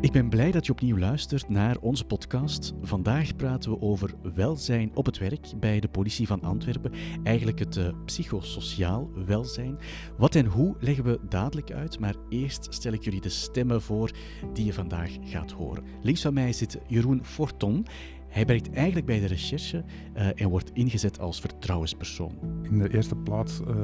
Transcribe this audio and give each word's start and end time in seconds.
Ik 0.00 0.12
ben 0.12 0.28
blij 0.28 0.50
dat 0.50 0.66
je 0.66 0.72
opnieuw 0.72 0.98
luistert 0.98 1.48
naar 1.48 1.76
onze 1.80 2.04
podcast. 2.04 2.72
Vandaag 2.82 3.36
praten 3.36 3.70
we 3.70 3.80
over 3.80 4.14
welzijn 4.34 4.90
op 4.94 5.06
het 5.06 5.18
werk 5.18 5.46
bij 5.60 5.80
de 5.80 5.88
politie 5.88 6.26
van 6.26 6.42
Antwerpen. 6.42 6.92
Eigenlijk 7.22 7.58
het 7.58 7.76
uh, 7.76 7.88
psychosociaal 8.04 9.10
welzijn. 9.26 9.78
Wat 10.16 10.34
en 10.34 10.46
hoe 10.46 10.76
leggen 10.80 11.04
we 11.04 11.20
dadelijk 11.28 11.72
uit, 11.72 11.98
maar 11.98 12.14
eerst 12.28 12.74
stel 12.74 12.92
ik 12.92 13.02
jullie 13.02 13.20
de 13.20 13.28
stemmen 13.28 13.82
voor 13.82 14.10
die 14.52 14.64
je 14.64 14.72
vandaag 14.72 15.10
gaat 15.20 15.50
horen. 15.50 15.84
Links 16.02 16.22
van 16.22 16.34
mij 16.34 16.52
zit 16.52 16.78
Jeroen 16.86 17.24
Forton. 17.24 17.86
Hij 18.28 18.46
werkt 18.46 18.70
eigenlijk 18.70 19.06
bij 19.06 19.20
de 19.20 19.26
recherche 19.26 19.84
uh, 20.16 20.28
en 20.34 20.48
wordt 20.48 20.70
ingezet 20.72 21.20
als 21.20 21.40
vertrouwenspersoon. 21.40 22.38
In 22.62 22.78
de 22.78 22.94
eerste 22.94 23.16
plaats 23.16 23.60
uh, 23.60 23.74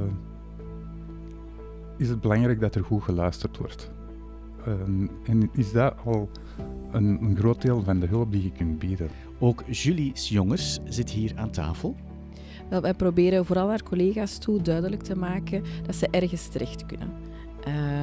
is 1.96 2.09
het 2.09 2.21
belangrijk 2.21 2.61
dat 2.61 2.75
er 2.75 2.85
goed 2.85 3.03
geluisterd 3.03 3.57
wordt. 3.57 3.93
Um, 4.69 5.11
en 5.27 5.51
is 5.53 5.73
dat 5.73 5.95
al 6.04 6.29
een, 6.93 7.22
een, 7.22 7.36
groot 7.36 7.63
deel 7.63 7.82
van 7.82 8.00
de 8.00 8.07
hulp 8.07 8.32
die 8.32 8.43
je 8.43 8.53
kunt 8.53 8.79
bieden. 8.79 9.09
Ook 9.39 9.63
Julie 9.71 10.13
Jongers 10.13 10.79
zit 10.85 11.11
hier 11.11 11.32
aan 11.36 11.50
tafel. 11.50 11.95
Wel, 12.71 12.81
wij 12.81 12.95
proberen 12.95 13.45
vooral 13.45 13.69
haar 13.69 13.82
collega's 13.82 14.39
toe 14.39 14.63
duidelijk 14.63 15.03
te 15.03 15.17
maken 15.17 15.63
dat 15.86 15.95
ze 15.95 16.08
ergens 16.11 16.49
terecht 16.49 16.86
kunnen. 16.86 17.13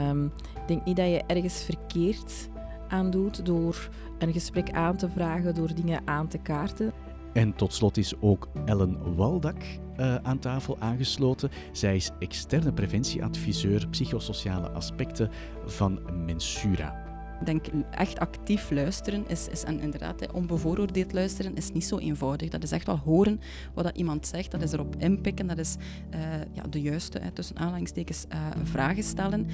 Um, 0.09 0.25
ik 0.61 0.67
denk 0.67 0.85
niet 0.85 0.95
dat 0.95 1.05
je 1.05 1.23
ergens 1.27 1.63
verkeerd 1.63 2.49
aan 2.87 3.09
doet 3.09 3.45
door 3.45 3.89
een 4.19 4.33
gesprek 4.33 4.71
aan 4.71 4.97
te 4.97 5.09
vragen, 5.09 5.55
door 5.55 5.75
dingen 5.75 6.01
aan 6.05 6.27
te 6.27 6.37
kaarten. 6.37 6.93
En 7.33 7.55
tot 7.55 7.73
slot 7.73 7.97
is 7.97 8.13
ook 8.19 8.49
Ellen 8.65 9.15
Waldak 9.15 9.61
uh, 9.99 10.15
aan 10.15 10.39
tafel 10.39 10.77
aangesloten. 10.79 11.49
Zij 11.71 11.95
is 11.95 12.09
externe 12.19 12.73
preventieadviseur 12.73 13.87
psychosociale 13.89 14.69
aspecten 14.69 15.29
van 15.65 15.99
Mensura. 16.25 17.09
Ik 17.39 17.45
denk 17.47 17.65
echt 17.91 18.19
actief 18.19 18.71
luisteren 18.71 19.27
is, 19.27 19.47
is 19.47 19.63
en 19.63 19.79
inderdaad 19.79 20.31
onbevooroordeeld 20.31 21.13
luisteren 21.13 21.55
is 21.55 21.71
niet 21.71 21.85
zo 21.85 21.97
eenvoudig. 21.97 22.49
Dat 22.49 22.63
is 22.63 22.71
echt 22.71 22.85
wel 22.85 22.97
horen 22.97 23.39
wat 23.73 23.83
dat 23.83 23.97
iemand 23.97 24.27
zegt, 24.27 24.51
dat 24.51 24.61
is 24.61 24.71
erop 24.71 24.95
inpikken, 24.95 25.47
dat 25.47 25.57
is 25.57 25.75
uh, 26.13 26.19
ja, 26.53 26.63
de 26.69 26.81
juiste, 26.81 27.19
hè, 27.19 27.31
tussen 27.31 27.57
aanhalingstekens, 27.57 28.25
uh, 28.33 28.39
vragen 28.63 29.03
stellen. 29.03 29.47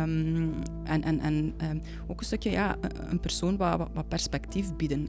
Um, 0.00 0.52
en 0.84 1.02
en, 1.02 1.20
en 1.20 1.54
um, 1.70 1.80
ook 2.08 2.20
een 2.20 2.26
stukje 2.26 2.50
ja, 2.50 2.76
een 3.10 3.20
persoon 3.20 3.56
wat, 3.56 3.88
wat 3.94 4.08
perspectief 4.08 4.76
bieden. 4.76 5.08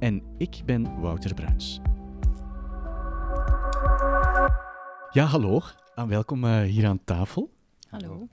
En 0.00 0.22
ik 0.36 0.62
ben 0.64 1.00
Wouter 1.00 1.34
Bruins. 1.34 1.80
Ja, 5.10 5.24
hallo 5.24 5.60
en 5.94 6.08
welkom 6.08 6.44
uh, 6.44 6.60
hier 6.60 6.86
aan 6.86 7.04
tafel. 7.04 7.50
Hallo. 7.88 8.28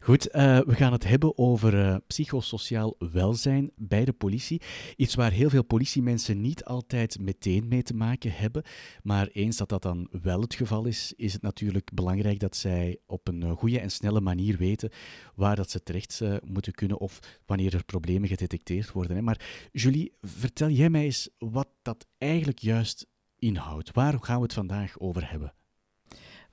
Goed, 0.00 0.28
uh, 0.28 0.58
we 0.60 0.74
gaan 0.74 0.92
het 0.92 1.04
hebben 1.08 1.38
over 1.38 1.74
uh, 1.74 1.96
psychosociaal 2.06 2.96
welzijn 2.98 3.70
bij 3.76 4.04
de 4.04 4.12
politie. 4.12 4.62
Iets 4.96 5.14
waar 5.14 5.30
heel 5.30 5.50
veel 5.50 5.64
politiemensen 5.64 6.40
niet 6.40 6.64
altijd 6.64 7.18
meteen 7.20 7.68
mee 7.68 7.82
te 7.82 7.94
maken 7.94 8.32
hebben. 8.32 8.62
Maar 9.02 9.28
eens 9.32 9.56
dat 9.56 9.68
dat 9.68 9.82
dan 9.82 10.08
wel 10.22 10.40
het 10.40 10.54
geval 10.54 10.86
is, 10.86 11.12
is 11.16 11.32
het 11.32 11.42
natuurlijk 11.42 11.90
belangrijk 11.94 12.40
dat 12.40 12.56
zij 12.56 12.98
op 13.06 13.28
een 13.28 13.56
goede 13.56 13.80
en 13.80 13.90
snelle 13.90 14.20
manier 14.20 14.56
weten 14.56 14.90
waar 15.34 15.56
dat 15.56 15.70
ze 15.70 15.82
terecht 15.82 16.20
moeten 16.44 16.72
kunnen 16.72 16.98
of 16.98 17.18
wanneer 17.46 17.74
er 17.74 17.84
problemen 17.84 18.28
gedetecteerd 18.28 18.92
worden. 18.92 19.16
Hè. 19.16 19.22
Maar 19.22 19.68
Julie, 19.72 20.12
vertel 20.20 20.68
jij 20.68 20.90
mij 20.90 21.04
eens 21.04 21.28
wat 21.38 21.68
dat 21.82 22.06
eigenlijk 22.18 22.58
juist 22.58 23.06
inhoudt. 23.38 23.92
Waar 23.92 24.18
gaan 24.20 24.36
we 24.36 24.42
het 24.42 24.52
vandaag 24.52 24.98
over 24.98 25.30
hebben? 25.30 25.52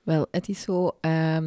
Wel, 0.02 0.26
het 0.30 0.48
is 0.48 0.60
zo. 0.60 0.90
Uh, 1.00 1.38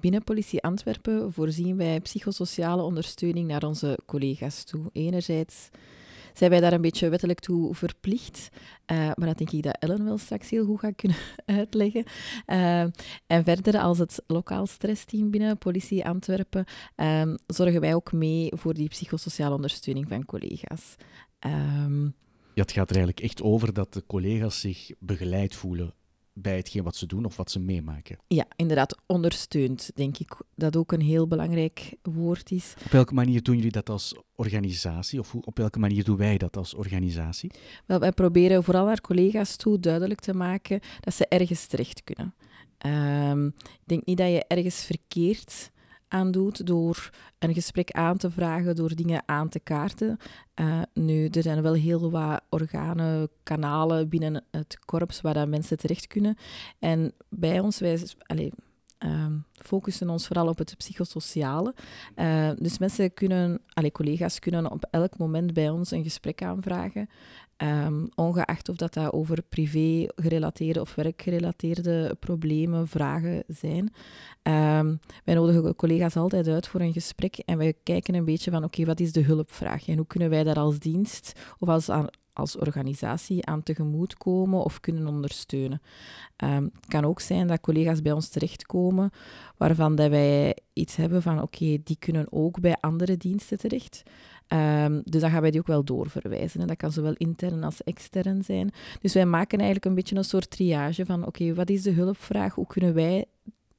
binnen 0.00 0.24
Politie 0.24 0.62
Antwerpen 0.62 1.32
voorzien 1.32 1.76
wij 1.76 2.00
psychosociale 2.00 2.82
ondersteuning 2.82 3.48
naar 3.48 3.64
onze 3.64 3.98
collega's 4.06 4.64
toe. 4.64 4.90
Enerzijds 4.92 5.70
zijn 6.34 6.50
wij 6.50 6.60
daar 6.60 6.72
een 6.72 6.80
beetje 6.80 7.08
wettelijk 7.08 7.40
toe 7.40 7.74
verplicht. 7.74 8.48
Uh, 8.92 8.96
maar 8.96 9.26
dat 9.26 9.38
denk 9.38 9.50
ik 9.50 9.62
dat 9.62 9.76
Ellen 9.78 10.04
wel 10.04 10.18
straks 10.18 10.50
heel 10.50 10.64
goed 10.64 10.80
gaat 10.80 10.96
kunnen 10.96 11.16
uitleggen. 11.58 12.04
Uh, 12.46 12.80
en 13.26 13.44
verder, 13.44 13.78
als 13.78 13.98
het 13.98 14.22
lokaal 14.26 14.66
stressteam 14.66 15.30
binnen 15.30 15.58
Politie 15.58 16.06
Antwerpen, 16.06 16.64
uh, 16.96 17.34
zorgen 17.46 17.80
wij 17.80 17.94
ook 17.94 18.12
mee 18.12 18.52
voor 18.56 18.74
die 18.74 18.88
psychosociale 18.88 19.54
ondersteuning 19.54 20.08
van 20.08 20.24
collega's. 20.24 20.94
Ehm, 21.38 22.04
ja, 22.54 22.62
het 22.62 22.72
gaat 22.72 22.90
er 22.90 22.96
eigenlijk 22.96 23.26
echt 23.26 23.42
over 23.42 23.72
dat 23.72 23.92
de 23.92 24.04
collega's 24.06 24.60
zich 24.60 24.90
begeleid 24.98 25.54
voelen 25.54 25.94
bij 26.34 26.56
hetgeen 26.56 26.82
wat 26.82 26.96
ze 26.96 27.06
doen 27.06 27.24
of 27.24 27.36
wat 27.36 27.50
ze 27.50 27.60
meemaken. 27.60 28.18
Ja, 28.26 28.46
inderdaad, 28.56 28.98
ondersteund, 29.06 29.90
denk 29.94 30.18
ik 30.18 30.36
dat 30.54 30.76
ook 30.76 30.92
een 30.92 31.00
heel 31.00 31.26
belangrijk 31.26 31.94
woord 32.02 32.50
is. 32.50 32.74
Op 32.84 32.90
welke 32.90 33.14
manier 33.14 33.42
doen 33.42 33.56
jullie 33.56 33.70
dat 33.70 33.90
als 33.90 34.14
organisatie 34.34 35.18
of 35.20 35.34
op 35.34 35.58
welke 35.58 35.78
manier 35.78 36.04
doen 36.04 36.16
wij 36.16 36.38
dat 36.38 36.56
als 36.56 36.74
organisatie? 36.74 37.50
Wel, 37.86 37.98
wij 37.98 38.12
proberen 38.12 38.64
vooral 38.64 38.86
haar 38.86 39.00
collega's 39.00 39.56
toe 39.56 39.80
duidelijk 39.80 40.20
te 40.20 40.34
maken 40.34 40.80
dat 41.00 41.14
ze 41.14 41.26
ergens 41.28 41.66
terecht 41.66 42.04
kunnen. 42.04 42.34
Um, 43.30 43.46
ik 43.56 43.80
denk 43.84 44.04
niet 44.04 44.18
dat 44.18 44.28
je 44.28 44.44
ergens 44.48 44.84
verkeerd 44.84 45.70
aan 46.14 46.30
doet 46.30 46.66
door 46.66 47.10
een 47.38 47.54
gesprek 47.54 47.90
aan 47.90 48.16
te 48.16 48.30
vragen, 48.30 48.76
door 48.76 48.94
dingen 48.94 49.22
aan 49.26 49.48
te 49.48 49.60
kaarten. 49.60 50.18
Uh, 50.60 50.82
nu, 50.94 51.26
er 51.26 51.42
zijn 51.42 51.62
wel 51.62 51.72
heel 51.72 52.10
wat 52.10 52.40
organen, 52.48 53.28
kanalen 53.42 54.08
binnen 54.08 54.44
het 54.50 54.78
korps 54.84 55.20
waar 55.20 55.48
mensen 55.48 55.78
terecht 55.78 56.06
kunnen. 56.06 56.36
En 56.78 57.12
bij 57.28 57.60
ons, 57.60 57.78
wij 57.78 58.02
allez, 58.26 58.50
uh, 59.04 59.26
focussen 59.52 60.10
ons 60.10 60.26
vooral 60.26 60.48
op 60.48 60.58
het 60.58 60.74
psychosociale. 60.76 61.74
Uh, 62.16 62.50
dus 62.58 62.78
mensen 62.78 63.14
kunnen, 63.14 63.60
allez, 63.72 63.90
collega's 63.90 64.38
kunnen 64.38 64.70
op 64.70 64.86
elk 64.90 65.18
moment 65.18 65.52
bij 65.52 65.70
ons 65.70 65.90
een 65.90 66.02
gesprek 66.02 66.42
aanvragen. 66.42 67.08
Um, 67.56 68.08
ongeacht 68.14 68.68
of 68.68 68.76
dat, 68.76 68.94
dat 68.94 69.12
over 69.12 69.42
privé-gerelateerde 69.48 70.80
of 70.80 70.94
werkgerelateerde 70.94 72.16
problemen, 72.20 72.88
vragen 72.88 73.44
zijn. 73.48 73.92
Um, 74.42 75.00
wij 75.24 75.34
nodigen 75.34 75.76
collega's 75.76 76.16
altijd 76.16 76.48
uit 76.48 76.68
voor 76.68 76.80
een 76.80 76.92
gesprek 76.92 77.36
en 77.36 77.58
wij 77.58 77.74
kijken 77.82 78.14
een 78.14 78.24
beetje 78.24 78.50
van 78.50 78.64
oké, 78.64 78.84
wat 78.84 79.00
is 79.00 79.12
de 79.12 79.22
hulpvraag 79.22 79.88
en 79.88 79.96
hoe 79.96 80.06
kunnen 80.06 80.30
wij 80.30 80.44
daar 80.44 80.58
als 80.58 80.78
dienst 80.78 81.32
of 81.58 81.68
als, 81.68 81.88
als 82.32 82.56
organisatie 82.56 83.46
aan 83.46 83.62
tegemoet 83.62 84.16
komen 84.16 84.64
of 84.64 84.80
kunnen 84.80 85.06
ondersteunen. 85.06 85.80
Um, 86.44 86.70
het 86.74 86.86
kan 86.86 87.04
ook 87.04 87.20
zijn 87.20 87.46
dat 87.46 87.60
collega's 87.60 88.02
bij 88.02 88.12
ons 88.12 88.28
terechtkomen 88.28 89.10
waarvan 89.56 89.94
dat 89.94 90.10
wij 90.10 90.56
iets 90.72 90.96
hebben 90.96 91.22
van 91.22 91.42
oké, 91.42 91.78
die 91.84 91.96
kunnen 91.98 92.26
ook 92.30 92.60
bij 92.60 92.76
andere 92.80 93.16
diensten 93.16 93.58
terecht. 93.58 94.02
Um, 94.48 95.02
dus 95.04 95.20
dan 95.20 95.30
gaan 95.30 95.40
wij 95.40 95.50
die 95.50 95.60
ook 95.60 95.66
wel 95.66 95.84
doorverwijzen. 95.84 96.60
En 96.60 96.66
dat 96.66 96.76
kan 96.76 96.92
zowel 96.92 97.14
intern 97.16 97.64
als 97.64 97.82
extern 97.82 98.44
zijn. 98.44 98.70
Dus 99.00 99.14
wij 99.14 99.26
maken 99.26 99.58
eigenlijk 99.58 99.86
een 99.86 99.94
beetje 99.94 100.16
een 100.16 100.24
soort 100.24 100.50
triage 100.50 101.06
van 101.06 101.26
oké, 101.26 101.54
wat 101.54 101.70
is 101.70 101.82
de 101.82 101.92
hulpvraag? 101.92 102.54
Hoe 102.54 102.66
kunnen 102.66 102.94
wij 102.94 103.24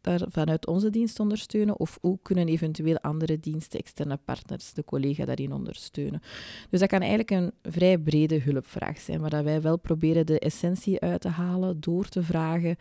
daar 0.05 0.21
vanuit 0.29 0.67
onze 0.67 0.89
dienst 0.89 1.19
ondersteunen? 1.19 1.79
Of 1.79 1.97
hoe 2.01 2.19
kunnen 2.21 2.47
eventueel 2.47 2.99
andere 2.99 3.39
diensten, 3.39 3.79
externe 3.79 4.19
partners, 4.25 4.73
de 4.73 4.83
collega 4.83 5.25
daarin 5.25 5.53
ondersteunen? 5.53 6.21
Dus 6.69 6.79
dat 6.79 6.89
kan 6.89 6.99
eigenlijk 6.99 7.31
een 7.31 7.51
vrij 7.71 7.97
brede 7.97 8.39
hulpvraag 8.39 8.99
zijn, 8.99 9.21
waar 9.21 9.43
wij 9.43 9.61
wel 9.61 9.77
proberen 9.77 10.25
de 10.25 10.39
essentie 10.39 10.99
uit 10.99 11.21
te 11.21 11.29
halen 11.29 11.79
door 11.79 12.09
te 12.09 12.23
vragen, 12.23 12.75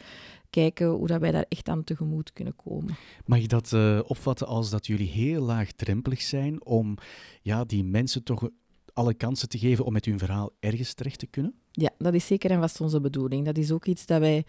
kijken 0.50 0.88
hoe 0.88 1.06
dat 1.06 1.20
wij 1.20 1.30
daar 1.30 1.46
echt 1.48 1.68
aan 1.68 1.84
tegemoet 1.84 2.32
kunnen 2.32 2.56
komen. 2.56 2.96
Mag 3.24 3.38
je 3.40 3.48
dat 3.48 3.72
uh, 3.72 4.00
opvatten 4.06 4.46
als 4.46 4.70
dat 4.70 4.86
jullie 4.86 5.08
heel 5.08 5.42
laagdrempelig 5.42 6.22
zijn 6.22 6.64
om 6.64 6.96
ja, 7.42 7.64
die 7.64 7.84
mensen 7.84 8.22
toch 8.22 8.48
alle 8.92 9.14
kansen 9.14 9.48
te 9.48 9.58
geven 9.58 9.84
om 9.84 9.92
met 9.92 10.04
hun 10.04 10.18
verhaal 10.18 10.50
ergens 10.60 10.94
terecht 10.94 11.18
te 11.18 11.26
kunnen? 11.26 11.54
Ja, 11.70 11.90
dat 11.98 12.14
is 12.14 12.26
zeker 12.26 12.50
en 12.50 12.60
vast 12.60 12.80
onze 12.80 13.00
bedoeling. 13.00 13.44
Dat 13.44 13.58
is 13.58 13.70
ook 13.70 13.86
iets 13.86 14.06
dat 14.06 14.20
wij 14.20 14.44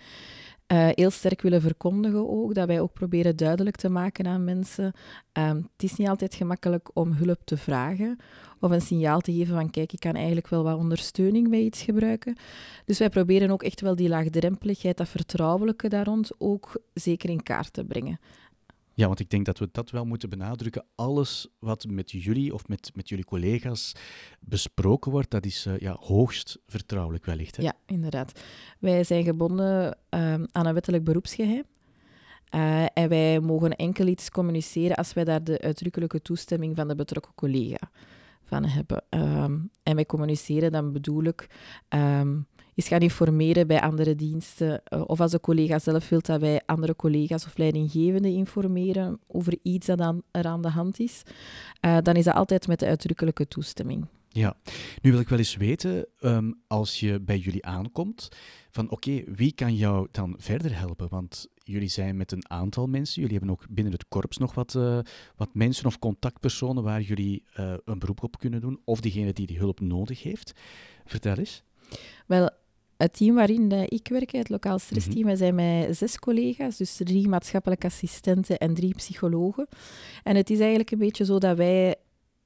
uh, 0.67 0.87
heel 0.91 1.09
sterk 1.09 1.41
willen 1.41 1.61
verkondigen 1.61 2.29
ook, 2.29 2.53
dat 2.53 2.67
wij 2.67 2.81
ook 2.81 2.93
proberen 2.93 3.35
duidelijk 3.35 3.75
te 3.75 3.89
maken 3.89 4.27
aan 4.27 4.43
mensen. 4.43 4.93
Um, 5.33 5.55
het 5.73 5.83
is 5.83 5.95
niet 5.95 6.07
altijd 6.07 6.35
gemakkelijk 6.35 6.89
om 6.93 7.11
hulp 7.11 7.41
te 7.43 7.57
vragen 7.57 8.17
of 8.59 8.71
een 8.71 8.81
signaal 8.81 9.19
te 9.19 9.33
geven 9.33 9.55
van 9.55 9.69
kijk, 9.69 9.93
ik 9.93 9.99
kan 9.99 10.15
eigenlijk 10.15 10.47
wel 10.47 10.63
wat 10.63 10.77
ondersteuning 10.77 11.49
bij 11.49 11.61
iets 11.61 11.81
gebruiken. 11.81 12.37
Dus 12.85 12.99
wij 12.99 13.09
proberen 13.09 13.49
ook 13.49 13.63
echt 13.63 13.81
wel 13.81 13.95
die 13.95 14.09
laagdrempeligheid, 14.09 14.97
dat 14.97 15.09
vertrouwelijke 15.09 15.89
daar 15.89 16.05
rond 16.05 16.31
ook 16.37 16.81
zeker 16.93 17.29
in 17.29 17.43
kaart 17.43 17.73
te 17.73 17.83
brengen. 17.83 18.19
Ja, 18.95 19.07
want 19.07 19.19
ik 19.19 19.29
denk 19.29 19.45
dat 19.45 19.59
we 19.59 19.69
dat 19.71 19.89
wel 19.89 20.05
moeten 20.05 20.29
benadrukken. 20.29 20.85
Alles 20.95 21.47
wat 21.59 21.85
met 21.89 22.11
jullie 22.11 22.53
of 22.53 22.67
met, 22.67 22.91
met 22.93 23.09
jullie 23.09 23.25
collega's 23.25 23.95
besproken 24.39 25.11
wordt, 25.11 25.29
dat 25.29 25.45
is 25.45 25.65
uh, 25.65 25.77
ja, 25.77 25.97
hoogst 25.99 26.59
vertrouwelijk 26.67 27.25
wellicht. 27.25 27.61
Ja, 27.61 27.73
inderdaad. 27.85 28.39
Wij 28.79 29.03
zijn 29.03 29.23
gebonden 29.23 29.97
uh, 30.09 30.33
aan 30.51 30.65
een 30.65 30.73
wettelijk 30.73 31.03
beroepsgeheim. 31.03 31.63
Uh, 32.55 32.85
en 32.93 33.09
wij 33.09 33.39
mogen 33.39 33.75
enkel 33.75 34.07
iets 34.07 34.29
communiceren 34.29 34.95
als 34.95 35.13
wij 35.13 35.23
daar 35.23 35.43
de 35.43 35.61
uitdrukkelijke 35.61 36.21
toestemming 36.21 36.75
van 36.75 36.87
de 36.87 36.95
betrokken 36.95 37.31
collega 37.35 37.91
van 38.43 38.65
hebben. 38.65 39.03
Um, 39.09 39.69
en 39.83 39.95
wij 39.95 40.05
communiceren 40.05 40.71
dan 40.71 40.91
bedoel 40.91 41.23
ik 41.23 41.47
um, 41.89 42.47
is 42.75 42.87
gaan 42.87 42.99
informeren 42.99 43.67
bij 43.67 43.81
andere 43.81 44.15
diensten. 44.15 44.81
Uh, 44.93 45.01
of 45.05 45.19
als 45.19 45.31
de 45.31 45.39
collega 45.39 45.79
zelf 45.79 46.09
wil 46.09 46.21
dat 46.21 46.39
wij 46.39 46.61
andere 46.65 46.95
collega's 46.95 47.45
of 47.45 47.57
leidinggevenden 47.57 48.31
informeren 48.31 49.19
over 49.27 49.57
iets 49.61 49.85
dat 49.85 49.97
dan 49.97 50.23
er 50.31 50.45
aan 50.45 50.61
de 50.61 50.69
hand 50.69 50.99
is, 50.99 51.21
uh, 51.85 51.97
dan 52.01 52.15
is 52.15 52.23
dat 52.23 52.35
altijd 52.35 52.67
met 52.67 52.79
de 52.79 52.85
uitdrukkelijke 52.85 53.47
toestemming. 53.47 54.05
Ja, 54.29 54.55
nu 55.01 55.11
wil 55.11 55.19
ik 55.19 55.29
wel 55.29 55.37
eens 55.37 55.55
weten, 55.55 56.07
um, 56.21 56.61
als 56.67 56.99
je 56.99 57.19
bij 57.19 57.37
jullie 57.37 57.65
aankomt, 57.65 58.29
van 58.69 58.89
oké, 58.89 59.23
wie 59.25 59.51
kan 59.51 59.75
jou 59.75 60.07
dan 60.11 60.35
verder 60.37 60.77
helpen? 60.77 61.09
Want 61.09 61.47
jullie 61.63 61.89
zijn 61.89 62.17
met 62.17 62.31
een 62.31 62.49
aantal 62.49 62.87
mensen, 62.87 63.21
jullie 63.21 63.37
hebben 63.37 63.55
ook 63.55 63.65
binnen 63.69 63.93
het 63.93 64.07
korps 64.07 64.37
nog 64.37 64.53
wat, 64.53 64.73
uh, 64.73 64.99
wat 65.35 65.49
mensen 65.53 65.85
of 65.85 65.99
contactpersonen 65.99 66.83
waar 66.83 67.01
jullie 67.01 67.43
uh, 67.59 67.73
een 67.85 67.99
beroep 67.99 68.23
op 68.23 68.39
kunnen 68.39 68.61
doen, 68.61 68.81
of 68.83 68.99
diegene 68.99 69.33
die 69.33 69.47
die 69.47 69.57
hulp 69.57 69.79
nodig 69.79 70.23
heeft. 70.23 70.53
Vertel 71.05 71.35
eens. 71.37 71.63
Wel, 72.25 72.49
het 72.97 73.13
team 73.13 73.35
waarin 73.35 73.71
ik 73.71 74.07
werk, 74.07 74.31
het 74.31 74.49
lokaal 74.49 74.79
stressteam, 74.79 75.17
mm 75.17 75.27
-hmm. 75.27 75.37
wij 75.37 75.53
zijn 75.53 75.55
met 75.55 75.97
zes 75.97 76.19
collega's, 76.19 76.77
dus 76.77 76.95
drie 76.95 77.27
maatschappelijke 77.27 77.87
assistenten 77.87 78.57
en 78.57 78.73
drie 78.73 78.93
psychologen. 78.95 79.67
En 80.23 80.35
het 80.35 80.49
is 80.49 80.59
eigenlijk 80.59 80.91
een 80.91 80.97
beetje 80.97 81.25
zo 81.25 81.37
dat 81.37 81.57
wij 81.57 81.95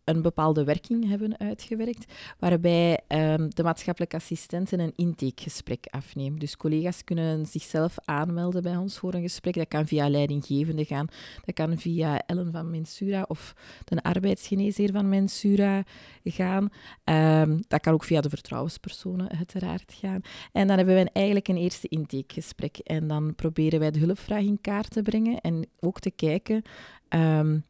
een 0.09 0.21
bepaalde 0.21 0.63
werking 0.63 1.07
hebben 1.07 1.39
uitgewerkt, 1.39 2.13
waarbij 2.39 2.99
um, 3.07 3.49
de 3.55 3.63
maatschappelijke 3.63 4.15
assistenten 4.15 4.79
een 4.79 4.93
intakegesprek 4.95 5.87
afnemen. 5.89 6.39
Dus 6.39 6.57
collega's 6.57 7.03
kunnen 7.03 7.45
zichzelf 7.45 7.95
aanmelden 8.05 8.63
bij 8.63 8.77
ons 8.77 8.97
voor 8.97 9.13
een 9.13 9.21
gesprek. 9.21 9.53
Dat 9.53 9.67
kan 9.67 9.87
via 9.87 10.09
leidinggevende 10.09 10.85
gaan, 10.85 11.07
dat 11.45 11.55
kan 11.55 11.77
via 11.77 12.21
Ellen 12.25 12.51
van 12.51 12.69
Mensura 12.69 13.25
of 13.27 13.53
de 13.85 14.03
arbeidsgeneesheer 14.03 14.91
van 14.91 15.09
Mensura 15.09 15.83
gaan. 16.23 16.69
Um, 17.03 17.59
dat 17.67 17.81
kan 17.81 17.93
ook 17.93 18.03
via 18.03 18.21
de 18.21 18.29
vertrouwenspersonen 18.29 19.29
uiteraard 19.29 19.93
gaan. 19.93 20.21
En 20.51 20.67
dan 20.67 20.77
hebben 20.77 20.95
we 20.95 21.09
eigenlijk 21.13 21.47
een 21.47 21.57
eerste 21.57 21.87
intakegesprek. 21.87 22.77
En 22.77 23.07
dan 23.07 23.35
proberen 23.35 23.79
wij 23.79 23.91
de 23.91 23.99
hulpvraag 23.99 24.43
in 24.43 24.61
kaart 24.61 24.91
te 24.91 25.01
brengen 25.01 25.41
en 25.41 25.67
ook 25.79 25.99
te 25.99 26.11
kijken... 26.11 26.61
Um, 27.09 27.67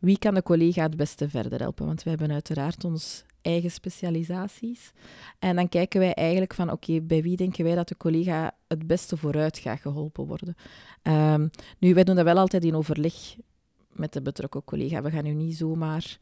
wie 0.00 0.18
kan 0.18 0.34
de 0.34 0.42
collega 0.42 0.82
het 0.82 0.96
beste 0.96 1.28
verder 1.28 1.60
helpen? 1.60 1.86
Want 1.86 2.02
we 2.02 2.10
hebben 2.10 2.32
uiteraard 2.32 2.84
ons 2.84 3.24
eigen 3.42 3.70
specialisaties. 3.70 4.92
En 5.38 5.56
dan 5.56 5.68
kijken 5.68 6.00
wij 6.00 6.14
eigenlijk 6.14 6.54
van, 6.54 6.70
oké, 6.70 7.00
bij 7.00 7.22
wie 7.22 7.36
denken 7.36 7.64
wij 7.64 7.74
dat 7.74 7.88
de 7.88 7.96
collega 7.96 8.52
het 8.68 8.86
beste 8.86 9.16
vooruit 9.16 9.58
gaat 9.58 9.80
geholpen 9.80 10.26
worden? 10.26 10.56
Um, 11.02 11.50
nu, 11.78 11.94
wij 11.94 12.04
doen 12.04 12.16
dat 12.16 12.24
wel 12.24 12.38
altijd 12.38 12.64
in 12.64 12.74
overleg 12.74 13.14
met 14.00 14.12
de 14.12 14.22
betrokken 14.22 14.64
collega. 14.64 15.02
We 15.02 15.10
gaan 15.10 15.26
u 15.26 15.32
niet 15.34 15.56
zomaar 15.56 16.18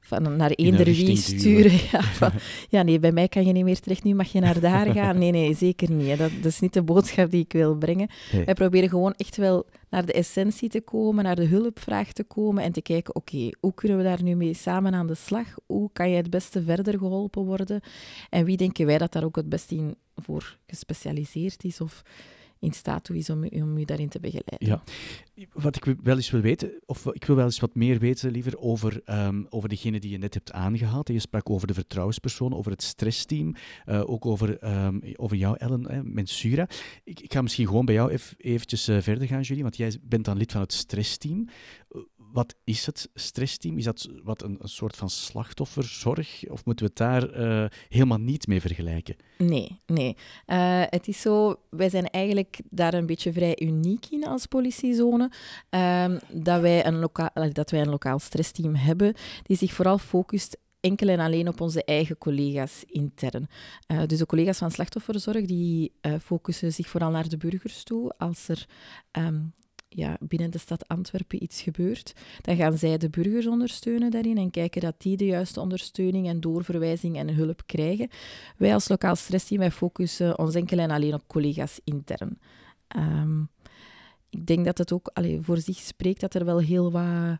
van 0.00 0.36
naar 0.36 0.50
eender 0.50 0.84
wie 0.84 1.16
sturen. 1.16 1.78
Ja, 1.92 2.02
van, 2.20 2.32
ja, 2.68 2.82
nee, 2.82 2.98
bij 2.98 3.12
mij 3.12 3.28
kan 3.28 3.46
je 3.46 3.52
niet 3.52 3.64
meer 3.64 3.80
terecht, 3.80 4.04
nu 4.04 4.14
mag 4.14 4.32
je 4.32 4.40
naar 4.40 4.60
daar 4.60 4.92
gaan. 4.98 5.18
Nee, 5.18 5.30
nee, 5.30 5.54
zeker 5.54 5.90
niet. 5.90 6.18
Dat, 6.18 6.30
dat, 6.36 6.52
is 6.52 6.60
niet 6.60 6.72
de 6.72 6.82
boodschap 6.82 7.30
die 7.30 7.44
ik 7.44 7.52
wil 7.52 7.76
brengen. 7.76 8.08
Nee. 8.32 8.44
Wij 8.44 8.54
proberen 8.54 8.88
gewoon 8.88 9.14
echt 9.16 9.36
wel 9.36 9.66
naar 9.90 10.06
de 10.06 10.12
essentie 10.12 10.68
te 10.68 10.80
komen, 10.80 11.24
naar 11.24 11.36
de 11.36 11.44
hulpvraag 11.44 12.12
te 12.12 12.24
komen 12.24 12.62
en 12.62 12.72
te 12.72 12.82
kijken, 12.82 13.14
oké, 13.14 13.48
hoe 13.60 13.74
kunnen 13.74 13.96
we 13.96 14.02
daar 14.02 14.22
nu 14.22 14.34
mee 14.34 14.54
samen 14.54 14.94
aan 14.94 15.06
de 15.06 15.14
slag? 15.14 15.46
Hoe 15.66 15.90
kan 15.92 16.10
je 16.10 16.16
het 16.16 16.30
beste 16.30 16.62
verder 16.62 16.98
geholpen 16.98 17.44
worden? 17.44 17.80
En 18.30 18.44
wie 18.44 18.56
denken 18.56 18.86
wij 18.86 18.98
dat 18.98 19.12
daar 19.12 19.24
ook 19.24 19.36
het 19.36 19.48
beste 19.48 19.74
in 19.74 19.96
voor 20.16 20.56
gespecialiseerd 20.66 21.64
is? 21.64 21.80
Of 21.80 22.02
in 22.60 22.72
staat 22.72 23.04
toe 23.04 23.16
is 23.16 23.30
om, 23.30 23.44
om 23.44 23.78
u 23.78 23.84
daarin 23.84 24.08
te 24.08 24.20
begeleiden. 24.20 24.68
Ja. 24.68 24.82
Wat 25.52 25.76
ik 25.76 25.96
wel 26.02 26.16
eens 26.16 26.30
wil 26.30 26.40
weten, 26.40 26.72
of 26.86 27.06
ik 27.06 27.24
wil 27.24 27.36
wel 27.36 27.44
eens 27.44 27.60
wat 27.60 27.74
meer 27.74 27.98
weten 27.98 28.30
liever 28.30 28.58
over, 28.58 29.02
um, 29.06 29.46
over 29.50 29.68
degene 29.68 30.00
die 30.00 30.10
je 30.10 30.18
net 30.18 30.34
hebt 30.34 30.52
aangehaald. 30.52 31.08
Je 31.08 31.18
sprak 31.18 31.50
over 31.50 31.66
de 31.66 31.74
vertrouwenspersoon, 31.74 32.54
over 32.54 32.70
het 32.70 32.82
stressteam, 32.82 33.54
uh, 33.86 34.10
ook 34.10 34.26
over, 34.26 34.84
um, 34.84 35.02
over 35.16 35.36
jou, 35.36 35.56
Ellen 35.58 35.86
eh, 35.86 36.00
Mensura. 36.02 36.68
Ik, 37.04 37.20
ik, 37.20 37.32
ga 37.32 37.42
misschien 37.42 37.66
gewoon 37.66 37.84
bij 37.84 37.94
jou 37.94 38.10
even 38.10 38.36
eventjes 38.38 38.88
uh, 38.88 39.00
verder 39.00 39.26
gaan, 39.26 39.40
Julie, 39.40 39.62
want 39.62 39.76
jij 39.76 39.98
bent 40.02 40.24
dan 40.24 40.36
lid 40.36 40.52
van 40.52 40.60
het 40.60 40.72
stressteam 40.72 41.48
wat 42.32 42.54
is 42.64 42.86
het 42.86 43.10
stressteam? 43.14 43.78
Is 43.78 43.84
dat 43.84 44.08
wat 44.22 44.42
een, 44.42 44.56
een, 44.60 44.68
soort 44.68 44.96
van 44.96 45.10
slachtofferzorg? 45.10 46.44
Of 46.48 46.64
moeten 46.64 46.86
we 46.86 46.92
het 46.94 47.10
daar 47.10 47.40
uh, 47.40 47.68
helemaal 47.88 48.18
niet 48.18 48.46
mee 48.46 48.60
vergelijken? 48.60 49.16
Nee, 49.38 49.80
nee. 49.86 50.16
Uh, 50.46 50.82
het 50.86 51.08
is 51.08 51.20
zo, 51.20 51.60
wij 51.70 51.88
zijn 51.88 52.10
eigenlijk 52.10 52.60
daar 52.70 52.94
een 52.94 53.06
beetje 53.06 53.32
vrij 53.32 53.60
uniek 53.62 54.06
in 54.10 54.26
als 54.26 54.46
politiezone. 54.46 55.30
Uh, 55.70 56.16
dat, 56.32 56.60
wij 56.60 56.86
een 56.86 56.98
lokaal, 56.98 57.30
dat 57.52 57.70
wij 57.70 57.80
een 57.80 57.90
lokaal 57.90 58.18
stressteam 58.18 58.74
hebben 58.74 59.14
die 59.42 59.56
zich 59.56 59.72
vooral 59.72 59.98
focust 59.98 60.58
enkel 60.80 61.08
en 61.08 61.20
alleen 61.20 61.48
op 61.48 61.60
onze 61.60 61.84
eigen 61.84 62.18
collega's 62.18 62.84
intern. 62.86 63.46
Uh, 63.92 64.02
dus 64.06 64.18
de 64.18 64.26
collega's 64.26 64.58
van 64.58 64.70
slachtofferzorg 64.70 65.46
die 65.46 65.92
focussen 66.22 66.72
zich 66.72 66.88
vooral 66.88 67.10
naar 67.10 67.28
de 67.28 67.36
burgers 67.36 67.82
toe 67.82 68.14
als 68.18 68.48
er 68.48 68.66
um, 69.12 69.52
ja, 69.92 70.16
binnen 70.20 70.50
de 70.50 70.58
stad 70.58 70.88
Antwerpen 70.88 71.42
iets 71.42 71.62
gebeurt, 71.62 72.12
dan 72.40 72.56
gaan 72.56 72.78
zij 72.78 72.98
de 72.98 73.10
burgers 73.10 73.46
ondersteunen 73.46 74.10
daarin 74.10 74.36
en 74.36 74.50
kijken 74.50 74.80
dat 74.80 74.94
die 74.98 75.16
de 75.16 75.26
juiste 75.26 75.60
ondersteuning 75.60 76.26
en 76.26 76.40
doorverwijzing 76.40 77.16
en 77.16 77.34
hulp 77.34 77.62
krijgen. 77.66 78.08
Wij 78.56 78.74
als 78.74 78.88
lokaal 78.88 79.16
stressteam, 79.16 79.60
wij 79.60 79.70
focussen 79.70 80.38
ons 80.38 80.54
enkel 80.54 80.78
en 80.78 80.90
alleen 80.90 81.14
op 81.14 81.26
collega's 81.26 81.80
intern. 81.84 82.38
Um, 82.96 83.48
ik 84.30 84.46
denk 84.46 84.64
dat 84.64 84.78
het 84.78 84.92
ook 84.92 85.10
allee, 85.12 85.40
voor 85.40 85.58
zich 85.58 85.78
spreekt 85.78 86.20
dat 86.20 86.34
er 86.34 86.44
wel 86.44 86.58
heel 86.58 86.92
wat 86.92 87.38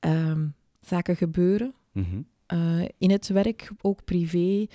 um, 0.00 0.54
zaken 0.80 1.16
gebeuren. 1.16 1.74
Mm 1.92 2.06
-hmm. 2.10 2.26
uh, 2.58 2.88
in 2.98 3.10
het 3.10 3.28
werk, 3.28 3.70
ook 3.80 4.04
privé. 4.04 4.66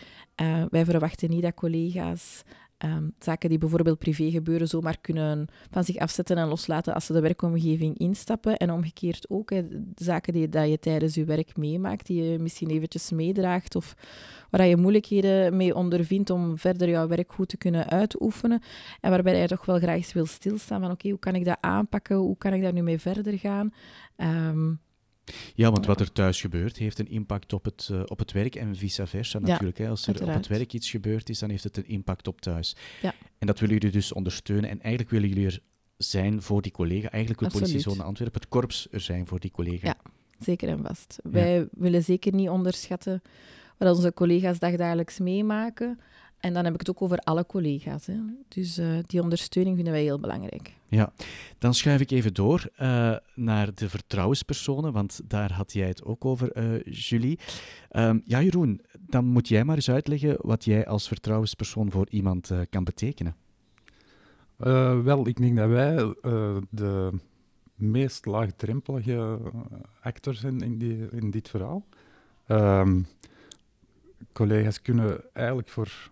Uh, 0.42 0.66
wij 0.69 0.86
verwachten 0.86 1.30
niet 1.30 1.42
dat 1.42 1.54
collega's 1.54 2.44
um, 2.83 3.13
zaken 3.19 3.50
die 3.50 3.57
bijvoorbeeld 3.57 4.00
privé 4.00 4.31
gebeuren 4.31 4.68
zomaar 4.68 4.97
kunnen 5.01 5.47
van 5.71 5.83
zich 5.83 5.97
afzetten 5.97 6.38
en 6.38 6.47
loslaten 6.47 6.94
als 6.94 7.06
ze 7.06 7.13
de 7.13 7.21
werkomgeving 7.21 7.97
instappen. 7.97 8.57
En 8.57 8.71
omgekeerd 8.71 9.30
ook, 9.30 9.50
hè, 9.50 9.63
zaken 9.95 10.33
die 10.33 10.50
dat 10.50 10.69
je 10.69 10.80
tijdens 10.80 11.15
je 11.15 11.25
werk 11.25 11.57
meemaakt, 11.57 12.06
die 12.06 12.24
je 12.24 12.39
misschien 12.39 12.69
eventjes 12.69 13.12
meedraagt 13.12 13.75
of 13.75 13.95
waar 14.50 14.68
je 14.68 14.77
moeilijkheden 14.77 15.57
mee 15.57 15.75
ondervindt 15.75 16.30
om 16.30 16.57
verder 16.57 16.89
jouw 16.89 17.07
werk 17.07 17.31
goed 17.31 17.50
te 17.50 17.57
kunnen 17.57 17.89
uitoefenen. 17.89 18.62
En 19.01 19.09
waarbij 19.09 19.41
je 19.41 19.47
toch 19.47 19.65
wel 19.65 19.80
graag 19.80 20.13
wil 20.13 20.25
stilstaan 20.25 20.81
van 20.81 20.91
oké, 20.91 21.09
hoe 21.09 21.19
kan 21.19 21.35
ik 21.35 21.45
dat 21.45 21.57
aanpakken? 21.62 22.15
Hoe 22.15 22.38
kan 22.38 22.53
ik 22.53 22.62
daar 22.62 22.74
nu 22.74 22.81
mee 22.81 23.00
verder 23.00 23.38
gaan? 23.39 23.74
Um, 24.18 24.80
ja, 25.55 25.71
want 25.71 25.85
wat 25.85 25.99
er 25.99 26.11
thuis 26.11 26.41
gebeurt, 26.41 26.77
heeft 26.77 26.99
een 26.99 27.09
impact 27.09 27.53
op 27.53 27.65
het, 27.65 27.89
uh, 27.91 28.01
op 28.05 28.19
het 28.19 28.31
werk 28.31 28.55
en 28.55 28.75
vice 28.75 29.07
versa 29.07 29.39
natuurlijk. 29.39 29.77
Hè. 29.77 29.89
Als 29.89 30.01
er 30.01 30.07
uiteraard. 30.07 30.37
op 30.37 30.43
het 30.43 30.57
werk 30.57 30.73
iets 30.73 30.89
gebeurd 30.89 31.29
is, 31.29 31.39
dan 31.39 31.49
heeft 31.49 31.63
het 31.63 31.77
een 31.77 31.87
impact 31.87 32.27
op 32.27 32.41
thuis. 32.41 32.75
Ja. 33.01 33.13
En 33.37 33.47
dat 33.47 33.59
willen 33.59 33.75
jullie 33.75 33.91
dus 33.91 34.11
ondersteunen. 34.11 34.69
En 34.69 34.81
eigenlijk 34.81 35.09
willen 35.09 35.29
jullie 35.29 35.45
er 35.45 35.59
zijn 35.97 36.41
voor 36.41 36.61
die 36.61 36.71
collega. 36.71 37.09
Eigenlijk 37.09 37.43
de 37.43 37.59
politiezone 37.59 38.03
Antwerpen, 38.03 38.41
het 38.41 38.49
korps 38.49 38.87
er 38.91 38.99
zijn 38.99 39.27
voor 39.27 39.39
die 39.39 39.51
collega. 39.51 39.87
Ja, 39.87 40.11
zeker 40.39 40.69
en 40.69 40.83
vast. 40.83 41.19
Ja. 41.23 41.29
Wij 41.29 41.67
willen 41.71 42.03
zeker 42.03 42.33
niet 42.33 42.49
onderschatten 42.49 43.21
wat 43.77 43.95
onze 43.95 44.13
collega's 44.13 44.59
dagdagelijks 44.59 45.19
meemaken. 45.19 45.99
En 46.44 46.54
dan 46.54 46.64
heb 46.64 46.73
ik 46.73 46.80
het 46.80 46.90
ook 46.90 47.02
over 47.02 47.18
alle 47.18 47.45
collega's. 47.45 48.06
Hè. 48.06 48.19
Dus 48.47 48.80
uh, 48.80 48.97
die 49.06 49.21
ondersteuning 49.21 49.76
vinden 49.76 49.94
wij 49.94 50.04
heel 50.04 50.19
belangrijk. 50.19 50.73
Ja, 50.88 51.14
dan 51.57 51.73
schuif 51.73 52.02
ik 52.02 52.12
even 52.12 52.33
door 52.33 52.69
uh, 52.81 53.16
naar 53.35 53.73
de 53.73 53.90
vertrouwenspersonen, 53.90 54.94
want 54.94 55.21
daar 55.28 55.54
had 55.54 55.73
jij 55.73 55.88
het 55.88 56.04
ook 56.04 56.26
over, 56.26 56.57
uh, 56.57 56.83
Julie. 56.83 57.40
Um, 57.92 58.21
ja, 58.26 58.42
Jeroen, 58.42 58.81
dan 59.00 59.26
moet 59.26 59.47
jij 59.47 59.64
maar 59.64 59.76
eens 59.76 59.90
uitleggen 59.90 60.38
wat 60.40 60.66
jij 60.66 60.88
als 60.88 61.07
vertrouwenspersoon 61.07 61.92
voor 61.92 62.07
iemand 62.09 62.52
kan 62.69 62.83
betekenen. 62.83 63.35
wel, 65.04 65.28
ik 65.28 65.38
denk 65.38 65.57
dat 65.57 65.69
wij 65.69 66.16
de 66.69 67.12
meest 67.76 68.26
laagdrempelige 68.26 69.40
actor 70.02 70.33
zijn 70.33 70.62
in, 70.62 70.78
die, 70.78 71.09
in 71.12 71.31
dit 71.31 71.50
verhaal. 71.50 71.85
Um, 72.47 73.07
collega's 74.33 74.81
kunnen 74.81 75.23
eigenlijk 75.33 75.69
voor 75.69 76.09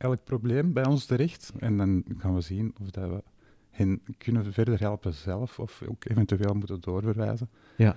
elk 0.00 0.24
probleem 0.24 0.72
bij 0.72 0.86
ons 0.86 1.04
terecht. 1.04 1.52
En 1.58 1.76
dan 1.76 2.04
gaan 2.18 2.34
we 2.34 2.40
zien 2.40 2.74
of 2.80 2.90
dat 2.90 3.08
we 3.08 3.22
hen 3.70 4.02
kunnen 4.18 4.52
verder 4.52 4.80
helpen 4.80 5.14
zelf 5.14 5.58
of 5.58 5.82
ook 5.88 6.04
eventueel 6.04 6.54
moeten 6.54 6.80
doorverwijzen. 6.80 7.48
Ja. 7.76 7.96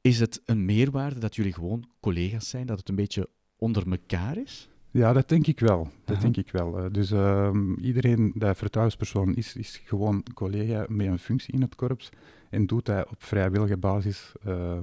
Is 0.00 0.20
het 0.20 0.42
een 0.44 0.64
meerwaarde 0.64 1.20
dat 1.20 1.36
jullie 1.36 1.52
gewoon 1.52 1.88
collega's 2.00 2.48
zijn, 2.48 2.66
dat 2.66 2.78
het 2.78 2.88
een 2.88 2.94
beetje 2.94 3.28
onder 3.56 3.90
elkaar 3.90 4.36
is? 4.36 4.68
Ja, 4.90 5.12
dat 5.12 5.28
denk 5.28 5.46
ik 5.46 5.60
wel. 5.60 5.88
Dat 6.04 6.16
Aha. 6.16 6.24
denk 6.24 6.36
ik 6.36 6.50
wel. 6.50 6.78
Eh, 6.78 6.90
dus 6.92 7.10
uh, 7.12 7.50
iedereen 7.80 8.32
die 8.34 8.54
vertrouwenspersoon 8.54 9.34
is, 9.34 9.56
is 9.56 9.80
gewoon 9.84 10.22
collega 10.34 10.86
met 10.88 11.06
een 11.06 11.18
functie 11.18 11.54
in 11.54 11.60
het 11.60 11.74
korps 11.74 12.10
en 12.50 12.66
doet 12.66 12.86
dat 12.86 13.08
op 13.10 13.22
vrijwillige 13.22 13.76
basis 13.76 14.32
uh, 14.46 14.78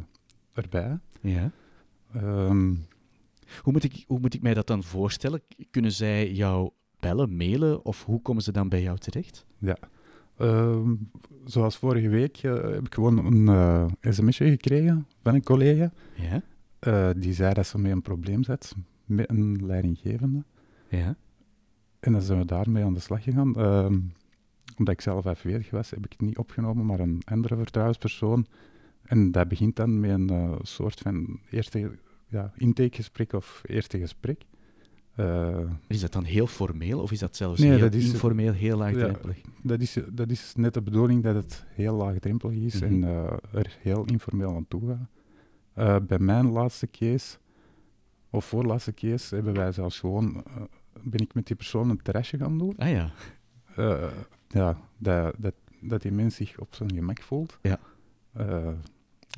erbij. 0.54 1.00
Ja. 1.22 1.52
Um, 2.16 2.86
hoe 3.62 3.74
moet, 3.74 3.84
ik, 3.84 4.04
hoe 4.08 4.20
moet 4.20 4.34
ik 4.34 4.42
mij 4.42 4.54
dat 4.54 4.68
dan 4.68 4.84
voorstellen? 4.84 5.42
Kunnen 5.72 5.92
zij 5.92 6.32
jou 6.32 6.70
bellen, 7.00 7.38
mailen 7.38 7.86
of 7.86 8.06
hoe 8.06 8.22
komen 8.22 8.44
ze 8.44 8.52
dan 8.52 8.70
bij 8.70 8.82
jou 8.82 8.98
terecht? 8.98 9.46
Ja, 9.58 9.78
uh, 10.42 10.90
zoals 11.46 11.78
vorige 11.78 12.10
week 12.10 12.44
uh, 12.44 12.54
heb 12.54 12.86
ik 12.86 12.94
gewoon 12.94 13.26
een 13.26 13.48
uh, 13.48 13.86
sms'je 14.02 14.50
gekregen 14.50 15.08
van 15.24 15.36
een 15.36 15.44
collega. 15.44 15.92
Ja? 16.16 16.42
Uh, 16.88 17.10
die 17.22 17.34
zei 17.34 17.54
dat 17.54 17.68
ze 17.68 17.80
met 17.80 17.92
een 17.92 18.02
probleem 18.02 18.44
zat 18.44 18.76
met 19.06 19.30
een 19.30 19.66
leidinggevende. 19.66 20.44
Ja. 20.90 21.16
en 22.00 22.12
dan 22.12 22.22
zijn 22.22 22.40
we 22.40 22.46
daarmee 22.46 22.84
aan 22.84 22.94
de 22.94 23.00
slag 23.00 23.24
gegaan. 23.24 23.56
Ehm, 23.56 24.00
omdat 24.78 24.94
ik 24.94 25.02
zelf 25.02 25.26
afwezig 25.26 25.70
was, 25.70 25.90
heb 25.90 26.06
ik 26.06 26.12
het 26.12 26.22
niet 26.22 26.38
opgenomen, 26.38 26.86
maar 26.86 27.00
een 27.00 27.22
andere 27.26 27.56
vertrouwenspersoon. 27.56 28.46
En 29.04 29.32
dat 29.32 29.48
begint 29.48 29.76
dan 29.76 30.00
met 30.00 30.10
een 30.10 30.58
soort 30.62 31.00
van 31.00 31.40
eerste 31.50 31.92
ja, 32.28 32.52
intakegesprek 32.56 33.34
of 33.34 33.62
eerste 33.66 34.00
gesprek. 34.00 34.46
Uh, 35.20 35.60
is 35.88 36.02
dat 36.02 36.12
dan 36.12 36.24
heel 36.24 36.48
formeel 36.48 37.02
of 37.02 37.12
is 37.12 37.20
dat 37.20 37.36
zelfs 37.36 37.60
nee, 37.60 37.70
heel 37.70 37.80
dat 37.80 37.94
is, 37.94 38.12
informeel, 38.12 38.54
heel 38.54 38.78
laagdrempelig? 38.78 39.38
Ja, 39.38 39.52
dat, 39.62 39.82
is, 39.82 39.98
dat 40.12 40.30
is 40.30 40.54
net 40.56 40.74
de 40.74 40.82
bedoeling 40.82 41.24
dat 41.24 41.36
het 41.36 41.66
heel 41.68 41.96
laagdrempelig 41.96 42.56
is 42.56 42.82
en 42.82 43.04
uh, 43.04 43.32
er 43.52 43.78
heel 43.82 44.06
informeel 44.06 44.56
aan 44.56 44.68
toe 44.68 44.88
gaat. 44.88 45.10
Uh, 45.78 46.08
bij 46.08 46.20
mijn 46.20 46.50
laatste 46.50 46.88
case, 46.92 47.38
of 48.30 48.46
voorlaatste 48.46 48.94
case, 48.94 49.36
hebben 49.36 49.54
wij 49.54 49.72
zelfs 49.72 50.00
gewoon, 50.00 50.44
ben 51.02 51.20
ik 51.20 51.34
met 51.34 51.48
die 51.48 51.56
persoon 51.56 51.90
een 51.90 52.02
terrasje 52.02 52.38
gaan 52.38 52.58
doen. 52.58 52.74
Ah 52.78 52.90
ja. 52.90 53.12
ja, 54.48 54.78
dat, 54.98 55.34
dat, 55.38 55.54
dat 55.82 56.02
die 56.02 56.12
mens 56.12 56.36
zich 56.36 56.60
op 56.60 56.76
zijn 56.76 56.94
gemak 56.94 57.22
voelt. 57.22 57.60
Ja. 57.62 57.80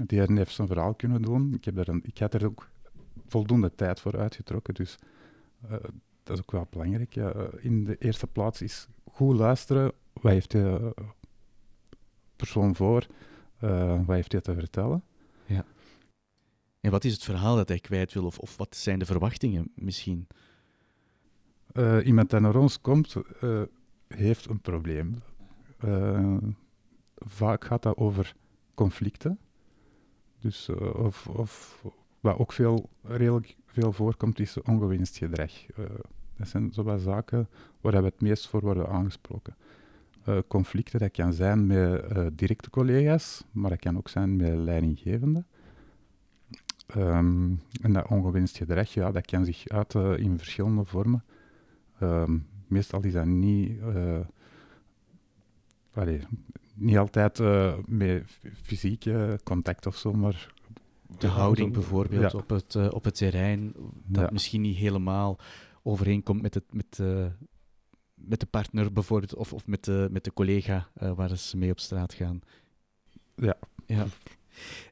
die 0.05 0.21
heeft 0.21 0.53
zijn 0.53 0.67
verhaal 0.67 0.93
kunnen 0.93 1.21
doen. 1.21 1.53
Ik, 1.53 1.65
heb 1.65 1.77
er 1.77 1.89
een, 1.89 2.01
ik 2.03 2.17
had 2.17 2.33
er 2.33 2.45
ook 2.45 2.67
voldoende 3.27 3.75
tijd 3.75 3.99
voor 3.99 4.17
uitgetrokken, 4.17 4.73
dus 4.73 4.97
uh, 5.65 5.71
dat 6.23 6.37
is 6.37 6.39
ook 6.39 6.51
wel 6.51 6.67
belangrijk. 6.69 7.13
Ja. 7.13 7.31
Eh, 7.31 7.65
in 7.65 7.83
de 7.83 7.97
eerste 7.97 8.27
plaats 8.27 8.61
is 8.61 8.87
goed 9.11 9.35
luisteren. 9.35 9.91
Wat 10.13 10.31
heeft 10.31 10.51
de 10.51 10.93
persoon 12.35 12.75
voor? 12.75 13.07
Uh, 13.63 14.05
wat 14.05 14.15
heeft 14.15 14.31
hij 14.31 14.41
te 14.41 14.53
vertellen? 14.53 15.03
Ja. 15.45 15.65
En 16.79 16.91
wat 16.91 17.03
is 17.03 17.13
het 17.13 17.23
verhaal 17.23 17.55
dat 17.55 17.67
hij 17.67 17.79
kwijt 17.79 18.13
wil? 18.13 18.25
Of, 18.25 18.39
of 18.39 18.57
wat 18.57 18.75
zijn 18.75 18.99
de 18.99 19.05
verwachtingen 19.05 19.71
misschien? 19.75 20.27
Uh, 21.73 22.05
iemand 22.05 22.29
die 22.29 22.39
naar 22.39 22.55
ons 22.55 22.81
komt, 22.81 23.15
heeft 24.07 24.49
een 24.49 24.61
probleem. 24.61 25.15
vaak 27.15 27.65
gaat 27.65 27.83
dat 27.83 27.97
over 27.97 28.35
conflicten. 28.73 29.39
Dus, 30.39 30.69
of, 30.93 31.27
of 31.27 31.83
wat 32.19 32.37
ook 32.37 32.53
veel, 32.53 32.89
redelijk 33.01 33.55
veel 33.65 33.91
voorkomt, 33.91 34.39
is 34.39 34.61
ongewenst 34.61 35.17
gedrag. 35.17 35.51
Uh, 35.77 35.85
dat 36.37 36.47
zijn 36.47 36.73
zowel 36.73 36.97
zaken 36.97 37.49
waar 37.81 38.01
we 38.01 38.07
het 38.07 38.21
meest 38.21 38.47
voor 38.47 38.61
worden 38.61 38.89
aangesproken. 38.89 39.55
Uh, 40.27 40.37
conflicten, 40.47 40.99
dat 40.99 41.11
kan 41.11 41.33
zijn 41.33 41.67
met 41.67 42.11
uh, 42.11 42.25
directe 42.33 42.69
collega's, 42.69 43.43
maar 43.51 43.69
dat 43.69 43.79
kan 43.79 43.97
ook 43.97 44.09
zijn 44.09 44.35
met 44.35 44.55
leidinggevenden. 44.55 45.47
Um, 46.97 47.61
en 47.81 47.93
dat 47.93 48.07
ongewenst 48.07 48.57
gedrag, 48.57 48.93
ja, 48.93 49.11
dat 49.11 49.25
kan 49.25 49.45
zich 49.45 49.67
uiten 49.67 50.19
in 50.19 50.37
verschillende 50.37 50.85
vormen. 50.85 51.23
Um, 52.01 52.47
meestal 52.67 53.03
is 53.03 53.13
dat 53.13 53.25
niet, 53.25 53.79
niet 56.73 56.97
altijd 56.97 57.39
met 57.85 58.23
fysieke 58.63 59.39
contact 59.43 59.85
of 59.85 59.95
zo, 59.95 60.13
maar 60.13 60.53
de 61.17 61.27
houding 61.27 61.73
bijvoorbeeld 61.73 62.33
op, 62.33 62.49
het, 62.49 62.73
uh, 62.73 62.87
op 62.89 63.03
het 63.03 63.15
terrein, 63.15 63.73
dat 64.05 64.31
misschien 64.31 64.61
niet 64.61 64.77
helemaal 64.77 65.39
overeenkomt 65.83 66.41
met, 66.41 66.53
het, 66.53 66.73
met, 66.73 66.97
uh, 67.01 67.25
met 68.13 68.39
de 68.39 68.45
partner 68.45 68.93
bijvoorbeeld, 68.93 69.35
of, 69.35 69.53
of 69.53 69.67
met, 69.67 69.83
de, 69.83 70.07
met 70.11 70.23
de 70.23 70.33
collega 70.33 70.89
uh, 71.01 71.11
waar 71.11 71.37
ze 71.37 71.57
mee 71.57 71.71
op 71.71 71.79
straat 71.79 72.13
gaan. 72.13 72.39
Ja. 73.35 73.57
ja. 73.85 74.05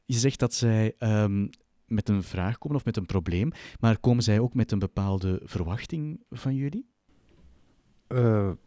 Je 0.04 0.18
zegt 0.18 0.38
dat 0.38 0.54
zij 0.54 0.94
um, 0.98 1.50
met 1.86 2.08
een 2.08 2.22
vraag 2.22 2.58
komen 2.58 2.76
of 2.76 2.84
met 2.84 2.96
een 2.96 3.06
probleem, 3.06 3.50
maar 3.80 3.98
komen 3.98 4.22
zij 4.22 4.40
ook 4.40 4.54
met 4.54 4.72
een 4.72 4.78
bepaalde 4.78 5.40
verwachting 5.44 6.22
van 6.30 6.54
jullie? 6.54 6.96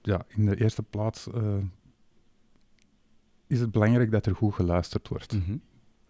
ja, 0.02 0.26
in 0.28 0.46
de 0.46 0.62
eerste 0.62 0.84
plaats 0.84 1.28
is 3.48 3.60
het 3.60 3.72
belangrijk 3.72 4.12
dat 4.12 4.26
er 4.26 4.36
goed 4.36 4.54
geluisterd 4.54 5.08
wordt. 5.08 5.34
Mm 5.34 5.44
-hmm. 5.46 5.62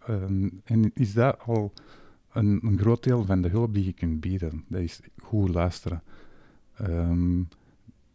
Ehm, 0.06 0.48
en 0.64 0.90
is 0.94 1.14
dat 1.14 1.38
al 1.46 1.72
een, 2.32 2.60
een, 2.62 2.78
groot 2.78 3.02
deel 3.02 3.24
van 3.24 3.42
de 3.42 3.48
hulp 3.48 3.74
die 3.74 3.84
je 3.84 3.92
kunt 3.92 4.20
bieden? 4.20 4.64
Dat 4.68 4.80
is 4.80 5.00
goed 5.22 5.48
luisteren. 5.48 6.02
Um, 6.80 7.48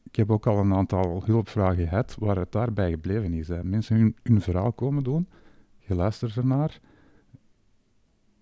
ik 0.03 0.15
heb 0.15 0.31
ook 0.31 0.47
al 0.47 0.57
een 0.57 0.73
aantal 0.73 1.23
hulpvragen 1.25 1.87
gehad 1.87 2.15
waar 2.19 2.37
het 2.37 2.51
daarbij 2.51 2.89
gebleven 2.89 3.33
is. 3.33 3.47
Hè. 3.47 3.63
Mensen 3.63 3.95
hun, 3.97 4.15
hun, 4.23 4.41
verhaal 4.41 4.71
komen 4.71 5.03
doen, 5.03 5.27
je 5.77 5.95
luistert 5.95 6.35
ernaar. 6.35 6.79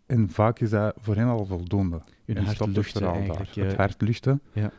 En 0.05 0.29
vaak 0.29 0.59
is 0.59 0.69
dat 0.69 0.95
voor 0.99 1.15
hen 1.15 1.27
al 1.27 1.45
voldoende. 1.45 2.01
Hun 2.25 2.37
hart 2.37 2.65
luchten 2.65 3.01
daar. 3.01 3.49
Het 3.53 3.75
hart 3.75 4.01
luchten. 4.01 4.41
Ja. 4.53 4.71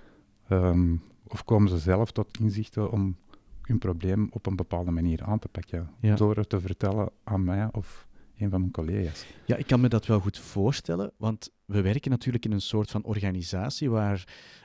Um, 0.50 1.02
of 1.26 1.44
komen 1.44 1.68
ze 1.68 1.78
zelf 1.78 2.12
tot 2.12 2.38
inzichten 2.38 2.90
om 2.90 3.16
hun 3.62 3.78
probleem 3.78 4.28
op 4.30 4.46
een 4.46 4.56
bepaalde 4.56 4.90
manier 4.90 5.22
aan 5.22 5.38
te 5.38 5.48
pakken. 5.48 5.90
Ja. 6.00 6.14
Door 6.14 6.36
het 6.36 6.48
te 6.48 6.60
vertellen 6.60 7.10
aan 7.24 7.44
mij 7.44 7.68
of 7.72 8.05
een 8.38 8.50
van 8.50 8.60
mijn 8.60 8.72
collega's. 8.72 9.24
Ja, 9.44 9.56
ik 9.56 9.66
kan 9.66 9.80
me 9.80 9.88
dat 9.88 10.06
wel 10.06 10.20
goed 10.20 10.38
voorstellen, 10.38 11.12
want 11.16 11.50
we 11.64 11.80
werken 11.80 12.10
natuurlijk 12.10 12.44
in 12.44 12.52
een 12.52 12.60
soort 12.60 12.90
van 12.90 13.04
organisatie 13.04 13.90
waar 13.90 14.24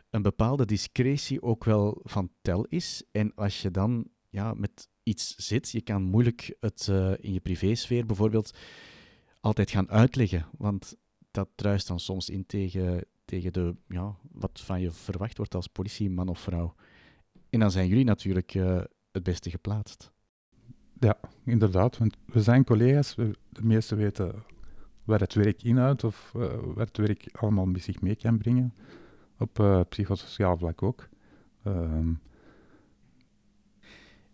een 0.09 0.21
bepaalde 0.21 0.65
discretie 0.65 1.41
ook 1.41 1.63
wel 1.63 1.99
van 2.03 2.29
tel 2.41 2.65
is. 2.65 3.03
En 3.11 3.33
als 3.35 3.61
je 3.61 3.71
dan 3.71 4.07
ja, 4.29 4.53
met 4.53 4.89
iets 5.03 5.35
zit, 5.35 5.69
je 5.69 5.81
kan 5.81 6.03
moeilijk 6.03 6.55
het 6.59 6.87
uh, 6.89 7.13
in 7.19 7.33
je 7.33 7.39
privésfeer 7.39 8.05
bijvoorbeeld 8.05 8.57
altijd 9.39 9.71
gaan 9.71 9.89
uitleggen, 9.89 10.45
want 10.57 10.95
dat 11.31 11.49
druist 11.55 11.87
dan 11.87 11.99
soms 11.99 12.29
in 12.29 12.45
tegen, 12.45 13.05
tegen 13.25 13.53
de, 13.53 13.75
ja, 13.87 14.15
wat 14.31 14.61
van 14.63 14.81
je 14.81 14.91
verwacht 14.91 15.37
wordt 15.37 15.55
als 15.55 15.67
politieman 15.67 16.27
of 16.27 16.39
vrouw. 16.39 16.75
En 17.49 17.59
dan 17.59 17.71
zijn 17.71 17.87
jullie 17.87 18.03
natuurlijk 18.03 18.53
uh, 18.53 18.81
het 19.11 19.23
beste 19.23 19.49
geplaatst. 19.49 20.11
Ja, 21.01 21.17
inderdaad. 21.43 21.97
Want 21.97 22.17
we 22.25 22.41
zijn 22.41 22.63
collega's. 22.63 23.15
We, 23.15 23.31
de 23.49 23.63
meesten 23.63 23.97
weten 23.97 24.43
waar 25.03 25.19
het 25.19 25.33
werk 25.33 25.63
inhoudt 25.63 26.03
of 26.03 26.33
uh, 26.35 26.43
waar 26.75 26.85
het 26.85 26.97
werk 26.97 27.29
allemaal 27.31 27.65
met 27.65 27.83
zich 27.83 28.01
mee 28.01 28.15
kan 28.15 28.37
brengen. 28.37 28.73
Op 29.37 29.59
uh, 29.59 29.81
psychosociaal 29.89 30.57
vlak 30.57 30.83
ook. 30.83 31.09
Um, 31.67 32.19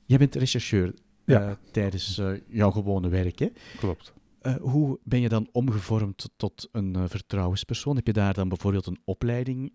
Jij 0.05 0.17
bent 0.17 0.35
rechercheur 0.35 0.93
ja. 1.25 1.49
uh, 1.49 1.55
tijdens 1.71 2.21
jouw 2.47 2.71
gewone 2.71 3.09
werk, 3.09 3.39
hè? 3.39 3.49
Klopt. 3.77 4.13
hoe 4.59 4.99
ben 5.03 5.19
je 5.19 5.29
dan 5.29 5.49
omgevormd 5.51 6.29
tot 6.35 6.69
een 6.71 7.09
vertrouwenspersoon? 7.09 7.95
Heb 7.95 8.07
je 8.07 8.13
daar 8.13 8.33
dan 8.33 8.49
bijvoorbeeld 8.49 8.85
een 8.85 8.99
opleiding 9.03 9.73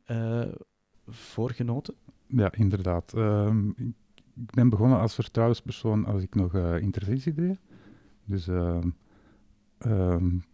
voor 1.06 1.50
genoten? 1.50 1.94
Ja, 2.26 2.52
inderdaad. 2.52 3.12
Um, 3.16 3.74
ik 3.76 3.94
ben 4.34 4.68
begonnen 4.68 4.98
als 4.98 5.14
vertrouwenspersoon 5.14 6.04
als 6.04 6.22
ik 6.22 6.34
nog 6.34 6.54
uh, 6.54 6.80
intervisie 6.80 7.32
deed. 7.32 7.58
Dus 8.24 8.48
uh, 8.48 8.78
um, 9.86 10.44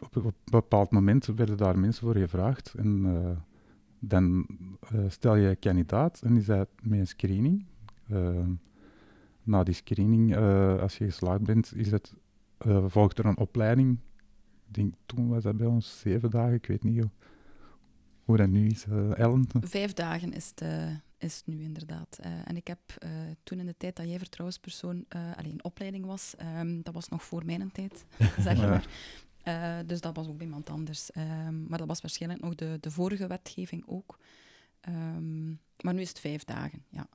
op, 0.00 0.16
een 0.16 0.32
bepaald 0.44 0.90
moment 0.90 1.26
werden 1.26 1.56
daar 1.56 1.78
mensen 1.78 2.06
voor 2.06 2.16
gevraagd. 2.16 2.74
En 2.76 3.04
uh, 3.04 3.30
dan 3.98 4.46
stel 5.08 5.36
je 5.36 5.56
kandidaat 5.56 6.20
en 6.22 6.36
is 6.36 6.46
dat 6.46 6.68
met 6.82 6.98
een 6.98 7.06
screening. 7.06 7.64
Ehm, 8.08 8.50
na 9.42 9.62
die 9.62 9.74
screening, 9.74 10.36
als 10.80 10.98
je 10.98 11.04
geslaagd 11.04 11.42
bent, 11.42 11.72
is 11.76 11.90
het, 11.90 12.14
volgt 12.86 13.18
er 13.18 13.26
een 13.26 13.38
opleiding. 13.38 13.98
Ik 14.66 14.74
denk, 14.74 14.94
toen 15.06 15.28
was 15.28 15.42
dat 15.42 15.56
bij 15.56 15.66
ons 15.66 16.00
zeven 16.00 16.30
dagen, 16.30 16.54
ik 16.54 16.66
weet 16.66 16.82
niet 16.82 17.00
hoe, 17.00 17.10
hoe 18.24 18.36
dat 18.36 18.48
nu 18.48 18.66
is. 18.66 18.86
Ellen? 19.14 19.46
Vijf 19.60 19.92
dagen 19.92 20.32
is 20.32 20.54
de 20.54 20.96
is 21.22 21.36
het 21.36 21.46
nu 21.46 21.62
inderdaad. 21.62 22.18
Uh, 22.24 22.32
en 22.44 22.56
ik 22.56 22.66
heb 22.66 22.78
uh, 23.04 23.10
toen 23.42 23.58
in 23.58 23.66
de 23.66 23.76
tijd 23.76 23.96
dat 23.96 24.08
jij 24.08 24.18
vertrouwenspersoon 24.18 25.04
uh, 25.16 25.36
alleen 25.36 25.64
opleiding 25.64 26.04
was, 26.04 26.34
um, 26.58 26.82
dat 26.82 26.94
was 26.94 27.08
nog 27.08 27.24
voor 27.24 27.44
mijn 27.44 27.72
tijd, 27.72 28.04
zeg 28.46 28.56
maar. 28.56 28.86
dus 29.86 30.00
dat 30.00 30.16
was 30.16 30.28
ook 30.28 30.36
bij 30.36 30.46
iemand 30.46 30.70
anders. 30.70 31.10
Um, 31.16 31.66
maar 31.68 31.78
dat 31.78 31.88
was 31.88 32.00
waarschijnlijk 32.00 32.42
nog 32.42 32.54
de, 32.54 32.78
de 32.80 32.90
vorige 32.90 33.26
wetgeving 33.26 33.84
ook. 33.86 34.18
Um, 34.88 35.60
maar 35.80 35.94
nu 35.94 36.00
is 36.00 36.08
het 36.08 36.20
vijf 36.20 36.44
dagen, 36.44 36.84
ja. 36.88 37.08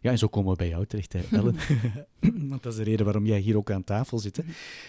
Ja, 0.00 0.10
en 0.10 0.18
zo 0.18 0.28
komen 0.28 0.50
we 0.50 0.56
bij 0.56 0.68
jou 0.68 0.86
terecht, 0.86 1.12
hè, 1.12 1.20
Ellen. 1.30 1.56
Want 2.50 2.62
dat 2.62 2.72
is 2.72 2.78
de 2.78 2.84
reden 2.84 3.04
waarom 3.04 3.26
jij 3.26 3.38
hier 3.38 3.56
ook 3.56 3.70
aan 3.70 3.84
tafel 3.84 4.18
zit. 4.18 4.42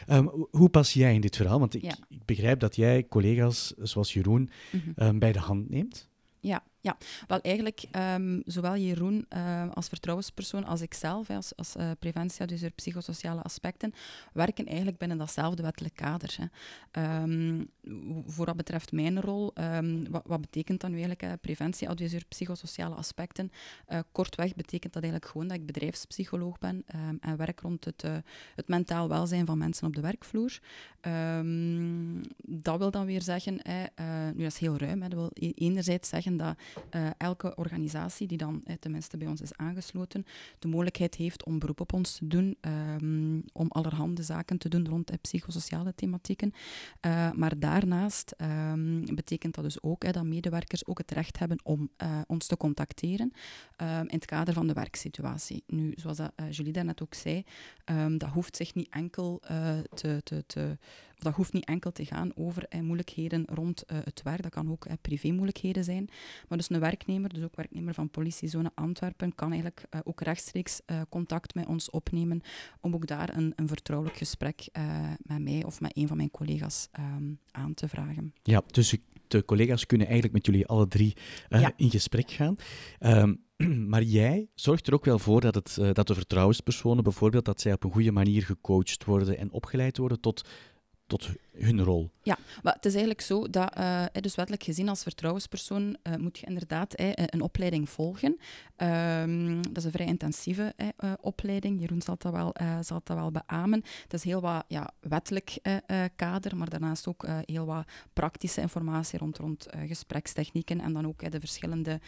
Um, 0.08 0.48
hoe 0.52 0.70
pas 0.70 0.94
jij 0.94 1.14
in 1.14 1.22
dit 1.22 1.36
verhaal? 1.36 1.60
Want 1.60 1.74
ik, 1.74 1.82
ja. 1.82 1.96
ik 2.10 2.26
begrijp 2.26 2.60
dat 2.60 2.76
jij 2.76 3.08
collega's 3.08 3.74
zoals 3.78 4.14
Jeroen 4.14 4.50
mm 4.72 4.82
-hmm. 4.82 5.08
um, 5.08 5.20
bij 5.20 5.32
de 5.32 5.40
hand 5.40 5.70
neemt. 5.70 6.10
Ja, 6.40 6.64
ja, 6.86 6.98
wel 7.28 7.42
eigenlijk 7.42 7.84
um, 8.16 8.42
zowel 8.46 8.76
Jeroen 8.76 9.26
uh, 9.36 9.72
als 9.74 9.88
vertrouwenspersoon 9.88 10.66
als 10.66 10.82
ikzelf, 10.82 11.30
als, 11.30 11.56
als 11.56 11.76
uh, 11.76 11.92
preventieadviseur 12.00 12.72
psychosociale 12.72 13.42
aspecten, 13.42 13.94
werken 14.34 14.66
eigenlijk 14.66 14.98
binnen 14.98 15.18
datzelfde 15.18 15.64
wettelijk 15.64 15.96
kader. 15.96 16.38
Hè. 16.38 17.22
Um, 17.22 17.70
voor 18.26 18.46
wat 18.46 18.56
betreft 18.56 18.92
mijn 18.92 19.22
rol, 19.22 19.54
wat, 20.10 20.22
wat, 20.26 20.42
betekent 20.42 20.82
dat 20.82 20.90
nu 20.90 21.02
eigenlijk, 21.02 21.42
preventieadviseur 21.42 22.26
psychosociale 22.28 22.96
aspecten? 22.96 23.52
Uh, 23.90 24.00
kortweg 24.12 24.56
betekent 24.56 24.94
dat 24.94 25.04
eigenlijk 25.04 25.32
gewoon 25.32 25.48
dat 25.48 25.58
ik 25.58 25.66
bedrijfspsycholoog 25.66 26.58
ben 26.58 26.84
en 27.20 27.38
werk 27.38 27.60
rond 27.60 27.86
het, 27.86 28.04
het 28.56 28.68
mentaal 28.68 29.10
welzijn 29.10 29.46
van 29.46 29.58
mensen 29.58 29.88
op 29.88 29.96
de 29.96 30.02
werkvloer. 30.02 30.60
dat 32.46 32.78
wil 32.78 32.92
dan 32.92 33.06
weer 33.06 33.22
zeggen, 33.22 33.60
hè, 33.62 33.84
nu 34.34 34.44
dat 34.44 34.52
is 34.52 34.58
heel 34.58 34.78
ruim, 34.78 35.02
hè, 35.02 35.10
dat 35.10 35.20
wil 35.20 35.32
e-, 35.34 35.52
enerzijds 35.56 36.10
zeggen 36.10 36.38
dat 36.38 36.58
elke 37.18 37.56
organisatie 37.56 38.28
die 38.28 38.38
dan 38.38 38.64
tenminste 38.80 39.18
bij 39.18 39.28
ons 39.28 39.42
is 39.42 39.56
aangesloten, 39.56 40.26
de 40.60 40.68
mogelijkheid 40.68 41.16
heeft 41.16 41.46
om 41.46 41.60
beroep 41.60 41.80
op 41.80 41.94
ons 41.94 42.16
te 42.16 42.28
doen, 42.28 42.58
um, 43.02 43.44
om 43.54 43.68
allerhande 43.68 44.24
zaken 44.24 44.58
te 44.58 44.70
doen 44.70 44.88
rond 44.88 45.22
psychosociale 45.22 45.96
thematieken. 45.96 46.54
maar 47.34 47.60
daarnaast 47.60 48.36
um, 48.72 49.16
betekent 49.16 49.56
dat 49.56 49.64
dus 49.64 49.82
ook 49.84 50.14
dat 50.14 50.24
medewerkers 50.24 50.86
ook 50.86 50.98
het 50.98 51.12
recht 51.12 51.40
hebben 51.40 51.60
om 51.64 51.90
ons 52.28 52.48
te 52.48 52.58
contacteren 52.58 53.32
um, 53.82 54.08
in 54.08 54.16
het 54.16 54.26
kader 54.26 54.54
van 54.54 54.68
de 54.68 54.74
werksituatie. 54.74 55.64
Nu, 55.68 55.94
zoals 55.96 56.18
dat, 56.18 56.32
Julie 56.50 56.74
daarnet 56.74 57.02
ook 57.02 57.14
zei, 57.14 57.44
dat 58.18 58.30
hoeft 58.30 58.56
zich 58.56 58.74
niet 58.74 58.90
enkel 58.90 59.42
te, 59.94 60.22
te, 60.24 60.44
te 60.48 60.78
dat 61.18 61.34
hoeft 61.34 61.54
niet 61.54 61.66
enkel 61.66 61.92
te 61.92 62.06
gaan 62.06 62.32
over 62.36 62.66
eh, 62.70 62.80
moeilijkheden 62.80 63.46
rond 63.46 63.84
eh, 63.86 63.98
het 64.04 64.22
werk. 64.24 64.42
Dat 64.42 64.52
kan 64.52 64.72
ook 64.72 64.86
eh, 64.86 64.94
privé-moeilijkheden 65.02 65.84
zijn. 65.84 66.10
Maar 66.48 66.58
dus 66.58 66.70
een 66.70 66.80
werknemer, 66.80 67.34
dus 67.34 67.44
ook 67.44 67.56
werknemer 67.56 67.94
van 67.94 68.10
politiezone 68.10 68.72
Antwerpen, 68.76 69.36
kan 69.36 69.52
eigenlijk 69.52 69.86
eh, 69.90 70.00
ook 70.04 70.22
rechtstreeks 70.22 70.82
eh, 70.86 71.02
contact 71.10 71.56
met 71.56 71.66
ons 71.66 71.90
opnemen 71.90 72.42
om 72.82 72.94
ook 72.94 73.08
daar 73.08 73.38
een, 73.38 73.54
een 73.56 73.68
vertrouwelijk 73.68 74.18
gesprek 74.18 74.68
eh, 74.72 74.84
met 75.18 75.42
mij 75.42 75.64
of 75.64 75.82
met 75.82 75.98
een 75.98 76.08
van 76.08 76.18
mijn 76.18 76.32
collega's 76.32 76.88
ehm, 76.92 77.34
aan 77.52 77.74
te 77.74 77.88
vragen. 77.88 78.34
Ja, 78.44 78.62
dus 78.68 78.96
de 79.28 79.46
collega's 79.46 79.86
kunnen 79.86 80.08
eigenlijk 80.08 80.36
met 80.36 80.46
jullie 80.46 80.68
alle 80.68 80.88
drie 80.88 81.14
in 81.76 81.90
gesprek 81.90 82.32
gaan. 82.32 82.56
Um, 83.00 83.44
maar 83.92 84.04
jij 84.04 84.48
zorgt 84.56 84.88
er 84.88 84.94
ook 84.94 85.06
wel 85.06 85.20
voor 85.20 85.42
dat, 85.42 85.56
het, 85.56 85.96
dat 85.96 86.08
de 86.08 86.14
vertrouwenspersonen 86.14 87.04
bijvoorbeeld 87.04 87.46
dat 87.46 87.62
zij 87.62 87.74
op 87.74 87.84
een 87.84 87.92
goede 87.92 88.12
manier 88.12 88.44
gecoacht 88.44 89.06
worden 89.06 89.38
en 89.38 89.52
opgeleid 89.52 89.98
worden 89.98 90.20
tot 90.20 90.50
tot 91.08 91.45
hun 91.58 91.84
rol. 91.84 92.10
Ja, 92.24 92.38
maar 92.64 92.74
het 92.74 92.86
is 92.86 92.92
eigenlijk 92.92 93.22
zo 93.22 93.50
dat, 93.50 93.78
uh, 93.78 94.06
dus 94.12 94.36
wettelijk 94.36 94.64
gezien 94.64 94.90
als 94.90 95.04
vertrouwenspersoon, 95.04 95.98
uh, 96.04 96.16
moet 96.16 96.40
je 96.40 96.46
inderdaad 96.46 97.00
uh, 97.00 97.12
een 97.16 97.42
opleiding 97.42 97.90
volgen. 97.90 98.38
Um, 98.78 99.62
dat 99.62 99.78
is 99.78 99.84
een 99.84 99.92
vrij 99.92 100.06
intensieve 100.06 100.74
opleiding. 101.22 101.80
Jeroen 101.80 102.02
zal 102.02 102.16
dat 102.18 102.32
wel, 102.32 102.56
zal 102.82 103.02
dat 103.04 103.18
wel 103.18 103.32
beamen. 103.32 103.84
Het 104.04 104.14
is 104.14 104.24
heel 104.24 104.42
wat 104.42 104.64
ja, 104.68 104.92
wettelijk 105.00 105.58
kader, 106.16 106.58
maar 106.58 106.70
daarnaast 106.70 107.08
ook 107.08 107.26
heel 107.46 107.66
wat 107.66 107.88
praktische 108.14 108.62
informatie 108.62 109.20
rond, 109.20 109.38
rond 109.38 109.68
gesprekstechnieken 109.86 110.82
en 110.82 110.94
dan 110.94 111.08
ook 111.08 111.32
de 111.32 111.40
verschillende 111.40 112.00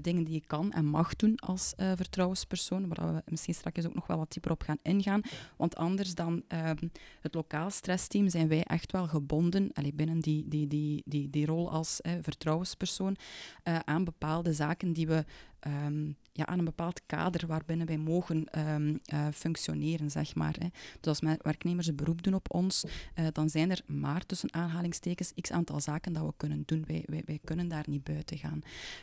dingen 0.00 0.24
die 0.24 0.34
je 0.34 0.46
kan 0.46 0.72
en 0.72 0.84
mag 0.84 1.16
doen 1.16 1.36
als 1.36 1.72
vertrouwenspersoon, 1.76 2.88
waar 2.88 3.14
we 3.14 3.22
misschien 3.26 3.54
straks 3.54 3.86
ook 3.86 3.94
nog 3.94 4.06
wel 4.06 4.18
wat 4.18 4.32
dieper 4.32 4.50
op 4.50 4.62
gaan 4.62 4.78
ingaan. 4.82 5.22
Want 5.56 5.76
anders 5.76 6.14
dan 6.14 6.42
ehm, 6.48 6.88
het 7.20 7.34
lokaal 7.34 7.70
stressteam 7.70 8.28
zijn 8.28 8.48
wij 8.48 8.62
echt 8.62 8.91
wel 8.92 9.08
gebonden, 9.08 9.70
allee, 9.72 9.92
binnen 9.92 10.20
die, 10.20 10.48
die, 10.48 10.66
die, 10.66 11.02
die, 11.06 11.30
die 11.30 11.46
rol 11.46 11.70
als 11.70 12.00
vertrouwenspersoon, 12.22 13.16
uh, 13.64 13.78
aan 13.84 14.04
bepaalde 14.04 14.52
zaken 14.52 14.92
die 14.92 15.06
we 15.06 15.24
um, 15.66 16.16
ja, 16.32 16.46
aan 16.46 16.58
een 16.58 16.64
bepaald 16.64 17.00
kader 17.06 17.46
waarbinnen 17.46 17.86
wij 17.86 17.98
mogen 17.98 18.46
um, 18.58 18.98
uh, 19.12 19.26
functioneren, 19.34 20.10
zeg 20.10 20.34
maar. 20.34 20.54
Hè. 20.58 20.66
Dus 21.00 21.22
als 21.22 21.36
werknemers 21.42 21.86
een 21.86 21.96
beroep 21.96 22.22
doen 22.22 22.34
op 22.34 22.54
ons, 22.54 22.84
uh, 22.84 23.26
dan 23.32 23.50
zijn 23.50 23.70
er 23.70 23.82
maar 23.86 24.26
tussen 24.26 24.54
aanhalingstekens 24.54 25.32
x 25.40 25.50
aantal 25.50 25.80
zaken 25.80 26.12
dat 26.12 26.24
we 26.24 26.32
kunnen 26.36 26.62
doen. 26.66 26.84
Wij, 26.86 27.04
wij, 27.26 27.38
kunnen 27.44 27.68
daar 27.68 27.84
niet 27.86 28.04
buiten 28.04 28.38
gaan. 28.38 28.60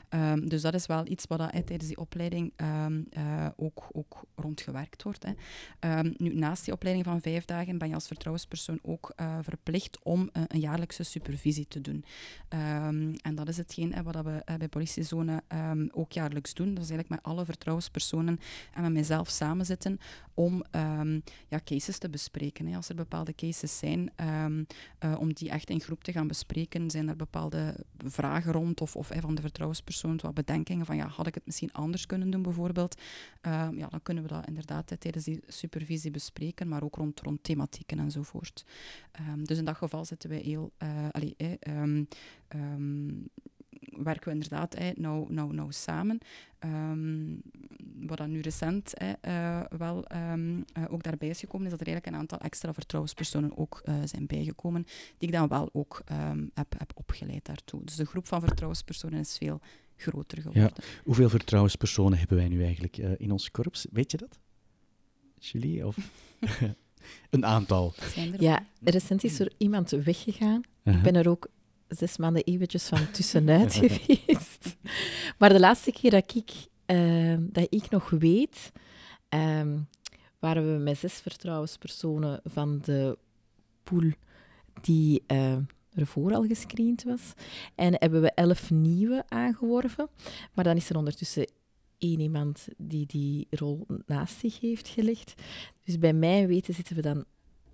Um, 0.10 0.50
dus 0.50 0.62
dat 0.62 0.74
is 0.74 0.86
wel 0.86 1.08
iets 1.08 1.26
wat 1.28 1.40
hè, 1.40 1.64
tijdens 1.64 1.88
die 1.88 1.98
opleiding 1.98 2.54
uh, 2.58 3.48
ook, 3.56 3.88
ook 3.92 4.24
rondgewerkt 4.36 5.04
wordt. 5.04 5.26
Hè. 5.26 6.02
nu, 6.18 6.34
naast 6.34 6.66
die 6.66 6.74
opleiding 6.74 7.06
van 7.06 7.22
vijf 7.22 7.46
dagen 7.46 7.78
ben 7.78 7.88
je 7.88 7.94
als 7.94 8.08
vertrouwenspersoon 8.08 8.80
ook 8.82 9.14
verplicht 9.42 10.00
om 10.04 10.30
een 10.48 10.60
jaarlijkse 10.60 11.04
supervisie 11.04 11.68
te 11.68 11.82
doen. 11.82 12.06
en 13.22 13.36
dat 13.36 13.48
is 13.48 13.58
hetgeen 13.58 13.94
hè, 13.94 14.04
wat 14.04 14.16
we 14.16 14.42
bij 14.58 14.68
politiezone 14.68 15.44
ook 15.92 16.12
jaarlijks 16.12 16.54
doen. 16.54 16.74
Dat 16.74 16.84
is 16.84 16.90
eigenlijk 16.90 17.19
alle 17.22 17.46
vertrouwenspersonen 17.46 18.40
en 18.74 18.82
met 18.82 18.94
mijzelf 18.94 19.30
samenzitten 19.30 20.00
om 20.34 20.64
um, 20.76 21.24
ja, 21.48 21.60
cases 21.64 21.98
te 21.98 22.10
bespreken. 22.10 22.68
Hè. 22.68 22.76
Als 22.76 22.90
er 22.90 22.96
bepaalde 22.96 23.36
cases 23.36 23.78
zijn, 23.78 24.12
um, 24.46 24.66
uh, 25.06 25.20
om 25.20 25.34
die 25.34 25.50
echt 25.50 25.70
in 25.70 25.82
groep 25.82 26.04
te 26.04 26.12
gaan 26.12 26.28
bespreken, 26.28 26.92
zijn 26.92 27.08
er 27.08 27.16
bepaalde 27.16 27.76
vragen 27.98 28.52
rond 28.52 28.82
of, 28.82 28.96
of 28.96 29.12
van 29.20 29.36
de 29.36 29.42
vertrouwenspersoon 29.42 30.20
wat 30.22 30.34
bedenkingen 30.34 30.86
van 30.86 30.96
ja, 30.96 31.08
had 31.08 31.28
ik 31.28 31.34
het 31.34 31.46
misschien 31.46 31.74
anders 31.74 32.06
kunnen 32.06 32.30
doen 32.30 32.42
bijvoorbeeld. 32.42 33.02
Um, 33.42 33.78
ja, 33.78 33.88
dan 33.88 34.02
kunnen 34.04 34.24
we 34.24 34.30
dat 34.30 34.48
inderdaad 34.48 34.96
tijdens 35.00 35.26
die 35.26 35.40
supervisie 35.48 36.12
bespreken, 36.12 36.68
maar 36.68 36.84
ook 36.84 36.96
rond, 36.96 37.20
rond 37.20 37.44
thematieken 37.44 38.00
enzovoort. 38.00 38.66
dus 39.44 39.58
in 39.58 39.66
dat 39.66 39.78
geval 39.78 40.06
zitten 40.06 40.30
wij 40.30 40.40
heel... 40.40 40.72
Allee, 41.12 41.36
werken 44.04 44.28
we 44.28 44.34
inderdaad 44.34 44.78
hey, 44.78 44.94
nou, 44.98 45.34
nou, 45.34 45.54
nou 45.54 45.72
samen. 45.72 46.20
Um, 46.66 47.42
wat 48.08 48.18
dan 48.18 48.32
nu 48.32 48.40
recent 48.40 48.94
uh, 49.28 49.62
wel 49.78 50.06
um, 50.32 50.66
uh, 50.78 50.84
ook 50.90 51.04
daarbij 51.04 51.30
is 51.30 51.40
gekomen, 51.40 51.66
is 51.66 51.72
dat 51.72 51.80
er 51.80 51.88
eigenlijk 51.88 52.16
een 52.16 52.22
aantal 52.22 52.40
extra 52.40 52.74
vertrouwenspersonen 52.74 53.58
ook 53.58 53.82
uh, 53.86 53.96
zijn 54.04 54.26
bijgekomen, 54.26 54.86
die 55.18 55.28
ik 55.28 55.36
dan 55.36 55.48
wel 55.48 55.70
ook 55.74 56.04
um, 56.12 56.52
heb, 56.54 56.76
heb 56.78 56.92
opgeleid 56.96 57.46
daartoe. 57.46 57.84
Dus 57.84 57.96
de 57.96 58.06
groep 58.06 58.28
van 58.28 58.42
vertrouwenspersonen 58.42 59.20
is 59.20 59.38
veel 59.38 59.60
groter 59.96 60.38
geworden. 60.38 60.72
Ja. 60.76 60.84
Hoeveel 61.04 61.30
vertrouwenspersonen 61.30 62.20
hebben 62.20 62.38
wij 62.38 62.48
nu 62.48 62.64
eigenlijk 62.64 62.98
in 62.98 63.32
ons 63.32 63.52
korps? 63.52 63.88
Weet 63.92 64.12
je 64.12 64.18
dat? 64.18 64.40
Julie? 65.38 65.88
Of 65.88 65.98
een 67.30 67.46
aantal? 67.46 67.94
Ja, 68.38 68.66
recent 68.82 69.24
is 69.24 69.40
er 69.40 69.52
iemand 69.58 69.90
weggegaan. 69.90 70.62
-huh. 70.84 70.96
Ik 70.96 71.02
ben 71.02 71.16
er 71.16 71.30
ook 71.30 71.48
zes 71.90 72.18
maanden 72.18 72.44
eventjes 72.44 72.88
van 72.88 73.12
tussenuit 73.12 73.74
geweest. 73.84 74.78
Maar 75.38 75.50
de 75.50 75.60
laatste 75.60 75.92
keer 75.92 76.12
dat 76.12 76.36
ik, 76.36 76.52
uh, 76.86 77.38
dat 77.40 77.68
ik 77.70 77.90
nog 77.90 78.10
weet, 78.10 78.72
um, 79.30 79.88
waren 80.40 80.74
we 80.74 80.84
met 80.84 80.98
zes 80.98 81.14
vertrouwenspersonen 81.14 82.42
van 82.44 82.80
de 82.82 83.18
pool 83.84 84.12
die 84.82 85.24
uh, 85.28 85.58
ervoor 85.94 86.34
al 86.34 86.44
gescreend 86.44 87.04
was. 87.04 87.34
En 87.76 87.96
hebben 88.00 88.22
we 88.22 88.32
elf 88.32 88.72
nieuwe 88.72 89.24
aangeworven. 89.28 90.10
Maar 90.54 90.64
dan 90.64 90.76
is 90.76 90.90
er 90.90 90.98
ondertussen 90.98 91.52
één 91.98 92.20
iemand 92.20 92.68
die 92.78 93.06
die 93.06 93.48
rol 93.50 93.88
naast 94.06 94.40
zich 94.40 94.60
heeft 94.60 94.88
gelegd. 94.88 95.34
Dus 95.84 95.98
bij 96.00 96.14
mij 96.14 96.48
weten 96.48 96.74
zitten 96.74 96.96
we 96.96 97.02
dan 97.02 97.26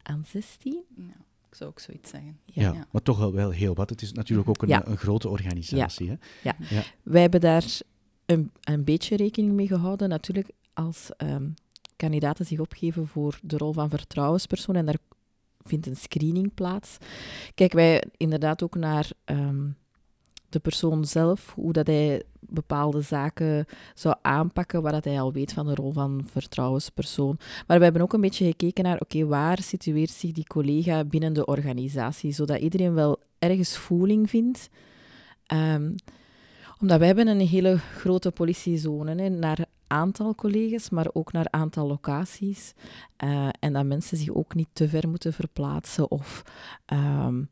aan 0.01 0.25
16. 0.25 0.83
Ja 0.95 1.25
zou 1.55 1.69
ik 1.69 1.79
zoiets 1.79 2.09
zeggen. 2.09 2.39
Ja, 2.45 2.73
ja, 2.73 2.87
maar 2.91 3.01
toch 3.01 3.17
wel, 3.17 3.33
wel 3.33 3.49
heel 3.49 3.75
wat. 3.75 3.89
Het 3.89 4.01
is 4.01 4.11
natuurlijk 4.11 4.49
ook 4.49 4.61
een, 4.61 4.89
een 4.89 4.97
grote 4.97 5.29
organisatie. 5.29 6.05
Ja. 6.05 6.17
Hè? 6.41 6.51
Ja. 6.75 6.83
wij 7.03 7.21
hebben 7.21 7.41
daar 7.41 7.65
een, 8.25 8.51
een 8.61 8.83
beetje 8.83 9.15
rekening 9.15 9.53
mee 9.53 9.67
gehouden. 9.67 10.09
Natuurlijk, 10.09 10.49
als 10.73 11.09
um, 11.17 11.53
kandidaten 11.95 12.45
zich 12.45 12.59
opgeven 12.59 13.07
voor 13.07 13.39
de 13.41 13.57
rol 13.57 13.73
van 13.73 13.89
vertrouwenspersoon 13.89 14.75
en 14.75 14.85
daar 14.85 14.97
vindt 15.63 15.87
een 15.87 15.95
screening 15.95 16.53
plaats, 16.53 16.97
kijken 17.53 17.77
wij 17.77 18.03
inderdaad 18.17 18.63
ook 18.63 18.75
naar 18.75 19.09
um, 19.25 19.77
de 20.49 20.59
persoon 20.59 21.05
zelf, 21.05 21.53
hoe 21.53 21.73
dat 21.73 21.87
hij 21.87 22.23
bepaalde 22.49 23.01
zaken 23.01 23.65
zou 23.93 24.15
aanpakken, 24.21 24.81
waar 24.81 24.91
dat 24.91 25.03
hij 25.03 25.21
al 25.21 25.33
weet 25.33 25.53
van 25.53 25.65
de 25.65 25.75
rol 25.75 25.91
van 25.91 26.21
vertrouwenspersoon. 26.31 27.37
Maar 27.67 27.77
we 27.77 27.83
hebben 27.83 28.01
ook 28.01 28.13
een 28.13 28.21
beetje 28.21 28.45
gekeken 28.45 28.83
naar, 28.83 28.99
oké, 28.99 29.25
waar 29.25 29.61
situeert 29.61 30.09
zich 30.09 30.31
die 30.31 30.47
collega 30.47 31.03
binnen 31.03 31.33
de 31.33 31.45
organisatie, 31.45 32.31
zodat 32.31 32.59
iedereen 32.59 32.93
wel 32.93 33.19
ergens 33.39 33.77
voeling 33.77 34.29
vindt. 34.29 34.69
Um, 35.53 35.95
omdat 36.81 36.97
wij 36.97 37.07
hebben 37.07 37.27
een 37.27 37.47
hele 37.47 37.77
grote 37.77 38.31
politiezone, 38.31 39.15
hè, 39.21 39.29
naar 39.29 39.65
aantal 39.87 40.35
collega's, 40.35 40.89
maar 40.89 41.07
ook 41.13 41.31
naar 41.31 41.47
aantal 41.49 41.87
locaties. 41.87 42.73
Uh, 43.23 43.49
en 43.59 43.73
dat 43.73 43.85
mensen 43.85 44.17
zich 44.17 44.29
ook 44.29 44.55
niet 44.55 44.69
te 44.73 44.89
ver 44.89 45.09
moeten 45.09 45.33
verplaatsen 45.33 46.11
of 46.11 46.43
um, 46.93 47.49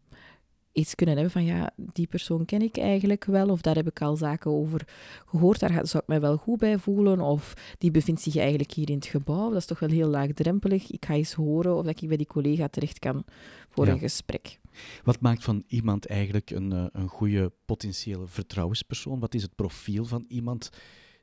iets 0.74 0.96
kunnen 0.96 1.16
hebben 1.16 1.34
van 1.34 1.46
ja, 1.46 1.72
die 1.76 2.08
persoon 2.08 2.46
ken 2.46 2.62
ik 2.62 2.78
eigenlijk 2.78 3.26
wel, 3.26 3.50
of 3.50 3.62
daar 3.62 3.76
heb 3.76 3.88
ik 3.88 4.02
al 4.02 4.16
zaken 4.16 4.52
over 4.52 4.88
gehoord, 5.26 5.60
daar 5.60 5.88
zou 5.88 6.04
ik 6.04 6.10
mij 6.10 6.22
wel 6.22 6.38
goed 6.38 6.60
bij 6.60 6.78
voelen, 6.78 7.20
of 7.20 7.54
die 7.78 7.92
bevindt 7.92 8.22
zich 8.22 8.36
eigenlijk 8.36 8.72
hier 8.72 8.90
in 8.90 8.96
het 8.96 9.06
gebouw, 9.06 9.50
dat 9.50 9.58
is 9.58 9.66
toch 9.66 9.80
wel 9.80 9.90
heel 9.90 10.08
laagdrempelig. 10.08 10.92
Ik 10.92 11.06
ga 11.06 11.14
eens 11.14 11.34
horen 11.34 11.76
of 11.76 11.88
ik 11.88 12.08
bij 12.08 12.18
die 12.18 12.28
collega 12.28 12.68
terecht 12.68 13.00
kan 13.00 13.24
voor 13.70 13.88
een 13.88 14.00
gesprek. 14.00 14.60
Wat 15.04 15.22
maakt 15.22 15.44
van 15.44 15.64
iemand 15.68 16.08
eigenlijk 16.08 16.50
een, 16.50 16.72
eh, 16.72 16.86
een 16.92 17.08
goede 17.08 17.52
potentiële 17.66 18.28
vertrouwenspersoon? 18.28 19.20
Wat 19.20 19.34
is 19.34 19.42
het 19.42 19.56
profiel 19.56 20.06
van 20.06 20.26
iemand 20.28 20.70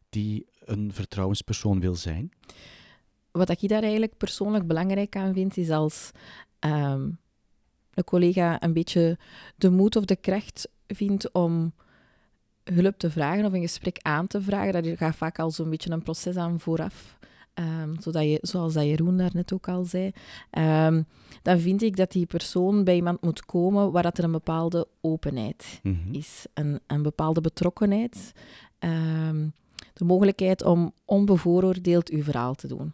die 0.08 0.46
een 0.64 0.92
vertrouwenspersoon 0.92 1.80
wil 1.80 1.94
zijn? 1.94 2.30
Wat 3.30 3.48
ik 3.48 3.68
daar 3.68 3.82
eigenlijk 3.82 4.16
persoonlijk 4.16 4.66
belangrijk 4.66 5.16
aan 5.16 5.34
vind, 5.34 5.56
is 5.56 5.70
als 5.70 6.10
um, 6.60 7.18
een 7.94 8.04
collega 8.04 8.62
een 8.62 8.72
beetje 8.72 9.18
de 9.56 9.70
moed 9.70 9.96
of 9.96 10.04
de 10.04 10.16
kracht 10.16 10.68
vindt 10.86 11.32
om 11.32 11.72
hulp 12.64 12.98
te 12.98 13.10
vragen 13.10 13.44
of 13.44 13.52
een 13.52 13.60
gesprek 13.60 13.98
aan 14.02 14.26
te 14.26 14.42
vragen, 14.42 14.72
dat 14.82 14.96
gaat 14.98 15.16
vaak 15.16 15.38
al 15.38 15.50
zo'n 15.50 15.70
beetje 15.70 15.90
een 15.90 16.02
proces 16.02 16.36
aan 16.36 16.60
vooraf 16.60 17.18
ehm, 17.54 18.00
zodat 18.00 18.22
je, 18.22 18.38
zoals 18.42 18.72
dat 18.72 18.84
Jeroen 18.84 19.16
daarnet 19.16 19.52
ook 19.52 19.68
al 19.68 19.84
zei, 19.84 20.10
ehm, 20.50 21.02
dan 21.42 21.58
vind 21.58 21.82
ik 21.82 21.96
dat 21.96 22.12
die 22.12 22.26
persoon 22.26 22.84
bij 22.84 22.94
iemand 22.94 23.22
moet 23.22 23.44
komen 23.44 23.92
waar 23.92 24.02
dat 24.02 24.18
er 24.18 24.24
een 24.24 24.30
bepaalde 24.32 24.86
openheid 25.00 25.80
Mhm. 25.82 26.12
is, 26.14 26.46
een, 26.54 26.80
een 26.86 27.02
bepaalde 27.02 27.40
betrokkenheid, 27.40 28.32
ehm, 28.78 29.48
de 29.92 30.04
mogelijkheid 30.04 30.64
om 30.64 30.92
onbevooroordeeld 31.04 32.08
uw 32.08 32.22
verhaal 32.22 32.54
te 32.54 32.66
doen. 32.66 32.92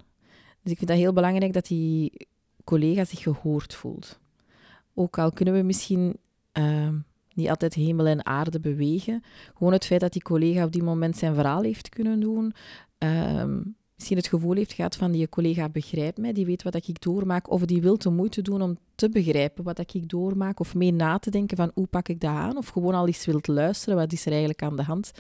Dus 0.63 0.73
ik 0.73 0.79
vind 0.79 0.91
dat 0.91 0.99
heel 0.99 1.13
belangrijk 1.13 1.53
dat 1.53 1.67
die 1.67 2.27
collega 2.65 3.05
zich 3.05 3.23
gehoord 3.23 3.75
voelt. 3.75 4.19
Ook 4.99 5.19
al 5.19 5.33
kunnen 5.33 5.55
we 5.55 5.63
misschien 5.63 6.17
ehm, 6.53 6.95
niet 7.35 7.49
altijd 7.49 7.75
hemel 7.75 8.07
en 8.07 8.27
aarde 8.27 8.61
bewegen, 8.61 9.23
gewoon 9.55 9.73
het 9.73 9.87
feit 9.87 10.01
dat 10.01 10.13
die 10.13 10.23
collega 10.23 10.65
op 10.65 10.73
die 10.73 10.83
moment 10.83 11.17
zijn 11.17 11.35
verhaal 11.35 11.63
heeft 11.63 11.89
kunnen 11.89 12.21
doen, 12.21 12.53
ehm, 12.99 13.61
misschien 13.95 14.17
het 14.17 14.27
gevoel 14.27 14.55
heeft 14.55 14.73
gehad 14.73 14.97
van 14.97 15.13
die 15.13 15.29
collega 15.29 15.69
begrijpt 15.69 16.19
mij, 16.19 16.33
die 16.33 16.47
weet 16.47 16.63
wat 16.63 16.75
ik 16.75 17.01
doormaak, 17.01 17.51
of 17.51 17.65
die 17.65 17.83
wil 17.83 17.99
de 17.99 18.11
moeite 18.11 18.43
doen 18.43 18.63
om 18.63 18.79
te 18.95 19.09
begrijpen 19.09 19.65
wat 19.65 19.79
ik 19.79 20.09
doormaak, 20.09 20.61
of 20.61 20.75
mee 20.75 20.93
na 20.93 21.19
te 21.19 21.31
denken 21.31 21.57
van 21.57 21.71
hoe 21.75 21.87
pak 21.87 22.09
ik 22.09 22.21
dat 22.21 22.31
aan, 22.31 22.57
of 22.57 22.69
gewoon 22.69 22.95
al 22.95 23.07
eens 23.07 23.27
wilt 23.27 23.47
luisteren, 23.47 23.97
wat 23.97 24.13
is 24.13 24.23
er 24.25 24.31
eigenlijk 24.31 24.63
aan 24.63 24.77
de 24.77 24.83
hand. 24.83 25.13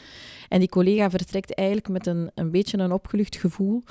En 0.49 0.59
die 0.59 0.69
collega 0.69 1.11
vertrekt 1.11 1.55
eigenlijk 1.55 1.89
met 1.89 2.07
een, 2.07 2.31
een 2.35 2.51
beetje 2.51 2.79
een 2.79 2.93
opgelucht 2.93 3.37
gevoel, 3.37 3.83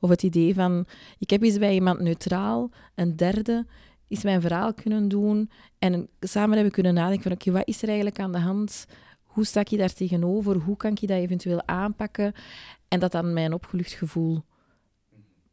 of 0.00 0.10
het 0.10 0.22
idee 0.22 0.54
van, 0.54 0.86
ik 1.18 1.30
heb 1.30 1.42
eens 1.42 1.58
bij 1.58 1.74
iemand 1.74 2.00
neutraal, 2.00 2.70
een 2.94 3.16
derde, 3.16 3.66
is 4.12 4.22
mijn 4.22 4.40
verhaal 4.40 4.74
kunnen 4.74 5.08
doen 5.08 5.50
en 5.78 6.08
samen 6.20 6.54
hebben 6.54 6.72
kunnen 6.72 6.94
nadenken 6.94 7.22
van, 7.22 7.32
oké, 7.32 7.50
wat 7.50 7.68
is 7.68 7.82
er 7.82 7.88
eigenlijk 7.88 8.18
aan 8.18 8.32
de 8.32 8.38
hand? 8.38 8.86
Hoe 9.22 9.44
sta 9.44 9.60
ik 9.60 9.78
daar 9.78 9.92
tegenover? 9.92 10.56
Hoe 10.56 10.76
kan 10.76 10.90
ik 10.90 11.08
dat 11.08 11.18
eventueel 11.18 11.66
aanpakken? 11.66 12.32
En 12.88 13.00
dat 13.00 13.12
dan 13.12 13.32
mijn 13.32 13.52
opgelucht 13.52 13.92
gevoel 13.92 14.42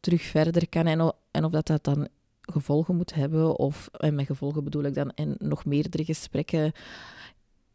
terug 0.00 0.22
verder 0.22 0.68
kan. 0.68 0.86
En, 0.86 1.14
en 1.30 1.44
of 1.44 1.52
dat, 1.52 1.66
dat 1.66 1.84
dan 1.84 2.08
gevolgen 2.40 2.96
moet 2.96 3.14
hebben, 3.14 3.58
of 3.58 3.88
en 3.92 4.14
met 4.14 4.26
gevolgen 4.26 4.64
bedoel 4.64 4.84
ik 4.84 4.94
dan 4.94 5.10
en 5.14 5.34
nog 5.38 5.64
meerdere 5.64 6.04
gesprekken. 6.04 6.72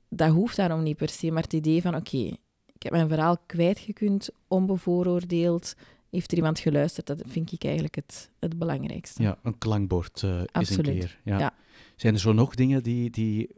Dat 0.10 0.30
hoeft 0.30 0.56
daarom 0.56 0.84
niet 0.84 0.98
per 0.98 1.10
se, 1.10 1.32
maar 1.32 1.43
het 1.43 1.54
idee 1.54 1.82
van 1.82 1.95
oké, 1.95 2.17
ik 2.74 2.84
heb 2.84 2.91
mijn 2.91 3.08
verhaal 3.08 3.38
kwijtgekund, 3.45 4.30
onbevooroordeeld. 4.48 5.76
Heeft 6.15 6.32
er 6.32 6.38
iemand 6.38 6.60
geluisterd? 6.60 7.08
Dat 7.08 7.21
vind 7.25 7.51
ik 7.51 7.63
eigenlijk 7.63 7.95
het, 7.95 8.30
het 8.39 8.58
belangrijkste. 8.58 9.21
Ja, 9.23 9.38
een 9.43 9.58
klankbord 9.58 10.23
eh, 10.23 10.41
is 10.60 10.69
een 10.69 10.84
keer. 10.84 11.19
Ja. 11.23 11.39
Ja. 11.39 11.54
Zijn 11.95 12.13
er 12.13 12.19
zo 12.19 12.34
nog 12.34 12.56
dingen 12.56 12.84
die, 12.84 13.10
die 13.10 13.49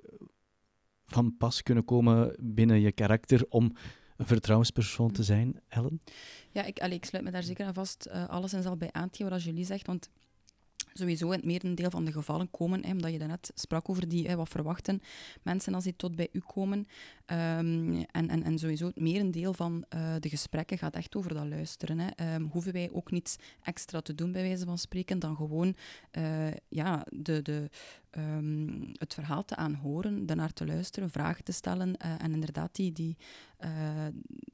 van 1.05 1.37
pas 1.37 1.63
kunnen 1.63 1.85
komen 1.85 2.35
binnen 2.39 2.79
je 2.79 2.91
karakter 2.91 3.45
om 3.49 3.73
een 4.17 4.25
vertrouwenspersoon 4.25 5.11
te 5.11 5.23
zijn, 5.23 5.61
Ellen? 5.67 6.01
Ja, 6.51 6.63
ik, 6.63 6.79
allee, 6.79 6.97
ik 6.97 7.05
sluit 7.05 7.23
me 7.23 7.31
daar 7.31 7.43
zeker 7.43 7.65
aan 7.65 7.73
vast. 7.73 8.05
eh 8.05 8.29
alles 8.29 8.53
en 8.53 8.63
zal 8.63 8.77
bij 8.77 8.91
aan 8.91 9.09
wat 9.17 9.43
Julie 9.43 9.65
zegt. 9.65 9.87
Want 9.87 10.09
sowieso 10.97 11.25
in 11.25 11.37
het 11.37 11.45
merendeel 11.45 11.89
van 11.89 12.05
de 12.05 12.11
gevallen 12.11 12.51
komen, 12.51 12.85
hè, 12.85 12.91
omdat 12.91 13.11
je 13.11 13.17
daarnet 13.17 13.51
sprak 13.53 13.89
over 13.89 14.07
die, 14.07 14.27
hè, 14.27 14.35
wat 14.35 14.49
verwachten 14.49 15.01
mensen 15.43 15.73
als 15.73 15.83
die 15.83 15.95
tot 15.95 16.15
bij 16.15 16.29
u 16.31 16.39
komen. 16.39 16.87
Ehm, 17.25 18.03
en, 18.11 18.29
en, 18.29 18.43
en 18.43 18.59
sowieso 18.59 18.85
het 18.85 18.99
merendeel 18.99 19.53
van 19.53 19.85
eh, 19.89 20.15
de 20.19 20.29
gesprekken 20.29 20.77
gaat 20.77 20.95
echt 20.95 21.15
over 21.15 21.33
dat 21.33 21.47
luisteren. 21.47 21.99
Hè. 21.99 22.07
Ehm, 22.09 22.41
hoeven 22.41 22.73
wij 22.73 22.89
ook 22.91 23.11
niets 23.11 23.35
extra 23.61 24.01
te 24.01 24.15
doen, 24.15 24.31
bij 24.31 24.41
wijze 24.41 24.65
van 24.65 24.77
spreken, 24.77 25.19
dan 25.19 25.35
gewoon 25.35 25.75
eh, 26.11 26.51
ja, 26.67 27.05
de, 27.09 27.41
de, 27.41 27.69
ehm, 28.09 28.81
het 28.93 29.13
verhaal 29.13 29.45
te 29.45 29.55
aanhoren, 29.55 30.25
daarnaar 30.25 30.53
te 30.53 30.65
luisteren, 30.65 31.09
vragen 31.09 31.43
te 31.43 31.51
stellen 31.51 31.97
eh, 31.97 32.11
en 32.23 32.33
inderdaad 32.33 32.75
die, 32.75 32.91
die, 32.91 33.17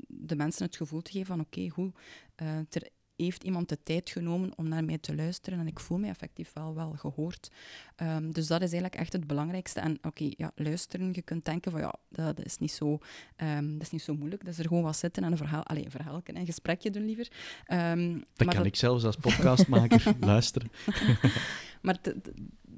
de 0.08 0.36
mensen 0.36 0.66
het 0.66 0.76
gevoel 0.76 1.02
te 1.02 1.12
geven 1.12 1.28
van 1.28 1.40
oké, 1.40 1.68
hoe 1.68 1.92
eh, 2.36 2.58
er 2.58 2.90
heeft 3.15 3.43
iemand 3.43 3.69
de 3.69 3.78
tijd 3.84 4.10
genomen 4.10 4.58
om 4.58 4.67
naar 4.67 4.84
mij 4.84 4.97
te 4.97 5.15
luisteren 5.15 5.60
en 5.60 5.67
ik 5.67 5.80
voel 5.80 5.97
mij 5.97 6.10
effectief 6.10 6.54
wel, 6.54 6.76
wel 6.76 6.91
gehoord. 6.91 7.52
Ehm, 7.95 8.32
dus 8.32 8.47
dat 8.47 8.62
is 8.62 8.71
eigenlijk 8.71 8.95
echt 8.95 9.13
het 9.13 9.28
belangrijkste. 9.28 9.80
En 9.80 9.97
oké, 10.02 10.30
ja, 10.38 10.52
luisteren, 10.56 11.10
je 11.13 11.21
kunt 11.21 11.45
denken 11.45 11.71
van 11.71 11.80
ja, 11.80 11.95
dat, 12.10 12.38
dat 12.38 12.45
is 12.45 12.58
niet 12.58 12.71
zo, 12.71 12.97
ehm, 13.36 13.73
dat 13.73 13.82
is 13.82 13.91
niet 13.91 14.02
zo 14.02 14.15
moeilijk. 14.15 14.43
Dat 14.43 14.54
is 14.54 14.60
er 14.60 14.67
gewoon 14.67 14.84
wat 14.84 14.97
zitten 14.97 15.23
en 15.23 15.32
een 15.32 15.38
verhaal, 15.38 15.63
allez, 15.63 15.84
een 15.84 15.91
verhaal, 15.91 16.21
een 16.23 16.45
gesprekje 16.45 16.89
doen 16.89 17.06
liever. 17.06 17.32
Ehm, 17.65 18.13
Dat 18.13 18.45
maar 18.45 18.56
kan 18.56 18.65
ik 18.65 18.76
zelfs 18.76 19.04
als 19.04 19.15
podcastmaker 19.15 20.13
luisteren. 20.19 20.71
maar 21.82 21.97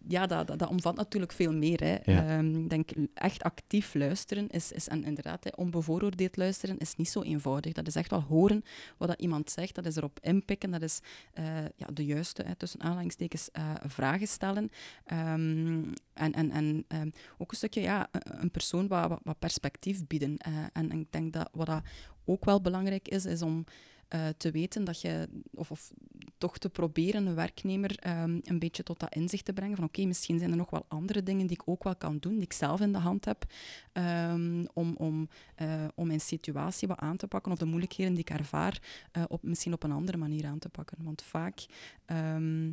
ja, 0.07 0.25
dat, 0.25 0.47
dat, 0.47 0.59
dat 0.59 0.69
omvat 0.69 0.95
natuurlijk 0.95 1.31
veel 1.31 1.53
meer. 1.53 1.79
Hè. 1.83 1.97
Ja. 2.11 2.27
Ehm, 2.37 2.55
ik 2.55 2.69
denk, 2.69 2.89
echt 3.13 3.43
actief 3.43 3.93
luisteren 3.93 4.47
is, 4.49 4.71
is 4.71 4.87
en 4.87 5.03
inderdaad, 5.03 5.43
hè, 5.43 5.49
onbevooroordeeld 5.55 6.37
luisteren 6.37 6.77
is 6.77 6.95
niet 6.95 7.09
zo 7.09 7.21
eenvoudig. 7.21 7.73
Dat 7.73 7.87
is 7.87 7.95
echt 7.95 8.09
wel 8.09 8.21
horen 8.21 8.63
wat 8.97 9.07
dat 9.07 9.19
iemand 9.21 9.51
zegt, 9.51 9.75
dat 9.75 9.85
is 9.85 9.95
erop 9.95 10.19
inpikken, 10.21 10.71
dat 10.71 10.81
is 10.81 10.99
eh, 11.33 11.45
ja, 11.75 11.87
de 11.93 12.05
juiste, 12.05 12.43
hè, 12.45 12.55
tussen 12.55 12.81
aanhalingstekens, 12.81 13.49
eh, 13.51 13.71
vragen 13.87 14.27
stellen. 14.27 14.69
Ehm, 15.05 15.83
en 16.13 16.33
en, 16.33 16.51
en 16.51 16.85
ehm, 16.87 17.09
ook 17.37 17.51
een 17.51 17.57
stukje 17.57 17.81
ja, 17.81 18.07
een- 18.11 18.51
persoon 18.51 18.87
wat, 18.87 19.07
wat, 19.09 19.19
wat 19.23 19.39
perspectief 19.39 20.07
bieden. 20.07 20.37
Eh, 20.37 20.53
en, 20.73 20.91
en 20.91 20.99
ik 20.99 21.11
denk 21.11 21.33
dat 21.33 21.49
wat 21.53 21.65
dat 21.67 21.81
ook 22.25 22.45
wel 22.45 22.61
belangrijk 22.61 23.07
is, 23.07 23.25
is 23.25 23.41
om 23.41 23.63
eh, 24.07 24.27
te 24.37 24.51
weten 24.51 24.83
dat 24.83 25.01
je, 25.01 25.29
of, 25.53 25.71
of 25.71 25.93
toch 26.37 26.57
te 26.57 26.69
proberen 26.69 27.25
een 27.25 27.35
werknemer 27.35 27.97
ehm, 27.99 28.39
een 28.43 28.59
beetje 28.59 28.83
tot 28.83 28.99
dat 28.99 29.15
inzicht 29.15 29.45
te 29.45 29.53
brengen 29.53 29.75
van 29.75 29.85
oké, 29.85 30.05
misschien 30.05 30.39
zijn 30.39 30.51
er 30.51 30.57
nog 30.57 30.69
wel 30.69 30.85
andere 30.87 31.23
dingen 31.23 31.47
die 31.47 31.57
ik 31.59 31.67
ook 31.69 31.83
wel 31.83 31.95
kan 31.95 32.17
doen, 32.17 32.33
die 32.33 32.41
ik 32.41 32.53
zelf 32.53 32.81
in 32.81 32.91
de 32.91 32.97
hand 32.97 33.25
heb, 33.25 33.45
ehm, 33.91 34.65
om, 34.73 34.95
om, 34.95 35.29
eh, 35.55 35.85
om 35.95 36.07
mijn 36.07 36.19
situatie 36.19 36.87
wat 36.87 36.99
aan 36.99 37.17
te 37.17 37.27
pakken 37.27 37.51
of 37.51 37.57
de 37.57 37.65
moeilijkheden 37.65 38.13
die 38.13 38.23
ik 38.23 38.29
ervaar, 38.29 38.81
eh, 39.11 39.23
op, 39.27 39.43
misschien 39.43 39.73
op 39.73 39.83
een 39.83 39.91
andere 39.91 40.17
manier 40.17 40.45
aan 40.45 40.59
te 40.59 40.69
pakken. 40.69 41.03
Want 41.03 41.21
vaak, 41.21 41.65
ehm, 42.05 42.71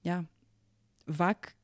ja, 0.00 0.24
vaak 1.06 1.56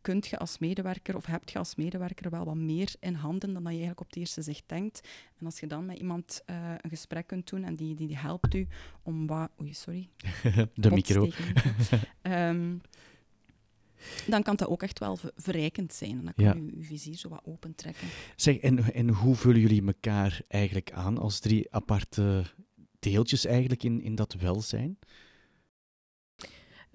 kunt 0.00 0.26
je 0.26 0.38
als 0.38 0.58
medewerker 0.58 1.16
of 1.16 1.26
heb 1.26 1.48
je 1.48 1.58
als 1.58 1.74
medewerker 1.74 2.30
wel 2.30 2.44
wat 2.44 2.54
meer 2.56 2.94
in 3.00 3.14
handen 3.14 3.52
dan 3.52 3.62
dat 3.62 3.62
je 3.62 3.68
eigenlijk 3.68 4.00
op 4.00 4.06
het 4.06 4.16
eerste 4.16 4.42
zicht 4.42 4.62
denkt. 4.66 5.08
En 5.38 5.46
als 5.46 5.60
je 5.60 5.66
dan 5.66 5.86
met 5.86 5.98
iemand 5.98 6.42
eh, 6.46 6.72
een 6.80 6.90
gesprek 6.90 7.26
kunt 7.26 7.48
doen 7.48 7.64
en 7.64 7.74
die, 7.74 7.94
die, 7.94 8.06
die 8.06 8.16
helpt 8.16 8.54
u 8.54 8.66
om 9.02 9.26
wat... 9.26 9.50
Oei, 9.60 9.74
sorry. 9.74 10.08
De 10.74 10.90
micro. 10.90 11.28
Ehm, 12.22 12.76
dan 14.26 14.42
kan 14.42 14.56
dat 14.56 14.68
ook 14.68 14.82
echt 14.82 14.98
wel 14.98 15.16
ver- 15.16 15.32
verrijkend 15.36 15.92
zijn. 15.92 16.10
En 16.18 16.24
dan 16.24 16.34
kan 16.34 16.44
Ja. 16.44 16.54
je 16.54 16.76
je 16.78 16.84
vizier 16.84 17.14
zo 17.16 17.28
wat 17.28 17.42
opentrekken. 17.44 18.08
Zeg, 18.36 18.56
en, 18.56 18.94
en 18.94 19.08
hoe 19.08 19.34
vullen 19.34 19.60
jullie 19.60 19.86
elkaar 19.86 20.40
eigenlijk 20.48 20.92
aan 20.92 21.18
als 21.18 21.38
drie 21.38 21.72
aparte 21.74 22.44
deeltjes 22.98 23.44
eigenlijk 23.44 23.82
in, 23.82 24.00
in 24.02 24.14
dat 24.14 24.34
welzijn? 24.34 24.98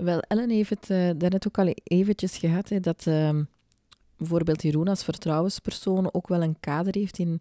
Wel, 0.03 0.19
Ellen 0.19 0.49
heeft 0.49 0.69
het 0.69 0.89
eh, 0.89 1.09
daarnet 1.15 1.47
ook 1.47 1.57
al 1.57 1.73
eventjes 1.83 2.37
gehad, 2.37 2.69
hè, 2.69 2.79
dat 2.79 3.07
ehm, 3.07 3.43
bijvoorbeeld 4.17 4.61
Jeroen 4.61 4.87
als 4.87 5.03
vertrouwenspersoon 5.03 6.13
ook 6.13 6.27
wel 6.27 6.41
een 6.41 6.59
kader 6.59 6.95
heeft 6.95 7.17
in, 7.17 7.39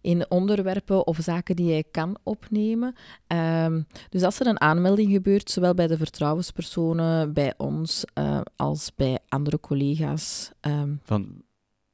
in 0.00 0.30
onderwerpen 0.30 1.06
of 1.06 1.18
zaken 1.20 1.56
die 1.56 1.70
hij 1.70 1.84
kan 1.90 2.16
opnemen. 2.22 2.94
Ehm, 3.26 3.82
dus 4.08 4.22
als 4.22 4.40
er 4.40 4.46
een 4.46 4.60
aanmelding 4.60 5.12
gebeurt, 5.12 5.50
zowel 5.50 5.74
bij 5.74 5.86
de 5.86 5.96
vertrouwenspersonen, 5.96 7.32
bij 7.32 7.54
ons, 7.56 8.04
eh, 8.14 8.40
als 8.56 8.92
bij 8.96 9.18
andere 9.28 9.60
collega's, 9.60 10.50
ehm, 10.60 10.94
Van, 11.02 11.42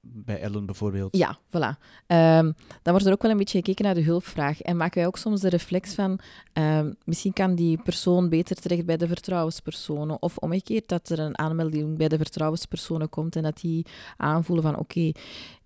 bij 0.04 0.40
Ellen 0.40 0.66
bijvoorbeeld. 0.66 1.16
ja, 1.16 1.38
voilà. 1.48 1.78
Ehm, 2.06 2.52
dan 2.82 2.92
wordt 2.92 3.06
er 3.06 3.12
ook 3.12 3.22
wel 3.22 3.30
een 3.30 3.36
beetje 3.36 3.58
gekeken 3.58 3.84
naar 3.84 3.94
de 3.94 4.02
hulpvraag. 4.02 4.60
En 4.60 4.76
maken 4.76 4.98
wij 4.98 5.06
ook 5.06 5.18
soms 5.18 5.40
de 5.40 5.48
reflex 5.48 5.94
van, 5.94 6.18
ehm, 6.52 6.92
misschien 7.04 7.32
kan 7.32 7.54
die 7.54 7.82
persoon 7.82 8.28
beter 8.28 8.56
terecht 8.56 8.86
bij 8.86 8.96
de 8.96 9.06
vertrouwenspersonen. 9.06 10.22
Of 10.22 10.36
omgekeerd, 10.36 10.88
dat 10.88 11.08
er 11.08 11.18
een 11.18 11.38
aanmelding 11.38 11.96
bij 11.96 12.08
de 12.08 12.16
vertrouwenspersonen 12.16 13.08
komt 13.08 13.36
en 13.36 13.42
dat 13.42 13.60
die 13.60 13.86
aanvoelen 14.16 14.64
van, 14.64 14.78
oké, 14.78 15.12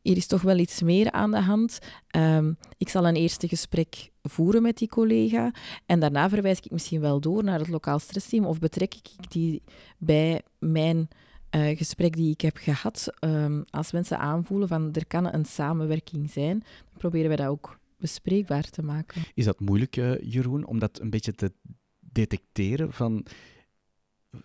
hier 0.02 0.16
is 0.16 0.26
toch 0.26 0.42
wel 0.42 0.58
iets 0.58 0.82
meer 0.82 1.10
aan 1.10 1.30
de 1.30 1.40
hand. 1.40 1.78
Ehm, 2.06 2.52
ik 2.78 2.88
zal 2.88 3.06
een 3.06 3.16
eerste 3.16 3.48
gesprek 3.48 4.10
voeren 4.22 4.62
met 4.62 4.78
die 4.78 4.88
collega 4.88 5.50
en 5.86 6.00
daarna 6.00 6.28
verwijs 6.28 6.58
ik 6.58 6.70
misschien 6.70 7.00
wel 7.00 7.20
door 7.20 7.44
naar 7.44 7.58
het 7.58 7.68
lokaal 7.68 7.98
stressteam 7.98 8.44
of 8.44 8.58
betrek 8.58 8.94
ik 8.94 9.30
die 9.30 9.62
bij 9.98 10.42
mijn 10.58 11.08
eh, 11.56 11.76
gesprek 11.76 12.16
die 12.16 12.30
ik 12.30 12.40
heb 12.40 12.56
gehad, 12.56 13.08
ehm, 13.18 13.62
als 13.70 13.92
mensen 13.92 14.18
aanvoelen 14.18 14.68
van 14.68 14.92
er 14.92 15.06
kan 15.06 15.34
een 15.34 15.44
samenwerking 15.44 16.30
zijn, 16.30 16.58
dan 16.58 16.98
proberen 16.98 17.28
wij 17.28 17.36
dat 17.36 17.46
ook 17.46 17.78
bespreekbaar 17.98 18.70
te 18.70 18.82
maken. 18.82 19.22
Is 19.34 19.44
dat 19.44 19.60
moeilijk, 19.60 19.96
eh, 19.96 20.20
Jeroen, 20.20 20.66
om 20.66 20.78
dat 20.78 21.00
een 21.00 21.10
beetje 21.10 21.32
te 21.32 21.52
detecteren 22.00 22.92
van, 22.92 23.26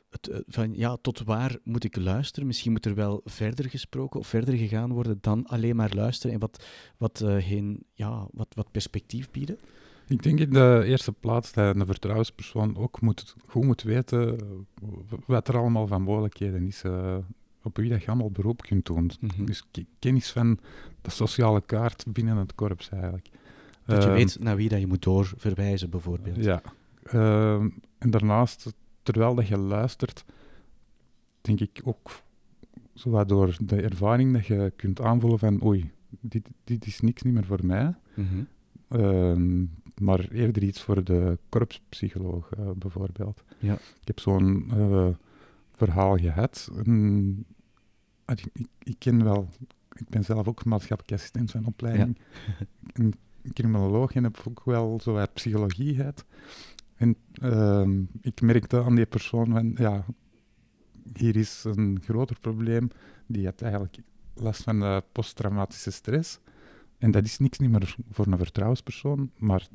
het, 0.09 0.27
eh, 0.27 0.39
van 0.47 0.73
ja, 0.75 0.97
tot 1.01 1.23
waar 1.23 1.57
moet 1.63 1.83
ik 1.83 1.95
luisteren? 1.95 2.47
Misschien 2.47 2.71
moet 2.71 2.85
er 2.85 2.95
wel 2.95 3.21
verder 3.25 3.69
gesproken 3.69 4.19
of 4.19 4.27
verder 4.27 4.57
gegaan 4.57 4.91
worden 4.93 5.17
dan 5.21 5.45
alleen 5.45 5.75
maar 5.75 5.93
luisteren 5.93 6.33
en 6.33 6.39
wat, 6.39 6.65
wat, 6.97 7.19
heen, 7.19 7.85
ja, 7.93 8.27
wat, 8.31 8.53
wat 8.55 8.71
perspectief 8.71 9.31
bieden? 9.31 9.59
Ik 10.11 10.23
denk 10.23 10.39
in 10.39 10.49
de 10.49 10.81
eerste 10.85 11.11
plaats 11.11 11.51
dat 11.53 11.75
een 11.75 11.85
vertrouwenspersoon 11.85 12.77
ook 12.77 13.01
moet, 13.01 13.35
goed 13.47 13.63
moet 13.63 13.81
weten 13.83 14.37
wat 15.25 15.47
er 15.47 15.57
allemaal 15.57 15.87
van 15.87 16.01
mogelijkheden 16.01 16.67
is. 16.67 16.83
eh, 16.83 17.17
op 17.63 17.77
wie 17.77 17.89
dat 17.89 18.01
je 18.01 18.07
allemaal 18.07 18.31
beroep 18.31 18.61
kunt 18.61 18.85
doen. 18.85 19.11
Mhm. 19.19 19.45
Dus 19.45 19.63
ke- 19.71 19.85
kennis 19.99 20.31
van 20.31 20.59
de 21.01 21.09
sociale 21.09 21.61
kaart 21.61 22.05
binnen 22.07 22.37
het 22.37 22.55
korps 22.55 22.89
eigenlijk. 22.89 23.29
Dat 23.85 24.01
je 24.03 24.07
Ehm, 24.09 24.17
weet 24.17 24.37
naar 24.39 24.55
wie 24.55 24.69
dat 24.69 24.79
je 24.79 24.87
moet 24.87 25.03
doorverwijzen, 25.03 25.89
bijvoorbeeld. 25.89 26.43
Ja. 26.43 26.61
Ehm, 27.03 27.69
en 27.97 28.09
daarnaast, 28.09 28.73
terwijl 29.03 29.35
dat 29.35 29.47
je 29.47 29.57
luistert, 29.57 30.25
denk 31.41 31.59
ik 31.59 31.81
ook 31.83 32.11
zo 32.95 33.25
door 33.25 33.55
de 33.63 33.81
ervaring 33.81 34.33
dat 34.33 34.45
je 34.45 34.73
kunt 34.75 35.01
aanvoelen 35.01 35.39
van 35.39 35.63
oei, 35.63 35.91
dit, 36.09 36.49
dit 36.63 36.85
is 36.85 36.99
niks 37.01 37.21
niet 37.21 37.33
meer 37.33 37.45
voor 37.45 37.65
mij. 37.65 37.95
Mhm. 38.13 38.43
Ehm, 38.87 39.63
maar 39.97 40.29
eerder 40.29 40.63
iets 40.63 40.81
voor 40.81 41.03
de 41.03 41.37
korpspsycholoog 41.49 42.49
uh, 42.59 42.71
bijvoorbeeld. 42.71 43.43
Ja. 43.59 43.73
Ik 43.73 44.07
heb 44.07 44.19
zo'n 44.19 44.71
uh, 44.75 45.07
verhaal 45.71 46.17
gehad. 46.17 46.71
En, 46.85 47.45
ik, 48.25 48.45
ik, 48.53 48.67
ik, 48.83 48.95
ken 48.99 49.23
wel, 49.23 49.49
ik 49.93 50.09
ben 50.09 50.23
zelf 50.23 50.47
ook 50.47 50.65
maatschappelijk 50.65 51.13
assistent 51.13 51.51
van 51.51 51.65
opleiding. 51.65 52.17
Ja. 52.47 52.65
een 52.93 53.13
criminoloog 53.53 54.13
en 54.13 54.23
heb 54.23 54.43
ook 54.47 54.63
wel 54.63 54.99
zo 55.03 55.13
wat 55.13 55.33
psychologie 55.33 55.95
gehad. 55.95 56.25
En 56.95 57.15
uh, 57.43 57.87
ik 58.21 58.41
merkte 58.41 58.83
aan 58.83 58.95
die 58.95 59.05
persoon 59.05 59.51
van, 59.51 59.75
ja, 59.77 60.05
hier 61.13 61.35
is 61.35 61.63
een 61.63 61.99
groter 62.03 62.39
probleem. 62.39 62.89
Die 63.27 63.45
had 63.45 63.61
eigenlijk 63.61 63.97
last 64.33 64.63
van 64.63 64.81
uh, 64.81 64.97
posttraumatische 65.11 65.91
stress. 65.91 66.39
En 66.97 67.11
dat 67.11 67.25
is 67.25 67.37
niks 67.37 67.59
niet 67.59 67.69
meer 67.71 67.95
voor 68.09 68.27
een 68.27 68.37
vertrouwenspersoon, 68.37 69.31
maar 69.37 69.67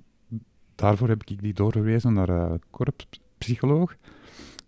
daarvoor 0.77 1.09
heb 1.09 1.23
ik 1.25 1.43
die 1.43 1.53
doorgewezen 1.55 2.13
naar 2.13 2.29
een 2.29 2.63
korpspsycholoog. 2.71 3.97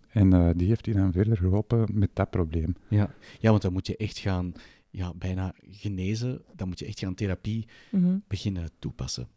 En 0.09 0.33
uh, 0.33 0.49
die 0.55 0.67
heeft 0.67 0.83
die 0.83 0.93
dan 0.93 1.11
verder 1.11 1.37
geholpen 1.37 1.87
met 1.93 2.09
dat 2.13 2.29
probleem. 2.29 2.75
Ja. 2.87 3.13
ja, 3.39 3.49
want 3.49 3.61
dan 3.61 3.73
moet 3.73 3.87
je 3.87 3.97
echt 3.97 4.17
gaan 4.17 4.53
ja, 4.89 5.13
bijna 5.13 5.53
genezen. 5.69 6.41
Dan 6.55 6.67
moet 6.67 6.79
je 6.79 6.85
echt 6.85 6.99
gaan 6.99 7.15
therapie 7.15 7.67
Mhm. 7.91 8.17
beginnen 8.27 8.69
toepassen. 8.79 9.27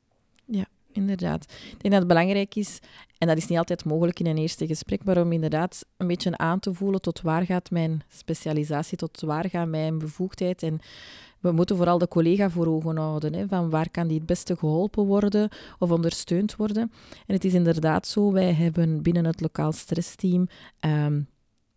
Inderdaad. 0.93 1.43
Ik 1.43 1.81
denk 1.81 1.83
dat 1.83 1.93
het 1.93 2.07
belangrijk 2.07 2.55
is, 2.55 2.79
en 3.19 3.29
dat 3.29 3.37
is 3.37 3.47
niet 3.47 3.59
altijd 3.59 3.85
mogelijk 3.85 4.21
in 4.21 4.27
een 4.27 4.39
eerste 4.39 4.67
gesprek, 4.67 5.05
maar 5.05 5.21
om 5.21 5.33
inderdaad 5.33 5.87
een 5.97 6.07
beetje 6.07 6.39
aan 6.39 6.61
te 6.61 6.75
voelen 6.75 7.01
tot 7.01 7.21
waar 7.21 7.45
gaat 7.45 7.71
mijn 7.71 8.03
specialisatie, 8.09 8.99
tot 8.99 9.21
waar 9.21 9.49
gaat 9.49 9.69
mijn 9.69 9.99
bevoegdheid. 9.99 10.63
En 10.63 10.81
we 11.41 11.53
moeten 11.53 11.77
vooral 11.77 11.99
de 11.99 12.09
collega 12.09 12.51
voor 12.51 12.67
ogen 12.67 12.97
houden, 12.97 13.35
hè, 13.35 13.47
van 13.47 13.71
waar 13.71 13.91
kan 13.91 14.07
die 14.07 14.17
het 14.17 14.27
beste 14.27 14.57
geholpen 14.57 15.05
worden 15.05 15.49
of 15.79 15.91
ondersteund 15.91 16.57
worden. 16.57 16.93
En 17.27 17.35
het 17.35 17.45
is 17.45 17.55
inderdaad 17.55 18.07
zo, 18.07 18.33
wij 18.33 18.53
hebben 18.53 19.03
binnen 19.03 19.25
het 19.25 19.41
lokaal 19.41 19.73
stressteam 19.73 20.49
um, 20.81 21.27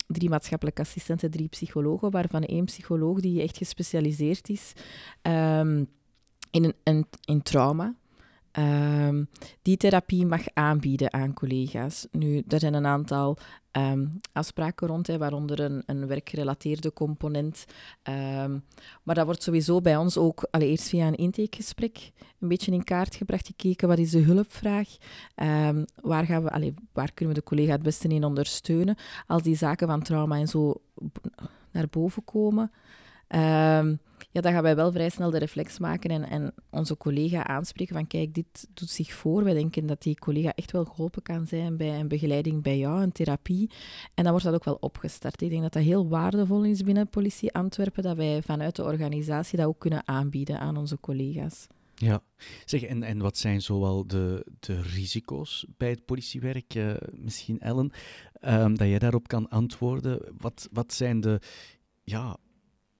drie 0.07 0.29
maatschappelijke 0.29 0.81
assistenten, 0.81 1.31
drie 1.31 1.47
psychologen, 1.47 2.11
waarvan 2.11 2.43
één 2.43 2.65
psycholoog 2.65 3.19
die 3.19 3.41
echt 3.41 3.57
gespecialiseerd 3.57 4.49
is 4.49 4.73
um, 5.21 5.87
in, 6.51 6.73
in, 6.83 7.05
in 7.25 7.41
trauma. 7.41 7.95
Um, 8.57 9.29
die 9.61 9.77
therapie 9.77 10.25
mag 10.25 10.41
aanbieden 10.53 11.13
aan 11.13 11.33
collega's. 11.33 12.07
Nu, 12.11 12.43
er 12.47 12.59
zijn 12.59 12.73
een 12.73 12.85
aantal 12.85 13.37
um, 13.71 14.19
afspraken 14.33 14.87
rond, 14.87 15.07
hè, 15.07 15.17
waaronder 15.17 15.59
een, 15.59 15.83
een 15.85 16.07
werkgerelateerde 16.07 16.93
component. 16.93 17.65
Um, 18.03 18.63
maar 19.03 19.15
dat 19.15 19.25
wordt 19.25 19.43
sowieso 19.43 19.81
bij 19.81 19.97
ons 19.97 20.17
ook 20.17 20.47
allereerst 20.51 20.89
via 20.89 21.07
een 21.07 21.15
intakegesprek 21.15 22.11
een 22.39 22.47
beetje 22.47 22.71
in 22.71 22.83
kaart 22.83 23.15
gebracht, 23.15 23.47
gekeken 23.47 23.87
wat 23.87 23.97
is 23.97 24.11
de 24.11 24.19
hulpvraag, 24.19 24.89
waar, 26.01 26.25
gaan 26.25 26.43
we, 26.43 26.49
allee, 26.49 26.73
waar 26.93 27.13
kunnen 27.13 27.35
we 27.35 27.41
de 27.41 27.47
collega 27.47 27.71
het 27.71 27.83
beste 27.83 28.07
in 28.07 28.23
ondersteunen 28.23 28.95
als 29.27 29.43
die 29.43 29.55
zaken 29.55 29.87
van 29.87 30.01
trauma 30.01 30.37
en 30.37 30.47
zo 30.47 30.81
naar 31.71 31.87
boven 31.89 32.23
komen. 32.23 32.71
Um, 33.27 33.99
ja, 34.31 34.41
dan 34.41 34.51
gaan 34.51 34.63
wij 34.63 34.75
wel 34.75 34.91
vrij 34.91 35.09
snel 35.09 35.29
de 35.29 35.37
reflex 35.37 35.79
maken 35.79 36.09
en, 36.09 36.29
en 36.29 36.53
onze 36.69 36.97
collega 36.97 37.47
aanspreken 37.47 37.95
van 37.95 38.07
kijk, 38.07 38.33
dit 38.33 38.67
doet 38.73 38.89
zich 38.89 39.13
voor. 39.13 39.43
Wij 39.43 39.53
denken 39.53 39.85
dat 39.85 40.01
die 40.01 40.19
collega 40.19 40.53
echt 40.53 40.71
wel 40.71 40.85
geholpen 40.85 41.21
kan 41.21 41.47
zijn 41.47 41.77
bij 41.77 41.99
een 41.99 42.07
begeleiding 42.07 42.63
bij 42.63 42.77
jou, 42.77 43.01
een 43.01 43.11
therapie. 43.11 43.69
En 44.13 44.23
dan 44.23 44.31
wordt 44.31 44.45
dat 44.45 44.53
ook 44.53 44.63
wel 44.63 44.77
opgestart. 44.79 45.41
Ik 45.41 45.49
denk 45.49 45.61
dat 45.61 45.73
dat 45.73 45.83
heel 45.83 46.07
waardevol 46.07 46.63
is 46.63 46.81
binnen 46.81 47.09
Politie 47.09 47.53
Antwerpen, 47.53 48.03
dat 48.03 48.17
wij 48.17 48.41
vanuit 48.41 48.75
de 48.75 48.83
organisatie 48.83 49.57
dat 49.57 49.67
ook 49.67 49.79
kunnen 49.79 50.07
aanbieden 50.07 50.59
aan 50.59 50.77
onze 50.77 50.99
collega's. 50.99 51.67
Ja, 51.95 52.21
zeg, 52.65 52.81
en, 52.81 53.03
en 53.03 53.17
wat 53.17 53.37
zijn 53.37 53.61
zoal 53.61 54.07
de, 54.07 54.45
de 54.59 54.81
risico's 54.81 55.65
bij 55.77 55.89
het 55.89 56.05
politiewerk, 56.05 56.75
uh, 56.75 56.93
misschien 57.11 57.59
Ellen, 57.59 57.91
um, 58.41 58.77
dat 58.77 58.87
jij 58.87 58.99
daarop 58.99 59.27
kan 59.27 59.49
antwoorden? 59.49 60.33
Wat, 60.37 60.69
wat 60.71 60.93
zijn 60.93 61.21
de, 61.21 61.39
ja, 62.03 62.37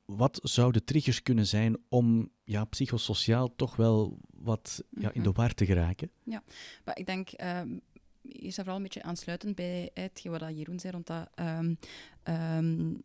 wat 0.05 0.39
zouden 0.43 0.83
triggers 0.83 1.21
kunnen 1.21 1.47
zijn 1.47 1.77
om 1.89 2.29
ja, 2.43 2.65
psychosociaal 2.65 3.55
toch 3.55 3.75
wel 3.75 4.19
wat 4.29 4.83
ja, 4.89 5.11
in 5.11 5.23
de 5.23 5.31
war 5.31 5.53
te 5.53 5.65
geraken? 5.65 6.11
Ja, 6.23 6.43
maar 6.83 6.97
ik 6.97 7.05
denk, 7.05 7.29
um, 7.43 7.81
is 8.21 8.55
vooral 8.55 8.75
een 8.75 8.81
beetje 8.81 9.03
aansluitend 9.03 9.55
bij 9.55 9.89
hetgeen 9.93 10.31
wat 10.31 10.57
Jeroen 10.57 10.79
zei 10.79 10.93
rond 10.93 11.07
dat 11.07 11.29
um, 11.35 11.77
um, 12.23 13.03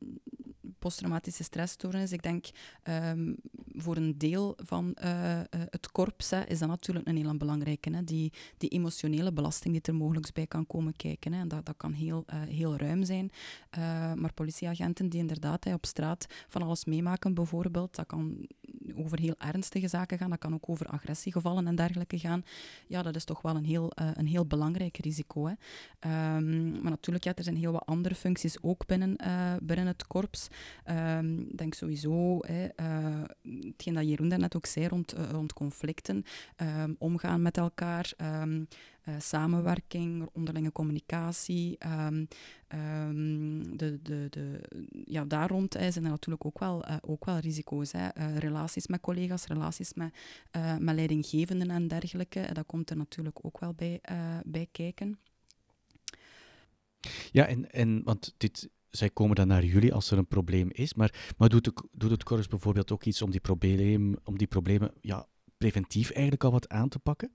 posttraumatische 0.78 1.42
stressstoornis. 1.42 2.12
Ik 2.12 2.22
denk 2.22 2.46
um, 2.88 3.36
voor 3.82 3.96
een 3.96 4.18
deel 4.18 4.56
van 4.64 4.96
uh, 5.04 5.36
uh, 5.36 5.44
het 5.50 5.92
korps 5.92 6.32
is 6.32 6.58
dat 6.58 6.68
natuurlijk 6.68 7.08
een 7.08 7.16
heel 7.16 7.36
belangrijke. 7.36 7.90
Hè. 7.90 8.04
Die, 8.04 8.32
die 8.58 8.68
emotionele 8.68 9.32
belasting 9.32 9.74
die 9.74 9.82
er 9.82 10.00
mogelijk 10.00 10.32
bij 10.32 10.46
kan 10.46 10.66
komen 10.66 10.96
kijken. 10.96 11.32
Hè. 11.32 11.40
En 11.40 11.48
dat, 11.48 11.66
dat 11.66 11.76
kan 11.76 11.92
heel, 11.92 12.24
uh, 12.26 12.40
heel 12.40 12.76
ruim 12.76 13.04
zijn. 13.04 13.30
maar 14.16 14.32
politieagenten 14.34 15.08
die 15.08 15.20
inderdaad 15.20 15.64
hè, 15.64 15.74
op 15.74 15.86
straat 15.86 16.26
van 16.48 16.62
alles 16.62 16.84
meemaken 16.84 17.34
bijvoorbeeld, 17.34 17.94
dat 17.94 18.06
kan 18.06 18.46
over 19.04 19.18
heel 19.18 19.34
ernstige 19.38 19.88
zaken 19.88 20.18
gaan, 20.18 20.30
dat 20.30 20.38
kan 20.38 20.54
ook 20.54 20.68
over 20.68 20.86
agressiegevallen 20.86 21.66
en 21.66 21.74
dergelijke 21.74 22.18
gaan. 22.18 22.44
Ja, 22.86 23.02
dat 23.02 23.16
is 23.16 23.24
toch 23.24 23.42
wel 23.42 23.56
een 23.56 23.64
heel, 23.64 23.92
een 23.94 24.26
heel 24.26 24.46
belangrijk 24.46 24.96
risico. 24.96 25.46
Hè. 25.46 25.52
Um, 26.36 26.70
maar 26.82 26.90
natuurlijk, 26.90 27.24
ja, 27.24 27.34
er 27.34 27.44
zijn 27.44 27.56
heel 27.56 27.72
wat 27.72 27.86
andere 27.86 28.14
functies 28.14 28.62
ook 28.62 28.86
binnen, 28.86 29.16
binnen 29.62 29.86
het 29.86 30.06
korps. 30.06 30.48
Ik 30.84 30.92
um, 30.92 31.56
denk 31.56 31.74
sowieso, 31.74 32.38
hè, 32.40 32.64
uh, 32.64 33.22
hetgeen 33.66 33.94
dat 33.94 34.08
Jeroen 34.08 34.28
daarnet 34.28 34.56
ook 34.56 34.66
zei 34.66 34.88
rond, 34.88 35.14
rond 35.30 35.52
conflicten, 35.52 36.24
um, 36.56 36.96
omgaan 36.98 37.42
met 37.42 37.56
elkaar, 37.56 38.12
uh, 39.10 39.16
samenwerking, 39.18 40.28
onderlinge 40.32 40.72
communicatie. 40.72 41.78
de, 41.78 42.26
de, 44.02 44.26
de, 44.30 44.60
ja, 45.04 45.24
daar 45.24 45.48
rond 45.48 45.74
hè, 45.74 45.90
zijn 45.90 46.04
er 46.04 46.10
natuurlijk 46.10 46.44
ook 46.44 46.58
wel, 46.58 46.84
ook 47.00 47.24
wel 47.24 47.38
risico's. 47.38 47.92
Hè. 47.92 48.08
relaties 48.38 48.86
met 48.86 49.00
collega's, 49.00 49.46
relaties 49.46 49.94
met, 49.94 50.14
met 50.78 50.94
leidinggevenden 50.94 51.70
en 51.70 51.88
dergelijke. 51.88 52.50
dat 52.52 52.66
komt 52.66 52.90
er 52.90 52.96
natuurlijk 52.96 53.38
ook 53.42 53.60
wel 53.60 53.74
bij, 53.74 54.00
bij 54.44 54.68
kijken. 54.72 55.18
Ja, 57.32 57.46
en, 57.46 57.70
en 57.70 58.02
want 58.04 58.34
dit 58.36 58.68
zij 58.90 59.10
komen 59.10 59.36
dan 59.36 59.46
naar 59.46 59.64
jullie 59.64 59.94
als 59.94 60.10
er 60.10 60.18
een 60.18 60.26
probleem 60.26 60.68
is. 60.72 60.94
Maar, 60.94 61.32
maar 61.36 61.48
doet, 61.48 61.64
de, 61.64 61.72
doet 61.92 62.10
het 62.10 62.22
korps 62.22 62.46
bijvoorbeeld 62.46 62.92
ook 62.92 63.04
iets 63.04 63.22
om 63.22 63.30
die, 63.30 63.40
probleem, 63.40 64.16
om 64.24 64.38
die 64.38 64.46
problemen 64.46 64.92
ja, 65.00 65.26
preventief 65.58 66.10
eigenlijk 66.10 66.44
al 66.44 66.50
wat 66.50 66.68
aan 66.68 66.88
te 66.88 66.98
pakken? 66.98 67.30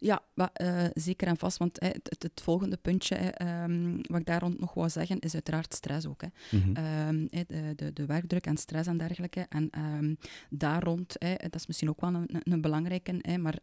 Ja, 0.00 0.22
maar, 0.34 0.50
uh, 0.62 0.84
zeker 0.94 1.28
en 1.28 1.36
vast. 1.36 1.58
Want 1.58 1.80
het, 1.80 2.16
het, 2.18 2.40
volgende 2.42 2.76
puntje 2.76 3.34
um, 3.42 4.00
wat 4.02 4.20
ik 4.20 4.26
daar 4.26 4.40
rond 4.40 4.60
nog 4.60 4.74
wou 4.74 4.88
zeggen, 4.88 5.18
is 5.18 5.34
uiteraard 5.34 5.74
stress 5.74 6.06
ook. 6.06 6.22
Hè. 6.22 6.28
Mhm. 6.50 6.68
Mm 6.68 6.74
-hmm. 6.74 7.28
de, 7.30 7.72
de, 7.76 7.92
de, 7.92 8.06
werkdruk 8.06 8.46
en 8.46 8.56
stress 8.56 8.88
en 8.88 8.98
dergelijke. 8.98 9.46
En 9.48 9.70
um, 9.78 10.18
daar 10.50 10.82
rond, 10.82 11.16
dat 11.36 11.54
is 11.54 11.66
misschien 11.66 11.88
ook 11.88 12.00
wel 12.00 12.14
een, 12.14 12.34
een, 12.34 12.52
een 12.52 12.60
belangrijke, 12.60 13.38
maar 13.38 13.58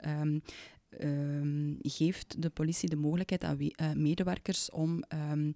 Um, 0.89 1.77
geeft 1.81 2.41
de 2.41 2.49
politie 2.49 2.89
de 2.89 2.95
mogelijkheid 2.95 3.43
aan 3.43 3.57
we, 3.57 3.73
uh, 3.81 3.91
medewerkers 3.91 4.69
om, 4.69 5.03
um, 5.31 5.55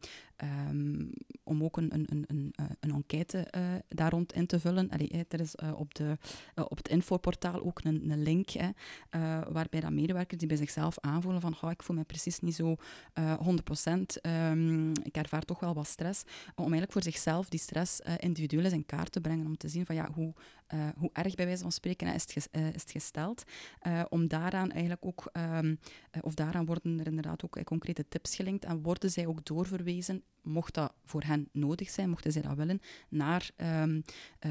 um, 0.67 1.11
om 1.43 1.63
ook 1.63 1.77
een, 1.77 1.93
een, 1.93 2.05
een, 2.09 2.25
een, 2.27 2.53
een 2.79 2.91
enquête 2.91 3.47
uh, 3.55 3.61
daar 3.87 4.11
rond 4.11 4.33
in 4.33 4.45
te 4.45 4.59
vullen. 4.59 4.89
Allee, 4.89 5.25
er 5.29 5.39
is 5.39 5.55
op, 5.55 5.93
de, 5.95 6.17
op 6.55 6.77
het 6.77 6.87
infoportaal 6.87 7.63
ook 7.63 7.83
een, 7.83 8.09
een 8.09 8.21
link 8.23 8.49
hè, 8.49 8.69
waarbij 9.51 9.79
dat 9.79 9.91
medewerkers 9.91 10.39
die 10.39 10.47
bij 10.47 10.57
zichzelf 10.57 10.99
aanvoelen 10.99 11.41
van 11.41 11.55
oh, 11.61 11.71
ik 11.71 11.83
voel 11.83 11.95
me 11.95 12.03
precies 12.03 12.39
niet 12.39 12.55
zo 12.55 12.75
100%, 13.19 13.21
ik 15.03 15.17
ervaar 15.17 15.43
toch 15.45 15.59
wel 15.59 15.73
wat 15.73 15.87
stress, 15.87 16.23
om 16.55 16.61
eigenlijk 16.61 16.91
voor 16.91 17.03
zichzelf 17.03 17.49
die 17.49 17.59
stress 17.59 17.99
individueel 18.17 18.63
eens 18.63 18.73
in 18.73 18.85
kaart 18.85 19.11
te 19.11 19.21
brengen, 19.21 19.45
om 19.45 19.57
te 19.57 19.69
zien 19.69 19.85
van 19.85 19.95
ja, 19.95 20.09
hoe, 20.13 20.33
hoe 20.97 21.09
erg 21.13 21.35
bij 21.35 21.45
wijze 21.45 21.61
van 21.61 21.71
spreken 21.71 22.13
is 22.13 22.21
het, 22.21 22.49
is 22.51 22.81
het 22.81 22.91
gesteld, 22.91 23.43
om 24.09 24.27
daaraan 24.27 24.71
eigenlijk 24.71 25.05
ook 25.05 25.31
Um, 25.63 25.79
of 26.21 26.33
daaraan 26.33 26.65
worden 26.65 26.99
er 26.99 27.07
inderdaad 27.07 27.43
ook 27.43 27.63
concrete 27.63 28.07
tips 28.07 28.35
gelinkt 28.35 28.65
en 28.65 28.81
worden 28.81 29.11
zij 29.11 29.27
ook 29.27 29.45
doorverwezen, 29.45 30.23
mocht 30.41 30.73
dat 30.73 30.93
voor 31.03 31.23
hen 31.23 31.49
nodig 31.51 31.89
zijn, 31.89 32.09
mochten 32.09 32.31
zij 32.31 32.41
dat 32.41 32.55
willen, 32.55 32.81
naar 33.09 33.49
uh, 33.57 33.83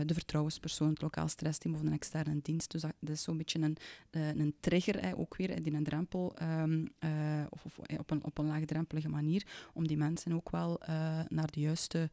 de 0.07 0.15
vertrouwenspersoon, 0.15 0.89
het 0.89 1.03
lokaal 1.03 1.29
stressteam 1.29 1.75
of 1.75 1.81
een 1.81 1.93
externe 1.93 2.41
dienst. 2.43 2.71
Dus 2.71 2.81
dat, 2.81 2.95
is 3.01 3.23
zo'n 3.23 3.37
beetje 3.37 3.61
een, 3.61 3.77
een 4.11 4.55
trigger, 4.61 4.97
eh, 4.97 5.19
ook 5.19 5.37
weer 5.37 5.63
die 5.63 5.75
een 5.75 5.85
drempel, 5.85 6.37
um, 6.43 6.89
of, 7.49 7.65
of 7.65 7.79
op, 7.79 8.11
een, 8.11 8.25
op 8.25 8.39
een 8.39 8.47
laagdrempelige 8.47 9.09
manier, 9.09 9.47
om 9.73 9.87
die 9.87 9.97
mensen 9.97 10.33
ook 10.33 10.51
wel 10.51 10.81
naar 11.29 11.51
de 11.51 11.61
juiste 11.61 12.11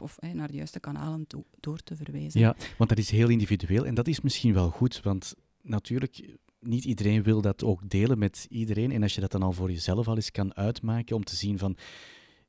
of, 0.00 0.18
naar 0.32 0.48
de 0.48 0.56
juiste 0.56 0.80
kanalen 0.80 1.26
door 1.60 1.78
te 1.78 1.96
verwijzen. 1.96 2.40
Ja, 2.40 2.56
want 2.78 2.90
dat 2.90 2.98
is 2.98 3.10
heel 3.10 3.28
individueel 3.28 3.86
en 3.86 3.94
dat 3.94 4.08
is 4.08 4.20
misschien 4.20 4.54
wel 4.54 4.70
goed, 4.70 5.02
want 5.02 5.34
natuurlijk, 5.62 6.38
niet 6.60 6.84
iedereen 6.84 7.22
wil 7.22 7.40
dat 7.40 7.64
ook 7.64 7.88
delen 7.88 8.18
met 8.18 8.46
iedereen. 8.50 8.92
En 8.92 9.02
als 9.02 9.14
je 9.14 9.20
dat 9.20 9.30
dan 9.30 9.42
al 9.42 9.52
voor 9.52 9.70
jezelf 9.70 10.08
al 10.08 10.16
eens 10.16 10.30
kan 10.30 10.56
uitmaken 10.56 11.16
om 11.16 11.24
te 11.24 11.36
zien 11.36 11.58
van 11.58 11.76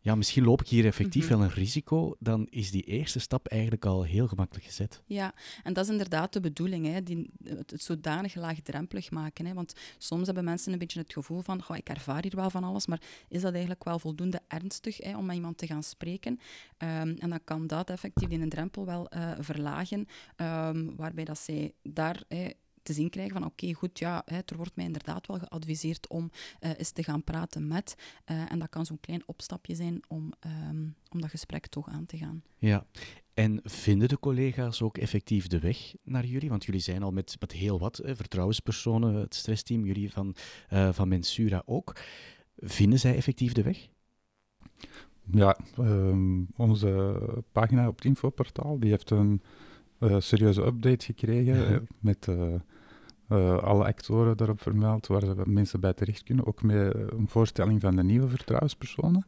ja, 0.04 0.16
misschien 0.16 0.44
loop 0.44 0.62
ik 0.62 0.68
hier 0.68 0.86
effectief 0.86 1.30
Mhm. 1.30 1.34
wel 1.34 1.44
een 1.44 1.54
risico, 1.54 2.16
dan 2.20 2.48
is 2.50 2.72
die 2.72 2.82
eerste 2.84 3.20
stap 3.20 3.48
eigenlijk 3.48 3.86
al 3.86 4.04
heel 4.04 4.28
gemakkelijk 4.28 4.66
gezet. 4.66 5.02
Ja, 5.06 5.34
en 5.64 5.74
dat 5.74 5.86
is 5.86 5.92
inderdaad 5.92 6.34
de 6.34 6.40
bedoeling, 6.40 6.86
hè, 6.86 7.04
die, 7.04 7.30
het, 7.44 7.72
het 7.72 7.82
zodanig 7.84 8.36
laagdrempelig 8.36 9.12
maken. 9.12 9.46
Hè, 9.46 9.54
want 9.54 9.74
soms 9.98 10.26
hebben 10.26 10.44
mensen 10.44 10.74
een 10.74 10.80
beetje 10.80 11.00
het 11.00 11.14
gevoel 11.14 11.42
van, 11.42 11.64
ik 11.74 11.90
ervaar 11.90 12.22
hier 12.22 12.36
wel 12.36 12.50
van 12.50 12.64
alles, 12.64 12.88
maar 12.88 13.02
is 13.28 13.42
dat 13.42 13.52
eigenlijk 13.52 13.84
wel 13.84 14.00
voldoende 14.00 14.42
ernstig 14.48 14.98
hè, 14.98 15.18
om 15.18 15.26
met 15.26 15.36
iemand 15.36 15.58
te 15.58 15.68
gaan 15.68 15.84
spreken? 15.84 16.40
Ehm, 16.78 17.16
en 17.20 17.30
dan 17.30 17.40
kan 17.44 17.68
dat 17.68 17.90
effectief 17.90 18.30
die 18.30 18.40
een 18.40 18.50
drempel 18.50 18.86
wel 18.86 19.08
eh, 19.10 19.32
verlagen, 19.40 20.06
ehm, 20.36 20.96
waarbij 20.96 21.24
dat 21.26 21.38
zij 21.40 21.74
daar... 21.84 22.24
hè, 22.28 22.50
te 22.84 22.94
zien 22.94 23.10
krijgen 23.10 23.34
van 23.34 23.46
oké, 23.46 23.74
goed, 23.74 24.00
ja, 24.00 24.22
hè, 24.26 24.38
er 24.46 24.56
wordt 24.56 24.76
mij 24.76 24.86
inderdaad 24.86 25.28
wel 25.28 25.38
geadviseerd 25.40 26.08
om 26.08 26.30
eh, 26.60 26.72
eens 26.78 26.92
te 26.92 27.04
gaan 27.04 27.24
praten 27.24 27.68
met. 27.68 27.96
eh, 28.26 28.52
en 28.52 28.60
dat 28.60 28.70
kan 28.70 28.86
zo'n 28.86 29.00
klein 29.00 29.24
opstapje 29.26 29.76
zijn 29.76 30.02
om, 30.08 30.32
ehm, 30.40 30.86
om 31.10 31.22
dat 31.22 31.30
gesprek 31.30 31.68
toch 31.68 31.88
aan 31.90 32.06
te 32.06 32.18
gaan. 32.18 32.44
Ja. 32.58 32.86
En 33.34 33.60
vinden 33.64 34.08
de 34.08 34.20
collega's 34.20 34.82
ook 34.82 34.98
effectief 34.98 35.48
de 35.48 35.60
weg 35.60 35.94
naar 36.04 36.26
jullie? 36.26 36.50
Want 36.50 36.66
jullie 36.66 36.82
zijn 36.82 37.04
al 37.04 37.12
met, 37.12 37.36
met 37.40 37.52
heel 37.52 37.80
wat 37.80 37.98
hè, 38.04 38.16
vertrouwenspersonen, 38.16 39.14
het 39.14 39.36
stressteam, 39.36 39.86
jullie 39.86 40.12
van, 40.12 40.36
eh, 40.70 40.94
van 40.94 41.08
Mensura 41.08 41.62
ook. 41.66 41.96
Vinden 42.58 43.00
zij 43.00 43.16
effectief 43.16 43.54
de 43.54 43.64
weg? 43.64 43.88
Ja, 45.32 45.58
ehm, 45.78 46.42
onze 46.56 47.20
pagina 47.52 47.88
op 47.88 47.96
het 47.96 48.06
infoportaal 48.06 48.80
die 48.80 48.90
heeft 48.90 49.10
een 49.10 49.42
serieuze 50.18 50.62
update 50.62 51.06
gekregen 51.06 51.72
Ja. 51.72 51.82
met 52.00 52.28
eh, 52.28 52.54
eh, 53.34 53.58
alle 53.58 53.84
actoren 53.84 54.38
daarop 54.38 54.62
vermeld 54.62 55.08
waar 55.08 55.50
mensen 55.50 55.80
bij 55.80 55.94
terecht 55.94 56.24
kunnen. 56.24 56.46
Ook 56.46 56.64
met 56.64 56.94
eh, 56.94 57.02
een 57.08 57.28
voorstelling 57.28 57.82
van 57.82 57.96
de 57.96 58.04
nieuwe 58.04 58.28
vertrouwenspersonen. 58.28 59.26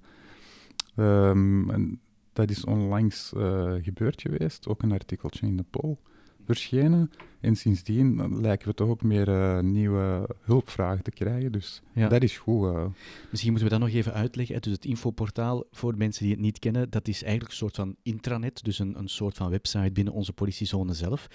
Ehm, 0.96 1.94
dat 2.34 2.50
is 2.50 2.66
onlangs 2.66 3.34
eh, 3.34 3.74
gebeurd 3.82 4.22
geweest, 4.22 4.68
ook 4.68 4.82
een 4.84 4.92
artikeltje 4.92 5.48
in 5.48 5.58
de 5.58 5.66
Pol 5.70 6.00
verschenen. 6.46 7.12
En 7.40 7.56
sindsdien 7.56 8.40
lijken 8.42 8.68
we 8.68 8.74
toch 8.74 8.88
ook 8.90 9.04
meer 9.04 9.28
eh, 9.30 9.60
nieuwe 9.60 10.30
hulpvragen 10.42 11.04
te 11.04 11.12
krijgen. 11.12 11.52
Dus 11.52 11.82
Ja. 11.94 12.08
dat 12.08 12.24
is 12.24 12.38
goed. 12.38 12.66
eh. 12.66 12.86
Misschien 13.30 13.52
moeten 13.52 13.70
we 13.72 13.78
dat 13.78 13.88
nog 13.88 13.98
even 13.98 14.14
uitleggen. 14.14 14.56
hè. 14.56 14.62
Dus 14.62 14.72
het 14.72 14.86
infoportaal, 14.86 15.64
voor 15.72 15.98
mensen 15.98 16.24
die 16.24 16.32
het 16.34 16.42
niet 16.42 16.60
kennen, 16.60 16.90
dat 16.90 17.08
is 17.08 17.22
eigenlijk 17.24 17.52
een 17.52 17.58
soort 17.58 17.76
van 17.76 17.96
intranet, 18.04 18.64
dus 18.64 18.80
een, 18.80 18.98
een 19.00 19.08
soort 19.08 19.38
van 19.38 19.50
website 19.50 19.92
binnen 19.92 20.14
onze 20.14 20.34
politiezone 20.34 20.94
zelf. 20.94 21.28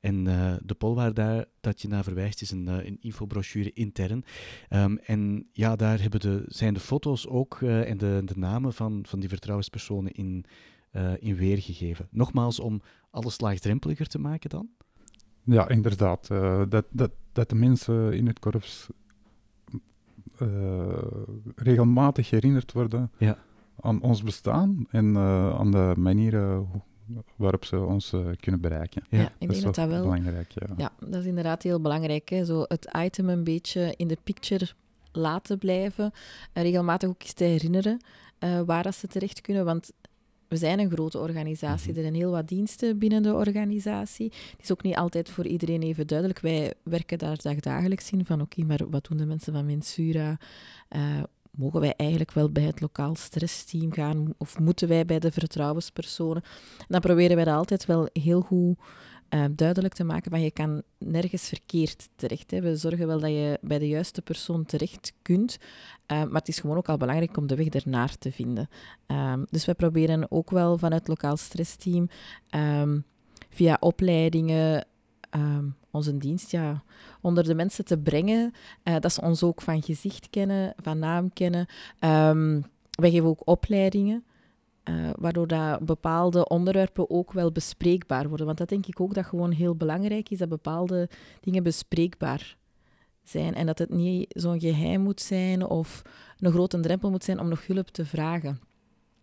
En 0.00 0.26
eh, 0.26 0.54
de 0.62 0.74
pol 0.74 0.94
waar 0.94 1.14
daar, 1.14 1.44
dat 1.60 1.82
je 1.82 1.88
naar 1.88 2.04
verwijst 2.04 2.42
is 2.42 2.50
een, 2.50 2.66
een 2.66 2.96
infobrochure 3.00 3.72
intern. 3.72 4.24
Ehm, 4.68 4.96
en 4.96 5.48
ja, 5.52 5.76
daar 5.76 6.00
hebben 6.00 6.20
de, 6.20 6.42
zijn 6.46 6.74
de 6.74 6.80
foto's 6.80 7.26
ook 7.28 7.62
en 7.62 7.98
de, 7.98 8.22
de 8.24 8.34
namen 8.36 8.72
van, 8.72 9.04
van 9.06 9.20
die 9.20 9.28
vertrouwenspersonen 9.28 10.12
in, 10.12 10.44
eh, 10.90 11.12
in 11.18 11.36
weergegeven. 11.36 12.08
Nogmaals, 12.10 12.60
om 12.60 12.80
alles 13.10 13.40
laagdrempeliger 13.40 14.06
te 14.06 14.18
maken 14.18 14.50
dan? 14.50 14.68
Ja, 15.44 15.68
inderdaad. 15.68 16.30
eh, 16.30 16.62
dat, 16.68 16.84
dat, 16.90 17.10
dat 17.32 17.48
de 17.48 17.54
mensen 17.54 18.12
in 18.12 18.26
het 18.26 18.38
korps 18.38 18.86
eh, 20.38 20.48
regelmatig 21.56 22.30
herinnerd 22.30 22.72
worden 22.72 23.10
Ja. 23.18 23.38
aan 23.80 24.00
ons 24.02 24.22
bestaan 24.22 24.86
en 24.90 25.16
eh, 25.16 25.58
aan 25.58 25.70
de 25.70 25.92
manieren 25.96 26.68
waarop 27.36 27.64
ze 27.64 27.80
ons 27.80 28.14
kunnen 28.40 28.60
bereiken. 28.60 29.02
Ja, 29.10 29.18
Ja, 29.18 29.24
ik 29.38 29.48
is 29.50 29.60
denk 29.60 29.62
dat 29.62 29.74
dat 29.74 29.88
wel 29.88 30.02
belangrijk. 30.02 30.50
Ja. 30.52 30.66
Ja, 30.76 30.92
dat 31.00 31.20
is 31.20 31.26
inderdaad 31.26 31.62
heel 31.62 31.80
belangrijk. 31.80 32.28
Hè. 32.28 32.44
Zo 32.44 32.64
het 32.66 32.88
item 32.98 33.28
een 33.28 33.44
beetje 33.44 33.94
in 33.96 34.08
de 34.08 34.18
picture 34.24 34.68
laten 35.12 35.58
blijven. 35.58 36.12
En 36.52 36.62
regelmatig 36.62 37.08
ook 37.08 37.22
eens 37.22 37.32
te 37.32 37.44
herinneren 37.44 38.00
eh, 38.38 38.60
waar 38.60 38.82
dat 38.82 38.94
ze 38.94 39.06
terecht 39.06 39.40
kunnen. 39.40 39.64
Want 39.64 39.92
we 40.48 40.56
zijn 40.56 40.78
een 40.78 40.90
grote 40.90 41.18
organisatie. 41.18 41.88
Mhm. 41.88 41.96
Er 41.96 42.02
zijn 42.02 42.14
heel 42.14 42.30
wat 42.30 42.48
diensten 42.48 42.98
binnen 42.98 43.22
de 43.22 43.34
organisatie. 43.34 44.32
Het 44.50 44.62
is 44.62 44.72
ook 44.72 44.82
niet 44.82 44.96
altijd 44.96 45.28
voor 45.28 45.46
iedereen 45.46 45.82
even 45.82 46.06
duidelijk. 46.06 46.40
Wij 46.40 46.74
werken 46.82 47.18
daar 47.18 47.36
dagdagelijks 47.42 48.10
in 48.10 48.24
van 48.24 48.40
oké, 48.40 48.64
maar 48.64 48.80
wat 48.90 49.06
doen 49.08 49.18
de 49.18 49.26
mensen 49.26 49.52
van 49.52 49.66
Mensura? 49.66 50.38
Eh, 50.88 51.22
mogen 51.50 51.80
wij 51.80 51.94
eigenlijk 51.96 52.32
wel 52.32 52.50
bij 52.50 52.62
het 52.62 52.80
lokaal 52.80 53.14
stressteam 53.14 53.92
gaan? 53.92 54.34
Of 54.38 54.58
moeten 54.58 54.88
wij 54.88 55.04
bij 55.04 55.18
de 55.18 55.32
vertrouwenspersonen? 55.32 56.42
Dan 56.88 57.00
proberen 57.00 57.36
wij 57.36 57.44
dat 57.44 57.54
altijd 57.54 57.86
wel 57.86 58.08
heel 58.12 58.40
goed 58.40 58.78
eh, 59.28 59.44
duidelijk 59.50 59.94
te 59.94 60.04
maken 60.04 60.30
van 60.30 60.40
je 60.40 60.50
kan 60.50 60.82
nergens 60.98 61.48
verkeerd 61.48 62.08
terecht. 62.16 62.50
We 62.50 62.76
zorgen 62.76 63.06
wel 63.06 63.20
dat 63.20 63.30
je 63.30 63.58
bij 63.60 63.78
de 63.78 63.88
juiste 63.88 64.22
persoon 64.22 64.64
terecht 64.64 65.12
kunt, 65.22 65.58
eh, 66.06 66.18
maar 66.22 66.40
het 66.40 66.48
is 66.48 66.58
gewoon 66.58 66.76
ook 66.76 66.88
al 66.88 66.96
belangrijk 66.96 67.36
om 67.36 67.46
de 67.46 67.56
weg 67.56 67.66
ernaar 67.66 68.18
te 68.18 68.32
vinden. 68.32 68.68
Ehm, 69.06 69.44
dus 69.50 69.64
wij 69.64 69.74
proberen 69.74 70.30
ook 70.30 70.50
wel 70.50 70.78
vanuit 70.78 71.00
het 71.00 71.08
lokaal 71.08 71.36
stressteam 71.36 72.08
ehm, 72.50 73.00
via 73.50 73.76
opleidingen 73.80 74.86
ehm, 75.30 75.64
onze 75.90 76.16
dienst 76.16 76.50
ja, 76.50 76.82
onder 77.20 77.44
de 77.44 77.54
mensen 77.54 77.84
te 77.84 77.98
brengen, 77.98 78.52
eh, 78.82 78.96
dat 79.00 79.12
ze 79.12 79.20
ons 79.20 79.42
ook 79.42 79.62
van 79.62 79.82
gezicht 79.82 80.30
kennen, 80.30 80.74
van 80.76 80.98
naam 80.98 81.32
kennen. 81.32 81.66
Wij 82.90 83.10
geven 83.10 83.28
ook 83.28 83.42
opleidingen. 83.44 84.24
Eh, 84.88 85.10
waardoor 85.18 85.46
dat 85.46 85.80
bepaalde 85.80 86.48
onderwerpen 86.48 87.10
ook 87.10 87.32
wel 87.32 87.52
bespreekbaar 87.52 88.28
worden. 88.28 88.46
Want 88.46 88.58
dat 88.58 88.68
denk 88.68 88.86
ik 88.86 89.00
ook 89.00 89.14
dat 89.14 89.26
gewoon 89.26 89.50
heel 89.50 89.74
belangrijk 89.74 90.30
is, 90.30 90.38
dat 90.38 90.48
bepaalde 90.48 91.08
dingen 91.40 91.62
bespreekbaar 91.62 92.56
zijn. 93.22 93.54
En 93.54 93.66
dat 93.66 93.78
het 93.78 93.90
niet 93.90 94.26
zo'n 94.28 94.60
geheim 94.60 95.00
moet 95.00 95.20
zijn 95.20 95.66
of 95.66 96.02
een 96.38 96.52
grote 96.52 96.80
drempel 96.80 97.10
moet 97.10 97.24
zijn 97.24 97.40
om 97.40 97.48
nog 97.48 97.66
hulp 97.66 97.88
te 97.88 98.04
vragen. 98.04 98.60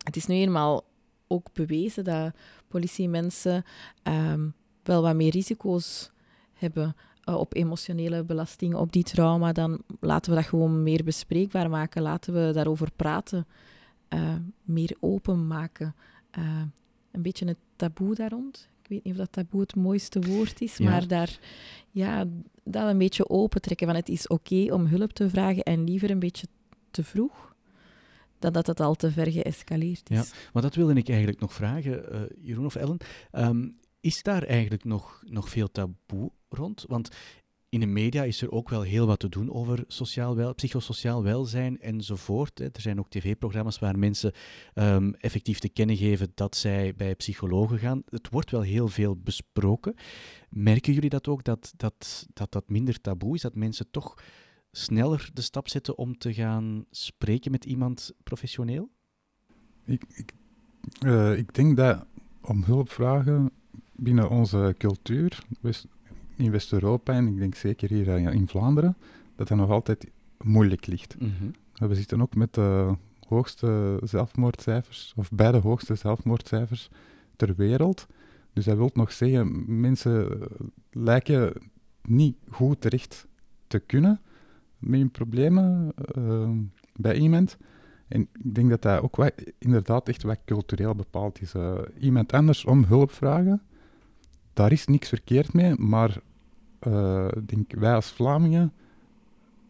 Het 0.04 0.16
is 0.16 0.26
nu 0.26 0.36
eenmaal 0.36 0.84
ook 1.28 1.54
bewezen 1.54 2.04
dat 2.04 2.34
politiemensen 2.68 3.64
ehm, 4.04 4.48
wel 4.84 5.02
wat 5.02 5.16
meer 5.16 5.32
risico's 5.32 6.12
hebben 6.54 6.96
eh, 7.24 7.36
op 7.36 7.56
emotionele 7.56 8.24
belasting, 8.24 8.76
op 8.76 8.92
die 8.92 9.04
trauma. 9.04 9.52
Dan 9.52 9.82
laten 10.00 10.32
we 10.32 10.38
dat 10.38 10.48
gewoon 10.48 10.84
meer 10.84 11.04
bespreekbaar 11.04 11.70
maken. 11.70 12.02
Laten 12.02 12.34
we 12.34 12.52
daarover 12.54 12.92
praten. 12.96 13.48
Eh, 14.08 14.36
meer 14.64 14.96
openmaken. 15.00 15.96
Eh, 16.32 16.62
een 17.12 17.22
beetje 17.22 17.48
het 17.48 17.58
taboe 17.76 18.16
daar 18.16 18.30
rond. 18.30 18.70
Ik 18.82 18.90
weet 18.90 19.04
niet 19.04 19.14
of 19.14 19.20
dat 19.20 19.32
taboe 19.32 19.62
het 19.62 19.76
mooiste 19.76 20.20
woord 20.20 20.62
is, 20.62 20.78
Ja. 20.78 20.90
maar 20.90 21.08
daar, 21.08 21.40
ja, 21.92 22.26
dat 22.64 22.90
een 22.90 22.98
beetje 22.98 23.30
opentrekken. 23.30 23.88
Van 23.88 23.96
het 23.96 24.10
is 24.10 24.28
oké 24.28 24.74
om 24.74 24.86
hulp 24.86 25.14
te 25.14 25.30
vragen 25.30 25.64
en 25.64 25.84
liever 25.84 26.10
een 26.12 26.20
beetje 26.20 26.48
te 26.92 27.04
vroeg 27.04 27.56
dan 28.40 28.54
dat 28.54 28.68
het 28.68 28.80
al 28.80 28.96
te 28.96 29.12
ver 29.12 29.32
geëscaleerd 29.32 30.10
is. 30.10 30.18
Ja. 30.18 30.24
Maar 30.54 30.62
dat 30.62 30.76
wilde 30.76 30.94
ik 30.94 31.10
eigenlijk 31.10 31.40
nog 31.40 31.54
vragen, 31.54 32.12
eh, 32.12 32.22
Jeroen 32.42 32.66
of 32.66 32.76
Ellen. 32.76 32.98
Ehm, 33.32 33.68
is 34.00 34.24
daar 34.24 34.44
eigenlijk 34.44 34.84
nog, 34.84 35.24
nog 35.28 35.50
veel 35.50 35.72
taboe 35.72 36.32
rond? 36.50 36.86
Want 36.88 37.10
in 37.76 37.82
de 37.82 37.88
media 37.88 38.24
is 38.24 38.42
er 38.42 38.52
ook 38.52 38.70
wel 38.70 38.82
heel 38.82 39.08
wat 39.08 39.20
te 39.20 39.30
doen 39.30 39.52
over 39.52 39.84
sociaal 39.88 40.36
wel, 40.36 40.54
psychosociaal 40.56 41.24
welzijn 41.24 41.82
enzovoort. 41.82 42.60
Er 42.60 42.82
zijn 42.82 43.00
ook 43.00 43.10
tv-programma's 43.10 43.80
waar 43.80 44.00
mensen 44.00 44.32
ehm, 44.74 45.12
effectief 45.18 45.60
te 45.60 45.70
kennen 45.70 45.98
geven 45.98 46.32
dat 46.36 46.56
zij 46.56 46.94
bij 46.96 47.16
psychologen 47.16 47.80
gaan. 47.80 48.04
Het 48.10 48.30
wordt 48.30 48.52
wel 48.52 48.62
heel 48.62 48.88
veel 48.88 49.16
besproken. 49.16 49.96
Merken 50.50 50.94
jullie 50.94 51.10
dat 51.10 51.28
ook, 51.28 51.44
dat 51.44 51.74
dat, 51.78 52.28
dat, 52.34 52.52
dat 52.52 52.70
minder 52.70 53.02
taboe 53.02 53.36
is? 53.36 53.42
Dat 53.42 53.56
mensen 53.56 53.92
toch 53.92 54.16
sneller 54.72 55.30
de 55.34 55.42
stap 55.42 55.70
zetten 55.70 55.98
om 55.98 56.18
te 56.18 56.34
gaan 56.34 56.86
spreken 56.92 57.52
met 57.52 57.66
iemand 57.66 58.14
professioneel? 58.24 58.90
Ik, 59.86 60.04
ik, 60.14 60.34
eh, 61.00 61.38
ik 61.38 61.54
denk 61.54 61.78
dat 61.78 62.06
om 62.42 62.64
hulp 62.64 62.92
vragen 62.92 63.52
binnen 63.96 64.30
onze 64.30 64.76
cultuur, 64.78 65.44
in 66.36 66.52
West-Europa 66.52 67.14
en 67.14 67.28
ik 67.28 67.38
denk 67.38 67.56
zeker 67.56 67.90
hier 67.90 68.10
eh, 68.10 68.34
in 68.34 68.48
Vlaanderen, 68.48 68.98
dat 69.36 69.48
dat 69.48 69.58
nog 69.58 69.70
altijd 69.70 70.08
moeilijk 70.44 70.86
ligt. 70.86 71.16
Mhm. 71.20 71.88
We 71.90 71.96
zitten 71.96 72.22
ook 72.22 72.36
met 72.36 72.54
de 72.54 72.96
hoogste 73.28 74.00
zelfmoordcijfers, 74.04 75.14
of 75.16 75.32
bij 75.32 75.52
de 75.52 75.58
hoogste 75.58 75.96
zelfmoordcijfers 75.96 76.90
ter 77.36 77.56
wereld. 77.56 78.08
Dus 78.54 78.66
dat 78.66 78.78
wil 78.78 78.90
nog 78.94 79.12
zeggen, 79.12 79.80
mensen 79.80 80.42
eh, 80.42 80.48
lijken 80.92 81.54
niet 82.02 82.38
goed 82.50 82.82
terecht 82.82 83.28
te 83.68 83.80
kunnen 83.80 84.20
met 84.78 85.00
hun 85.00 85.12
problemen 85.12 85.94
eh, 85.96 86.50
bij 86.96 87.16
iemand. 87.16 87.58
En 88.08 88.22
ik 88.22 88.56
denk 88.56 88.70
dat 88.70 88.82
dat 88.82 89.02
ook 89.02 89.16
wat, 89.16 89.34
inderdaad 89.58 90.10
echt 90.10 90.24
wat 90.24 90.40
cultureel 90.46 90.96
bepaald 90.96 91.42
is. 91.42 91.54
Iemand 92.00 92.34
anders 92.34 92.66
om 92.66 92.84
hulp 92.84 93.12
vragen, 93.12 93.62
daar 94.56 94.72
is 94.72 94.86
niks 94.86 95.10
verkeerd 95.10 95.54
mee, 95.54 95.76
maar 95.76 96.18
eh, 96.86 97.28
denk, 97.46 97.72
wij 97.74 97.94
als 97.96 98.12
Vlamingen 98.12 98.74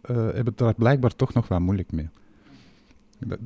eh, 0.02 0.16
hebben 0.16 0.46
het 0.46 0.58
daar 0.58 0.74
blijkbaar 0.74 1.16
toch 1.16 1.34
nog 1.34 1.48
wat 1.48 1.60
moeilijk 1.60 1.92
mee. 1.92 2.10
Dat, 3.20 3.40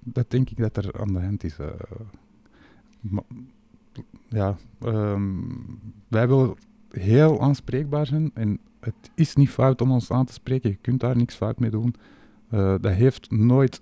dat 0.00 0.30
denk 0.30 0.50
ik 0.50 0.56
dat 0.56 0.76
er 0.76 1.00
aan 1.00 1.12
de 1.12 1.20
hand 1.20 1.44
is. 1.44 1.58
eh. 1.58 1.66
Ja, 4.28 4.56
ehm, 4.80 5.40
wij 6.08 6.28
willen 6.28 6.54
heel 6.90 7.40
aanspreekbaar 7.40 8.06
zijn. 8.06 8.30
En 8.34 8.58
het 8.80 9.10
is 9.14 9.34
niet 9.34 9.50
fout 9.50 9.80
om 9.80 9.90
ons 9.90 10.10
aan 10.10 10.24
te 10.26 10.32
spreken. 10.32 10.70
Je 10.70 10.76
kunt 10.76 11.00
daar 11.00 11.16
niks 11.16 11.34
fout 11.34 11.58
mee 11.58 11.70
doen. 11.70 11.94
Dat 12.50 12.92
heeft 12.92 13.30
nooit 13.30 13.80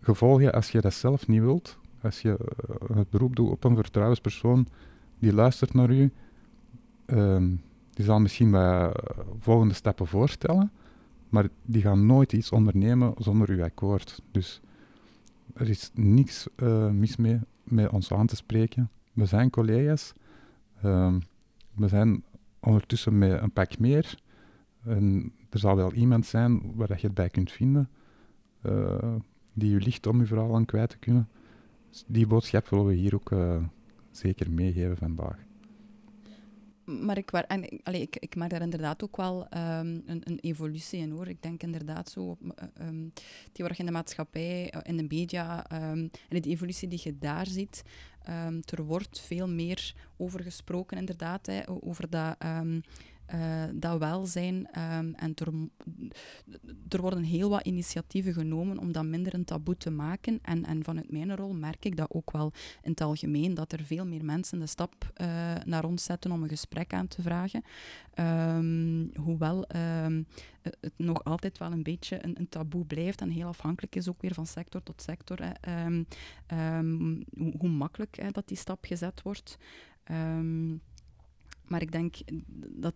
gevolgen 0.00 0.52
als 0.52 0.70
je 0.70 0.80
dat 0.80 0.94
zelf 0.94 1.26
niet 1.26 1.40
wilt. 1.40 1.78
Als 2.02 2.22
je 2.22 2.38
het 2.94 3.10
beroep 3.10 3.36
doet 3.36 3.50
op 3.50 3.64
een 3.64 3.74
vertrouwenspersoon 3.76 4.66
die 5.18 5.32
luistert 5.32 5.74
naar 5.74 5.90
u, 5.90 6.12
ehm, 7.06 7.48
die 7.96 8.04
zal 8.04 8.20
misschien 8.20 8.50
bij 8.50 8.92
volgende 9.38 9.74
stappen 9.74 10.06
voorstellen, 10.06 10.72
maar 11.28 11.48
die 11.62 11.82
gaan 11.82 12.06
nooit 12.06 12.32
iets 12.32 12.52
ondernemen 12.52 13.14
zonder 13.18 13.48
uw 13.48 13.62
akkoord. 13.62 14.22
Dus 14.30 14.60
er 15.54 15.68
is 15.68 15.90
niks 15.94 16.46
mis 16.92 17.16
mee 17.16 17.40
met 17.64 17.90
ons 17.90 18.12
aan 18.12 18.26
te 18.26 18.36
spreken. 18.36 18.90
We 19.12 19.26
zijn 19.26 19.50
collega's. 19.50 20.12
Ehm, 20.82 21.18
we 21.74 21.88
zijn 21.88 22.24
ondertussen 22.60 23.18
met 23.18 23.42
een 23.42 23.52
pak 23.52 23.78
meer. 23.78 24.18
En 24.84 25.32
er 25.50 25.58
zal 25.58 25.76
wel 25.76 25.92
iemand 25.92 26.26
zijn 26.26 26.74
waar 26.74 26.88
je 26.88 27.06
het 27.06 27.14
bij 27.14 27.28
kunt 27.28 27.52
vinden, 27.52 27.88
uh, 28.62 29.14
die 29.52 29.70
je 29.70 29.80
ligt 29.80 30.06
om 30.06 30.20
je 30.20 30.26
verhaal 30.26 30.54
aan 30.54 30.64
kwijt 30.64 30.88
te 30.88 30.98
kunnen. 30.98 31.28
Dus 31.90 32.04
die 32.06 32.26
boodschap 32.26 32.68
willen 32.68 32.86
we 32.86 32.94
hier 32.94 33.14
ook 33.14 33.30
zeker 34.10 34.50
meegeven 34.50 34.96
vandaag. 34.96 35.46
Maar 36.86 37.16
ik, 37.18 37.30
en, 37.30 37.80
allee, 37.82 38.00
ik, 38.00 38.16
ik 38.16 38.36
maak 38.36 38.50
daar 38.50 38.60
inderdaad 38.62 39.02
ook 39.02 39.16
wel 39.16 39.40
um, 39.40 40.02
een, 40.06 40.20
een, 40.24 40.38
evolutie 40.40 41.00
in 41.00 41.10
hoor. 41.10 41.28
Ik 41.28 41.42
denk 41.42 41.62
inderdaad 41.62 42.10
zo 42.10 42.20
op 42.20 42.40
um, 42.80 43.12
waar 43.56 43.72
je 43.72 43.78
in 43.78 43.86
de 43.86 43.92
maatschappij, 43.92 44.72
in 44.82 44.96
de 44.96 45.06
media 45.08 45.66
um, 45.72 46.10
en 46.28 46.40
de 46.40 46.48
evolutie 46.48 46.88
die 46.88 47.00
je 47.02 47.18
daar 47.18 47.46
ziet. 47.46 47.82
er 48.64 48.84
wordt 48.84 49.20
veel 49.20 49.48
meer 49.48 49.94
over 50.16 50.42
gesproken 50.42 50.98
inderdaad, 50.98 51.46
hè, 51.46 51.62
over 51.68 52.10
dat 52.10 52.36
uh, 53.34 53.64
dat 53.74 53.98
welzijn. 53.98 54.54
Um, 54.54 55.14
en 55.14 55.34
er, 56.88 57.00
worden 57.00 57.22
heel 57.22 57.50
wat 57.50 57.66
initiatieven 57.66 58.32
genomen 58.32 58.78
om 58.78 58.92
dat 58.92 59.04
minder 59.04 59.34
een 59.34 59.44
taboe 59.44 59.76
te 59.76 59.90
maken. 59.90 60.38
En, 60.42 60.64
en 60.64 60.84
vanuit 60.84 61.10
mijn 61.10 61.36
rol 61.36 61.54
merk 61.54 61.84
ik 61.84 61.96
dat 61.96 62.10
ook 62.10 62.30
wel 62.30 62.52
in 62.82 62.90
het 62.90 63.00
algemeen, 63.00 63.54
dat 63.54 63.72
er 63.72 63.84
veel 63.84 64.06
meer 64.06 64.24
mensen 64.24 64.58
de 64.58 64.66
stap 64.66 65.12
uh, 65.20 65.54
naar 65.64 65.84
ons 65.84 66.04
zetten 66.04 66.30
om 66.30 66.42
een 66.42 66.48
gesprek 66.48 66.92
aan 66.92 67.08
te 67.08 67.22
vragen. 67.22 67.62
Um, 68.14 69.10
hoewel 69.14 69.64
um, 70.04 70.26
het 70.62 70.92
nog 70.96 71.24
altijd 71.24 71.58
wel 71.58 71.72
een 71.72 71.82
beetje 71.82 72.24
een, 72.24 72.38
een, 72.38 72.48
taboe 72.48 72.84
blijft 72.84 73.20
en 73.20 73.30
heel 73.30 73.48
afhankelijk 73.48 73.96
is 73.96 74.08
ook 74.08 74.20
weer 74.20 74.34
van 74.34 74.46
sector 74.46 74.82
tot 74.82 75.02
sector. 75.02 75.38
Hoe, 76.48 77.24
hoe, 77.58 77.68
makkelijk 77.68 78.16
hè, 78.16 78.30
dat 78.30 78.48
die 78.48 78.56
stap 78.56 78.84
gezet 78.84 79.22
wordt. 79.22 79.58
Um, 80.10 80.80
maar 81.68 81.82
ik 81.82 81.92
denk 81.92 82.16
dat, 82.56 82.94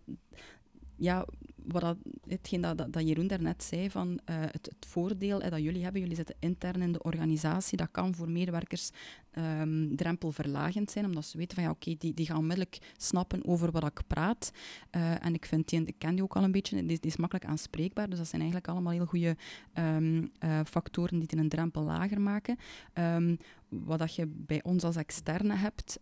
ja, 0.95 1.25
wat 1.67 1.81
dat, 1.81 1.97
hetgeen 2.27 2.61
dat, 2.61 2.77
dat, 2.77 3.07
Jeroen 3.07 3.27
daarnet 3.27 3.63
zei, 3.63 3.89
van 3.89 4.07
uh, 4.09 4.35
het, 4.39 4.65
het, 4.65 4.85
voordeel 4.87 5.39
dat 5.39 5.59
jullie 5.59 5.83
hebben, 5.83 6.01
jullie 6.01 6.15
zitten 6.15 6.35
intern 6.39 6.81
in 6.81 6.91
de 6.91 7.03
organisatie, 7.03 7.77
dat 7.77 7.91
kan 7.91 8.15
voor 8.15 8.29
medewerkers 8.29 8.91
um, 9.35 9.95
drempelverlagend 9.95 10.91
zijn, 10.91 11.05
omdat 11.05 11.25
ze 11.25 11.37
weten 11.37 11.55
van 11.55 11.63
ja, 11.63 11.69
oké, 11.69 11.95
die, 11.97 12.13
die 12.13 12.25
gaan 12.25 12.37
onmiddellijk 12.37 12.77
snappen 12.97 13.45
over 13.45 13.71
wat 13.71 13.85
ik 13.85 14.01
praat. 14.07 14.51
Uh, 14.91 15.25
en 15.25 15.33
ik 15.33 15.45
vind 15.45 15.69
die, 15.69 15.85
ik 15.85 15.95
ken 15.97 16.15
die 16.15 16.23
ook 16.23 16.35
al 16.35 16.43
een 16.43 16.51
beetje, 16.51 16.75
die, 16.75 16.85
die, 16.85 16.99
is 17.01 17.17
makkelijk 17.17 17.47
aanspreekbaar, 17.47 18.09
dus 18.09 18.17
dat 18.17 18.27
zijn 18.27 18.41
eigenlijk 18.41 18.71
allemaal 18.71 18.93
heel 18.93 19.05
goede 19.05 19.35
um, 19.73 20.31
uh, 20.43 20.59
factoren 20.65 21.19
die 21.19 21.27
het 21.29 21.39
een 21.39 21.49
drempel 21.49 21.83
lager 21.83 22.21
maken. 22.21 22.57
Um, 22.93 23.37
wat 23.69 23.99
dat 23.99 24.15
je 24.15 24.27
bij 24.27 24.63
ons 24.63 24.83
als 24.83 24.95
externe 24.95 25.55
hebt, 25.55 25.99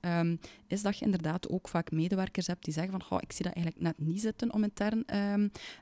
is 0.68 0.82
dat 0.82 0.97
je 0.97 1.05
inderdaad 1.05 1.49
ook 1.49 1.68
vaak 1.68 1.91
medewerkers 1.91 2.47
hebt 2.47 2.64
die 2.64 2.74
zeggen 2.74 3.01
van, 3.01 3.22
ik 3.22 3.32
zie 3.32 3.45
dat 3.45 3.53
eigenlijk 3.53 3.84
net 3.84 4.07
niet 4.07 4.22
zitten 4.22 4.53
om 4.53 4.64
intern 4.64 5.03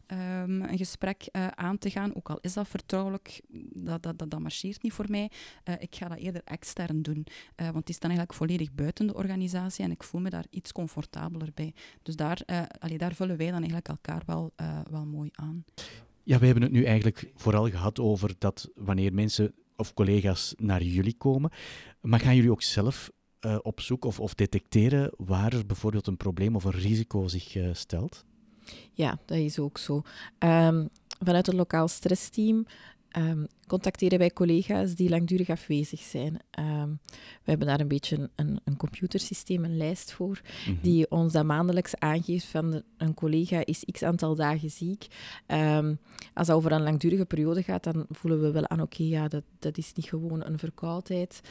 um, 0.07 0.61
een 0.61 0.77
gesprek 0.77 1.27
uh, 1.31 1.47
aan 1.47 1.77
te 1.77 1.89
gaan, 1.89 2.15
ook 2.15 2.29
al 2.29 2.37
is 2.41 2.53
dat 2.53 2.67
vertrouwelijk, 2.67 3.41
dat, 3.73 4.03
dat, 4.03 4.19
dat, 4.19 4.31
dat 4.31 4.39
marcheert 4.39 4.83
niet 4.83 4.93
voor 4.93 5.05
mij. 5.09 5.31
Uh, 5.65 5.75
ik 5.79 5.95
ga 5.95 6.07
dat 6.07 6.17
eerder 6.17 6.41
extern 6.45 7.01
doen, 7.01 7.25
uh, 7.55 7.69
want 7.69 7.85
die 7.85 7.95
staan 7.95 8.09
eigenlijk 8.09 8.39
volledig 8.39 8.73
buiten 8.73 9.07
de 9.07 9.13
organisatie 9.13 9.83
en 9.83 9.91
ik 9.91 10.03
voel 10.03 10.21
me 10.21 10.29
daar 10.29 10.45
iets 10.49 10.71
comfortabeler 10.71 11.49
bij. 11.53 11.73
Dus 12.03 12.15
daar, 12.15 12.41
allee, 12.79 12.97
daar 12.97 13.13
vullen 13.13 13.37
wij 13.37 13.45
dan 13.45 13.55
eigenlijk 13.55 13.87
elkaar 13.87 14.23
wel, 14.25 14.53
wel 14.89 15.05
mooi 15.05 15.29
aan. 15.33 15.65
Ja, 16.23 16.39
we 16.39 16.45
hebben 16.45 16.63
het 16.63 16.71
nu 16.71 16.83
eigenlijk 16.83 17.31
vooral 17.35 17.69
gehad 17.69 17.99
over 17.99 18.35
dat 18.37 18.69
wanneer 18.75 19.13
mensen 19.13 19.53
of 19.75 19.93
collega's 19.93 20.53
naar 20.57 20.83
jullie 20.83 21.17
komen. 21.17 21.51
Maar 22.01 22.19
gaan 22.19 22.35
jullie 22.35 22.51
ook 22.51 22.61
zelf 22.61 23.11
op 23.61 23.81
zoek 23.81 24.05
of, 24.05 24.19
of, 24.19 24.33
detecteren 24.33 25.11
waar 25.17 25.53
er 25.53 25.65
bijvoorbeeld 25.65 26.07
een 26.07 26.17
probleem 26.17 26.55
of 26.55 26.63
een 26.63 26.71
risico 26.71 27.27
zich 27.27 27.57
stelt? 27.71 28.25
Ja, 28.93 29.17
dat 29.25 29.37
is 29.37 29.59
ook 29.59 29.77
zo. 29.77 30.01
Um, 30.39 30.89
vanuit 31.19 31.45
het 31.45 31.55
lokaal 31.55 31.87
stressteam 31.87 32.65
um, 33.17 33.47
contacteren 33.67 34.19
wij 34.19 34.31
collega's 34.31 34.95
die 34.95 35.09
langdurig 35.09 35.49
afwezig 35.49 35.99
zijn. 35.99 36.39
Um, 36.59 36.99
we 37.43 37.49
hebben 37.49 37.67
daar 37.67 37.79
een 37.79 37.87
beetje 37.87 38.29
een, 38.35 38.59
een 38.63 38.77
computersysteem, 38.77 39.63
een 39.63 39.77
lijst 39.77 40.11
voor, 40.11 40.41
mm 40.43 40.73
-hmm. 40.73 40.79
die 40.81 41.11
ons 41.11 41.33
dat 41.33 41.45
maandelijks 41.45 41.99
aangeeft 41.99 42.45
van 42.45 42.71
de, 42.71 42.83
een 42.97 43.13
collega 43.13 43.65
is 43.65 43.85
x 43.91 44.03
aantal 44.03 44.35
dagen 44.35 44.71
ziek. 44.71 45.07
Um, 45.47 45.99
als 46.33 46.47
dat 46.47 46.55
over 46.55 46.71
een 46.71 46.81
langdurige 46.81 47.25
periode 47.25 47.63
gaat, 47.63 47.83
dan 47.83 48.05
voelen 48.09 48.41
we 48.41 48.51
wel 48.51 48.67
aan, 48.67 48.81
oké, 48.81 48.95
okay, 48.95 49.07
ja, 49.07 49.27
dat, 49.27 49.43
dat 49.59 49.77
is 49.77 49.93
niet 49.93 50.05
gewoon 50.05 50.45
een 50.45 50.59
verkoudheid. 50.59 51.41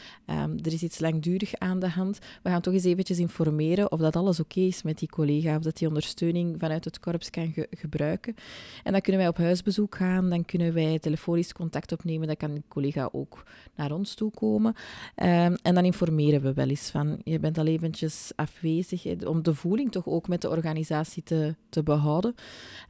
er 0.62 0.72
is 0.72 0.82
iets 0.82 0.98
langdurig 0.98 1.54
aan 1.54 1.78
de 1.78 1.88
hand. 1.88 2.18
We 2.42 2.50
gaan 2.50 2.60
toch 2.60 2.74
eens 2.74 2.84
eventjes 2.84 3.18
informeren 3.18 3.92
of 3.92 4.00
dat 4.00 4.16
alles 4.16 4.40
oké 4.40 4.58
okay 4.58 4.68
is 4.68 4.82
met 4.82 4.98
die 4.98 5.08
collega, 5.08 5.56
of 5.56 5.62
dat 5.62 5.76
die 5.76 5.88
ondersteuning 5.88 6.56
vanuit 6.58 6.84
het 6.84 7.00
korps 7.00 7.30
kan 7.30 7.52
ge 7.52 7.66
gebruiken. 7.70 8.34
En 8.82 8.92
dan 8.92 9.00
kunnen 9.00 9.20
wij 9.20 9.30
op 9.30 9.36
huisbezoek 9.36 9.96
gaan, 9.96 10.30
dan 10.30 10.44
kunnen 10.44 10.74
wij 10.74 10.98
telefonisch 10.98 11.52
contact 11.52 11.92
opnemen 11.92 12.05
opnemen, 12.06 12.26
dan 12.26 12.36
kan 12.36 12.50
een 12.50 12.64
collega 12.68 13.08
ook 13.12 13.42
naar 13.74 13.92
ons 13.92 14.14
toe 14.14 14.30
komen. 14.30 14.74
Um, 15.16 15.54
en 15.62 15.74
dan 15.74 15.84
informeren 15.84 16.42
we 16.42 16.52
wel 16.52 16.68
eens 16.68 16.90
van, 16.90 17.20
je 17.24 17.38
bent 17.38 17.58
al 17.58 17.66
eventjes 17.66 18.32
afwezig, 18.36 19.24
om 19.24 19.42
de 19.42 19.54
voeling 19.54 19.92
toch 19.92 20.06
ook 20.06 20.28
met 20.28 20.40
de 20.40 20.50
organisatie 20.50 21.22
te, 21.22 21.54
te 21.68 21.82
behouden. 21.82 22.34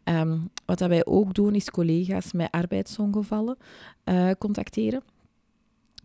Um, 0.04 0.50
wat 0.64 0.78
dat 0.78 0.88
wij 0.88 1.06
ook 1.06 1.34
doen, 1.34 1.54
is 1.54 1.70
collega's 1.70 2.32
met 2.32 2.50
arbeidsongevallen 2.50 3.56
uh, 4.04 4.30
contacteren 4.38 5.02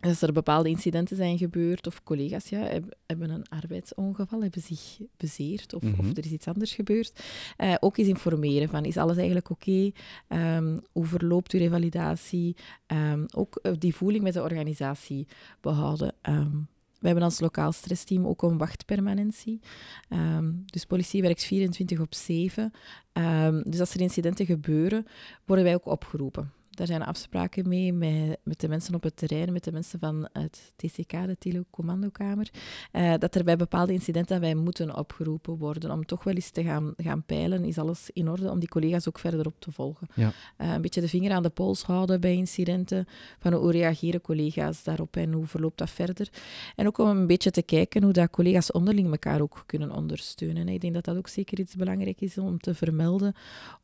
als 0.02 0.22
er 0.22 0.32
bepaalde 0.32 0.68
incidenten 0.68 1.16
zijn 1.16 1.38
gebeurd 1.38 1.86
of 1.86 2.02
collega's 2.02 2.48
ja, 2.48 2.80
hebben 3.06 3.30
een 3.30 3.48
arbeidsongeval, 3.48 4.42
hebben 4.42 4.62
zich 4.62 4.98
bezeerd 5.16 5.74
of, 5.74 5.82
mm 5.82 5.94
-hmm. 5.94 6.10
of 6.10 6.16
er 6.16 6.24
is 6.24 6.30
iets 6.30 6.46
anders 6.46 6.74
gebeurd, 6.74 7.24
uh, 7.58 7.74
ook 7.80 7.96
eens 7.96 8.08
informeren 8.08 8.68
van 8.68 8.84
is 8.84 8.96
alles 8.96 9.16
eigenlijk 9.16 9.50
oké, 9.50 9.92
okay? 10.28 10.56
um, 10.56 10.80
hoe 10.92 11.04
verloopt 11.04 11.52
uw 11.52 11.60
revalidatie, 11.60 12.56
um, 12.86 13.26
ook 13.34 13.58
uh, 13.62 13.72
die 13.78 13.94
voeling 13.94 14.22
met 14.22 14.32
de 14.32 14.42
organisatie 14.42 15.26
behouden. 15.60 16.14
Um, 16.22 16.68
we 16.98 17.08
hebben 17.08 17.24
als 17.24 17.40
lokaal 17.40 17.72
stressteam 17.72 18.26
ook 18.26 18.42
een 18.42 18.58
wachtpermanentie. 18.58 19.60
Um, 20.08 20.62
dus 20.66 20.84
politie 20.84 21.22
werkt 21.22 21.44
24 21.44 22.00
op 22.00 22.14
7. 22.14 22.72
Um, 23.12 23.62
dus 23.66 23.80
als 23.80 23.94
er 23.94 24.00
incidenten 24.00 24.46
gebeuren, 24.46 25.06
worden 25.44 25.64
wij 25.64 25.74
ook 25.74 25.86
opgeroepen. 25.86 26.52
Daar 26.82 26.90
zijn 26.90 27.08
afspraken 27.08 27.68
mee 27.68 27.92
met, 27.92 28.38
met 28.42 28.60
de 28.60 28.68
mensen 28.68 28.94
op 28.94 29.02
het 29.02 29.16
terrein, 29.16 29.52
met 29.52 29.64
de 29.64 29.72
mensen 29.72 29.98
van 29.98 30.28
het 30.32 30.72
TCK, 30.76 31.10
de 31.10 31.36
Telecommandokamer, 31.38 32.50
uh, 32.92 33.14
dat 33.18 33.34
er 33.34 33.44
bij 33.44 33.56
bepaalde 33.56 33.92
incidenten 33.92 34.40
wij 34.40 34.54
moeten 34.54 34.96
opgeroepen 34.96 35.56
worden 35.56 35.90
om 35.90 36.06
toch 36.06 36.24
wel 36.24 36.34
eens 36.34 36.50
te 36.50 36.62
gaan, 36.62 36.94
gaan 36.96 37.22
peilen, 37.22 37.64
is 37.64 37.78
alles 37.78 38.10
in 38.12 38.28
orde, 38.28 38.50
om 38.50 38.58
die 38.58 38.68
collega's 38.68 39.08
ook 39.08 39.18
verder 39.18 39.46
op 39.46 39.54
te 39.58 39.72
volgen. 39.72 40.06
Ja. 40.14 40.32
Uh, 40.58 40.72
een 40.72 40.80
beetje 40.80 41.00
de 41.00 41.08
vinger 41.08 41.32
aan 41.32 41.42
de 41.42 41.48
pols 41.48 41.82
houden 41.82 42.20
bij 42.20 42.34
incidenten, 42.34 43.06
van 43.38 43.52
hoe 43.52 43.72
reageren 43.72 44.20
collega's 44.20 44.84
daarop 44.84 45.16
en 45.16 45.32
hoe 45.32 45.46
verloopt 45.46 45.78
dat 45.78 45.90
verder. 45.90 46.28
En 46.76 46.86
ook 46.86 46.98
om 46.98 47.08
een 47.08 47.26
beetje 47.26 47.50
te 47.50 47.62
kijken 47.62 48.02
hoe 48.02 48.12
dat 48.12 48.30
collega's 48.30 48.72
onderling 48.72 49.10
elkaar 49.10 49.40
ook 49.40 49.62
kunnen 49.66 49.90
ondersteunen. 49.90 50.68
Ik 50.68 50.80
denk 50.80 50.94
dat 50.94 51.04
dat 51.04 51.16
ook 51.16 51.28
zeker 51.28 51.60
iets 51.60 51.74
belangrijk 51.74 52.20
is 52.20 52.38
om 52.38 52.58
te 52.58 52.74
vermelden, 52.74 53.34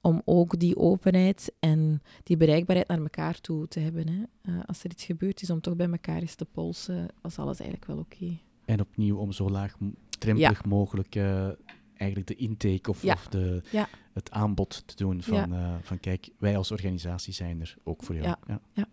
om 0.01 0.23
ook 0.25 0.59
die 0.59 0.77
openheid 0.77 1.53
en 1.59 2.03
die 2.23 2.37
bereikbaarheid 2.37 2.87
naar 2.89 2.99
elkaar 2.99 3.41
toe 3.41 3.69
te 3.69 3.81
hebben. 3.81 4.09
Hè. 4.09 4.53
Uh, 4.53 4.61
als 4.67 4.85
er 4.85 4.91
iets 4.91 5.05
gebeurd 5.05 5.43
is, 5.43 5.51
om 5.51 5.61
toch 5.61 5.77
bij 5.77 5.91
elkaar 5.91 6.21
eens 6.21 6.35
te 6.35 6.45
polsen, 6.45 7.09
was 7.21 7.39
alles 7.39 7.61
eigenlijk 7.61 7.91
wel 7.91 7.99
oké. 7.99 8.15
Okay. 8.15 8.43
En 8.65 8.81
opnieuw 8.81 9.17
om 9.17 9.33
zo 9.33 9.51
laag 9.51 9.77
drempelig 10.19 10.63
ja. 10.63 10.69
mogelijk 10.69 11.15
uh, 11.15 11.49
eigenlijk 11.97 12.27
de 12.27 12.35
intake 12.35 12.91
of, 12.91 13.03
ja. 13.03 13.13
of 13.13 13.27
de, 13.29 13.63
ja. 13.71 13.89
het 14.13 14.31
aanbod 14.31 14.83
te 14.87 14.97
doen 14.97 15.23
van, 15.23 15.55
uh, 15.55 15.75
van 15.83 16.01
kijk, 16.01 16.29
wij 16.39 16.57
als 16.57 16.71
organisatie 16.71 17.33
zijn 17.33 17.61
er 17.61 17.77
ook 17.85 18.03
voor 18.03 18.15
jou. 18.15 18.37
Ja. 18.73 18.89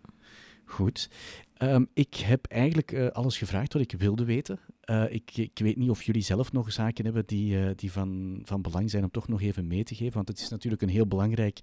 Goed. 0.65 1.09
Um, 1.57 1.87
ik 1.93 2.15
heb 2.15 2.45
eigenlijk 2.45 3.09
alles 3.09 3.37
gevraagd 3.37 3.73
wat 3.73 3.81
ik 3.81 3.91
wilde 3.91 4.25
weten. 4.25 4.59
Ik, 5.09 5.37
ik, 5.37 5.59
weet 5.59 5.77
niet 5.77 5.89
of 5.89 6.03
jullie 6.03 6.21
zelf 6.21 6.51
nog 6.51 6.71
zaken 6.71 7.05
hebben 7.05 7.25
die, 7.25 7.75
die 7.75 7.91
van, 7.91 8.41
van 8.43 8.61
belang 8.61 8.89
zijn 8.89 9.03
om 9.03 9.11
toch 9.11 9.27
nog 9.27 9.41
even 9.41 9.67
mee 9.67 9.83
te 9.83 9.95
geven. 9.95 10.13
Want 10.13 10.27
het 10.27 10.39
is 10.39 10.49
natuurlijk 10.49 10.81
een 10.81 10.89
heel 10.89 11.07
belangrijk 11.07 11.59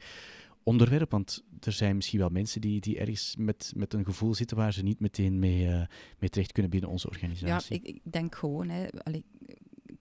onderwerp? 0.62 1.10
Want 1.10 1.44
er 1.60 1.72
zijn 1.72 1.96
misschien 1.96 2.18
wel 2.18 2.28
mensen 2.28 2.60
die, 2.60 2.80
die 2.80 2.98
ergens 2.98 3.36
met, 3.38 3.72
met 3.76 3.94
een 3.94 4.04
gevoel 4.04 4.34
zitten 4.34 4.56
waar 4.56 4.72
ze 4.72 4.82
niet 4.82 5.00
meteen 5.00 5.38
mee, 5.38 5.66
uh, 5.66 5.82
mee 6.18 6.30
terecht 6.30 6.52
kunnen 6.52 6.70
binnen 6.70 6.90
onze 6.90 7.08
organisatie. 7.08 7.74
Ja, 7.74 7.88
ik, 7.88 7.94
ik 7.94 8.12
denk 8.12 8.34
gewoon, 8.34 8.68
hè, 8.68 8.86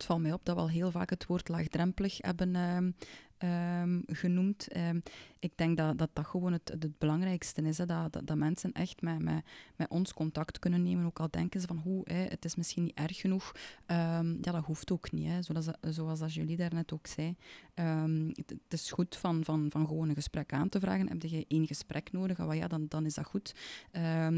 het 0.02 0.04
valt 0.04 0.22
mij 0.22 0.34
op 0.34 0.46
dat 0.46 0.56
we 0.56 0.62
al 0.62 0.70
heel 0.70 0.92
vaak 0.92 1.10
het 1.10 1.26
woord 1.26 1.50
laagdrempelig 1.50 2.18
hebben 2.18 2.56
ehm, 2.56 2.92
ehm, 3.38 4.02
genoemd. 4.06 4.68
Ehm, 4.68 5.00
ik 5.42 5.52
denk 5.56 5.78
dat, 5.78 5.98
dat 5.98 6.10
dat 6.14 6.26
gewoon 6.26 6.52
het, 6.52 6.70
het 6.80 6.98
belangrijkste 6.98 7.62
is. 7.62 7.78
Hè, 7.78 7.86
dat, 7.86 8.14
dat, 8.14 8.28
dat, 8.28 8.38
mensen 8.38 8.72
echt 8.72 9.02
met, 9.02 9.20
met, 9.20 9.46
met 9.76 9.90
ons 9.90 10.14
contact 10.14 10.60
kunnen 10.60 10.84
nemen. 10.84 11.06
Ook 11.06 11.20
al 11.20 11.28
denken 11.30 11.62
ze 11.62 11.68
van, 11.68 11.78
hoe, 11.78 12.02
hè, 12.04 12.24
het 12.24 12.46
is 12.46 12.56
misschien 12.56 12.84
niet 12.84 12.98
erg 12.98 13.18
genoeg. 13.18 13.52
ja, 13.88 14.24
dat 14.42 14.66
hoeft 14.66 14.92
ook 14.92 15.12
niet. 15.12 15.28
Hè. 15.28 15.42
Zoals, 15.42 15.68
zoals 15.82 16.22
als 16.22 16.34
jullie 16.34 16.58
daarnet 16.58 16.94
ook 16.94 17.08
zei. 17.08 17.36
Het, 17.74 18.50
het, 18.50 18.60
is 18.70 18.92
goed 18.92 19.16
van, 19.16 19.44
van, 19.44 19.72
van 19.72 19.88
gewoon 19.88 20.10
een 20.10 20.16
gesprek 20.16 20.54
aan 20.54 20.70
te 20.70 20.80
vragen. 20.80 21.08
Heb 21.08 21.22
je 21.22 21.46
één 21.48 21.68
gesprek 21.68 22.12
nodig? 22.12 22.40
Oh, 22.40 22.56
ja, 22.56 22.68
dan, 22.68 22.86
dan 22.88 23.06
is 23.06 23.14
dat 23.14 23.26
goed. 23.26 23.56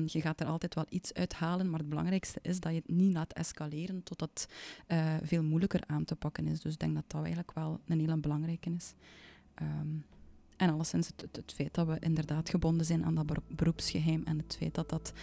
je 0.06 0.22
gaat 0.22 0.40
er 0.40 0.48
altijd 0.48 0.76
wel 0.76 0.86
iets 0.90 1.14
uithalen. 1.14 1.70
Maar 1.70 1.80
het 1.80 1.90
belangrijkste 1.90 2.40
is 2.42 2.60
dat 2.60 2.72
je 2.72 2.78
het 2.78 2.90
niet 2.90 3.14
laat 3.14 3.34
escaleren 3.34 4.04
totdat 4.04 4.30
het 4.34 4.48
uh, 4.88 5.16
veel 5.24 5.44
moeilijker 5.44 5.84
aan 5.86 6.06
te 6.06 6.16
pakken 6.16 6.48
is. 6.48 6.62
Dus 6.62 6.74
ik 6.74 6.80
denk 6.80 6.96
dat 6.96 7.04
dat 7.08 7.22
eigenlijk 7.22 7.54
wel 7.54 7.80
een 7.86 8.00
hele 8.00 8.18
belangrijke 8.18 8.70
is. 8.70 8.94
En 10.58 10.70
alleszins 10.70 11.08
het, 11.08 11.36
het, 11.36 11.54
feit 11.56 11.74
dat 11.74 11.88
we 11.88 11.98
inderdaad 12.00 12.50
gebonden 12.50 12.86
zijn 12.86 13.06
aan 13.06 13.16
dat 13.16 13.26
beroepsgeheim 13.48 14.22
en 14.26 14.38
het 14.38 14.56
feit 14.60 14.76
dat 14.76 14.90
dat 14.90 15.14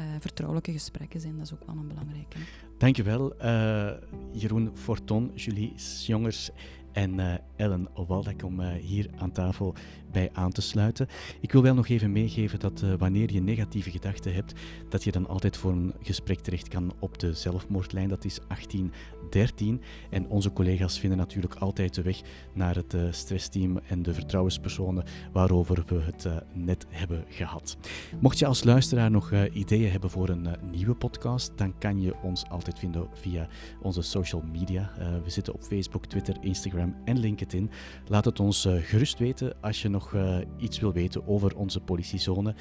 uh, 0.00 0.06
vertrouwelijke 0.20 0.72
gesprekken 0.72 1.20
zijn, 1.20 1.36
dat 1.36 1.46
is 1.46 1.52
ook 1.52 1.66
wel 1.66 1.76
een 1.76 1.88
belangrijke. 1.88 2.38
Dankjewel, 2.78 3.34
uh, 3.42 3.90
Jeroen 4.32 4.70
Forton, 4.74 5.32
Julie 5.34 5.74
Jongers 6.06 6.50
en 6.92 7.18
uh, 7.18 7.34
Ellen 7.56 7.88
Owaldek 7.94 8.44
om 8.44 8.60
uh, 8.60 8.68
hier 8.72 9.10
aan 9.18 9.32
tafel 9.32 9.74
bij 10.12 10.30
aan 10.32 10.52
te 10.52 10.60
sluiten. 10.60 11.08
Ik 11.40 11.52
wil 11.52 11.62
wel 11.62 11.74
nog 11.74 11.88
even 11.88 12.12
meegeven 12.12 12.58
dat 12.58 12.82
uh, 12.82 12.92
wanneer 12.98 13.32
je 13.32 13.40
negatieve 13.40 13.90
gedachten 13.90 14.34
hebt, 14.34 14.52
dat 14.88 15.04
je 15.04 15.12
dan 15.12 15.28
altijd 15.28 15.56
voor 15.56 15.72
een 15.72 15.94
gesprek 16.02 16.40
terecht 16.40 16.68
kan 16.68 16.92
op 16.98 17.18
de 17.18 17.34
zelfmoordlijn. 17.34 18.08
Dat 18.08 18.24
is 18.24 18.38
1813. 18.48 19.80
En 20.10 20.28
onze 20.28 20.52
collega's 20.52 20.98
vinden 20.98 21.18
natuurlijk 21.18 21.54
altijd 21.54 21.94
de 21.94 22.02
weg 22.02 22.20
naar 22.54 22.74
het 22.74 22.96
stressteam 23.10 23.78
en 23.86 24.02
de 24.02 24.14
vertrouwenspersonen 24.14 25.04
waarover 25.32 25.84
we 25.86 26.00
het 26.00 26.28
net 26.52 26.86
hebben 26.88 27.24
gehad. 27.28 27.76
Mocht 28.20 28.38
je 28.38 28.46
als 28.46 28.64
luisteraar 28.64 29.10
nog 29.10 29.32
ideeën 29.52 29.90
hebben 29.90 30.10
voor 30.10 30.28
een 30.28 30.48
nieuwe 30.70 30.94
podcast, 30.94 31.52
dan 31.56 31.78
kan 31.78 32.00
je 32.00 32.14
ons 32.22 32.48
altijd 32.48 32.78
vinden 32.78 33.08
via 33.12 33.48
onze 33.82 34.02
social 34.02 34.42
media. 34.52 34.92
we 35.24 35.30
zitten 35.30 35.54
op 35.54 35.62
Facebook, 35.62 36.06
Twitter, 36.06 36.36
Instagram 36.40 36.79
en 37.04 37.18
LinkedIn. 37.18 37.70
Laat 38.06 38.24
het 38.24 38.40
ons 38.40 38.66
uh, 38.66 38.74
gerust 38.82 39.18
weten 39.18 39.54
als 39.60 39.82
je 39.82 39.88
nog 39.88 40.12
uh, 40.12 40.36
iets 40.58 40.80
wil 40.80 40.92
weten 40.92 41.28
over 41.28 41.56
onze 41.56 41.80
politiezone. 41.80 42.54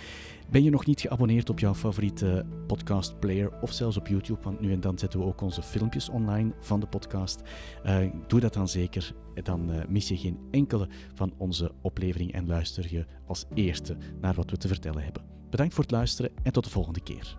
Ben 0.49 0.63
je 0.63 0.69
nog 0.69 0.85
niet 0.85 1.01
geabonneerd 1.01 1.49
op 1.49 1.59
jouw 1.59 1.73
favoriete 1.73 2.45
podcastplayer 2.67 3.61
of 3.61 3.71
zelfs 3.71 3.97
op 3.97 4.07
YouTube? 4.07 4.39
Want 4.43 4.59
nu 4.59 4.71
en 4.71 4.81
dan 4.81 4.99
zetten 4.99 5.19
we 5.19 5.25
ook 5.25 5.41
onze 5.41 5.61
filmpjes 5.61 6.09
online 6.09 6.53
van 6.59 6.79
de 6.79 6.87
podcast. 6.87 7.41
Uh, 7.85 7.97
doe 8.27 8.39
dat 8.39 8.53
dan 8.53 8.67
zeker. 8.67 9.13
Dan 9.43 9.71
mis 9.89 10.07
je 10.07 10.17
geen 10.17 10.39
enkele 10.51 10.87
van 11.13 11.33
onze 11.37 11.71
opleveringen 11.81 12.33
en 12.33 12.47
luister 12.47 12.87
je 12.89 13.05
als 13.27 13.45
eerste 13.53 13.97
naar 14.21 14.33
wat 14.33 14.51
we 14.51 14.57
te 14.57 14.67
vertellen 14.67 15.03
hebben. 15.03 15.23
Bedankt 15.49 15.73
voor 15.73 15.83
het 15.83 15.93
luisteren 15.93 16.31
en 16.43 16.51
tot 16.51 16.63
de 16.63 16.69
volgende 16.69 17.01
keer. 17.01 17.37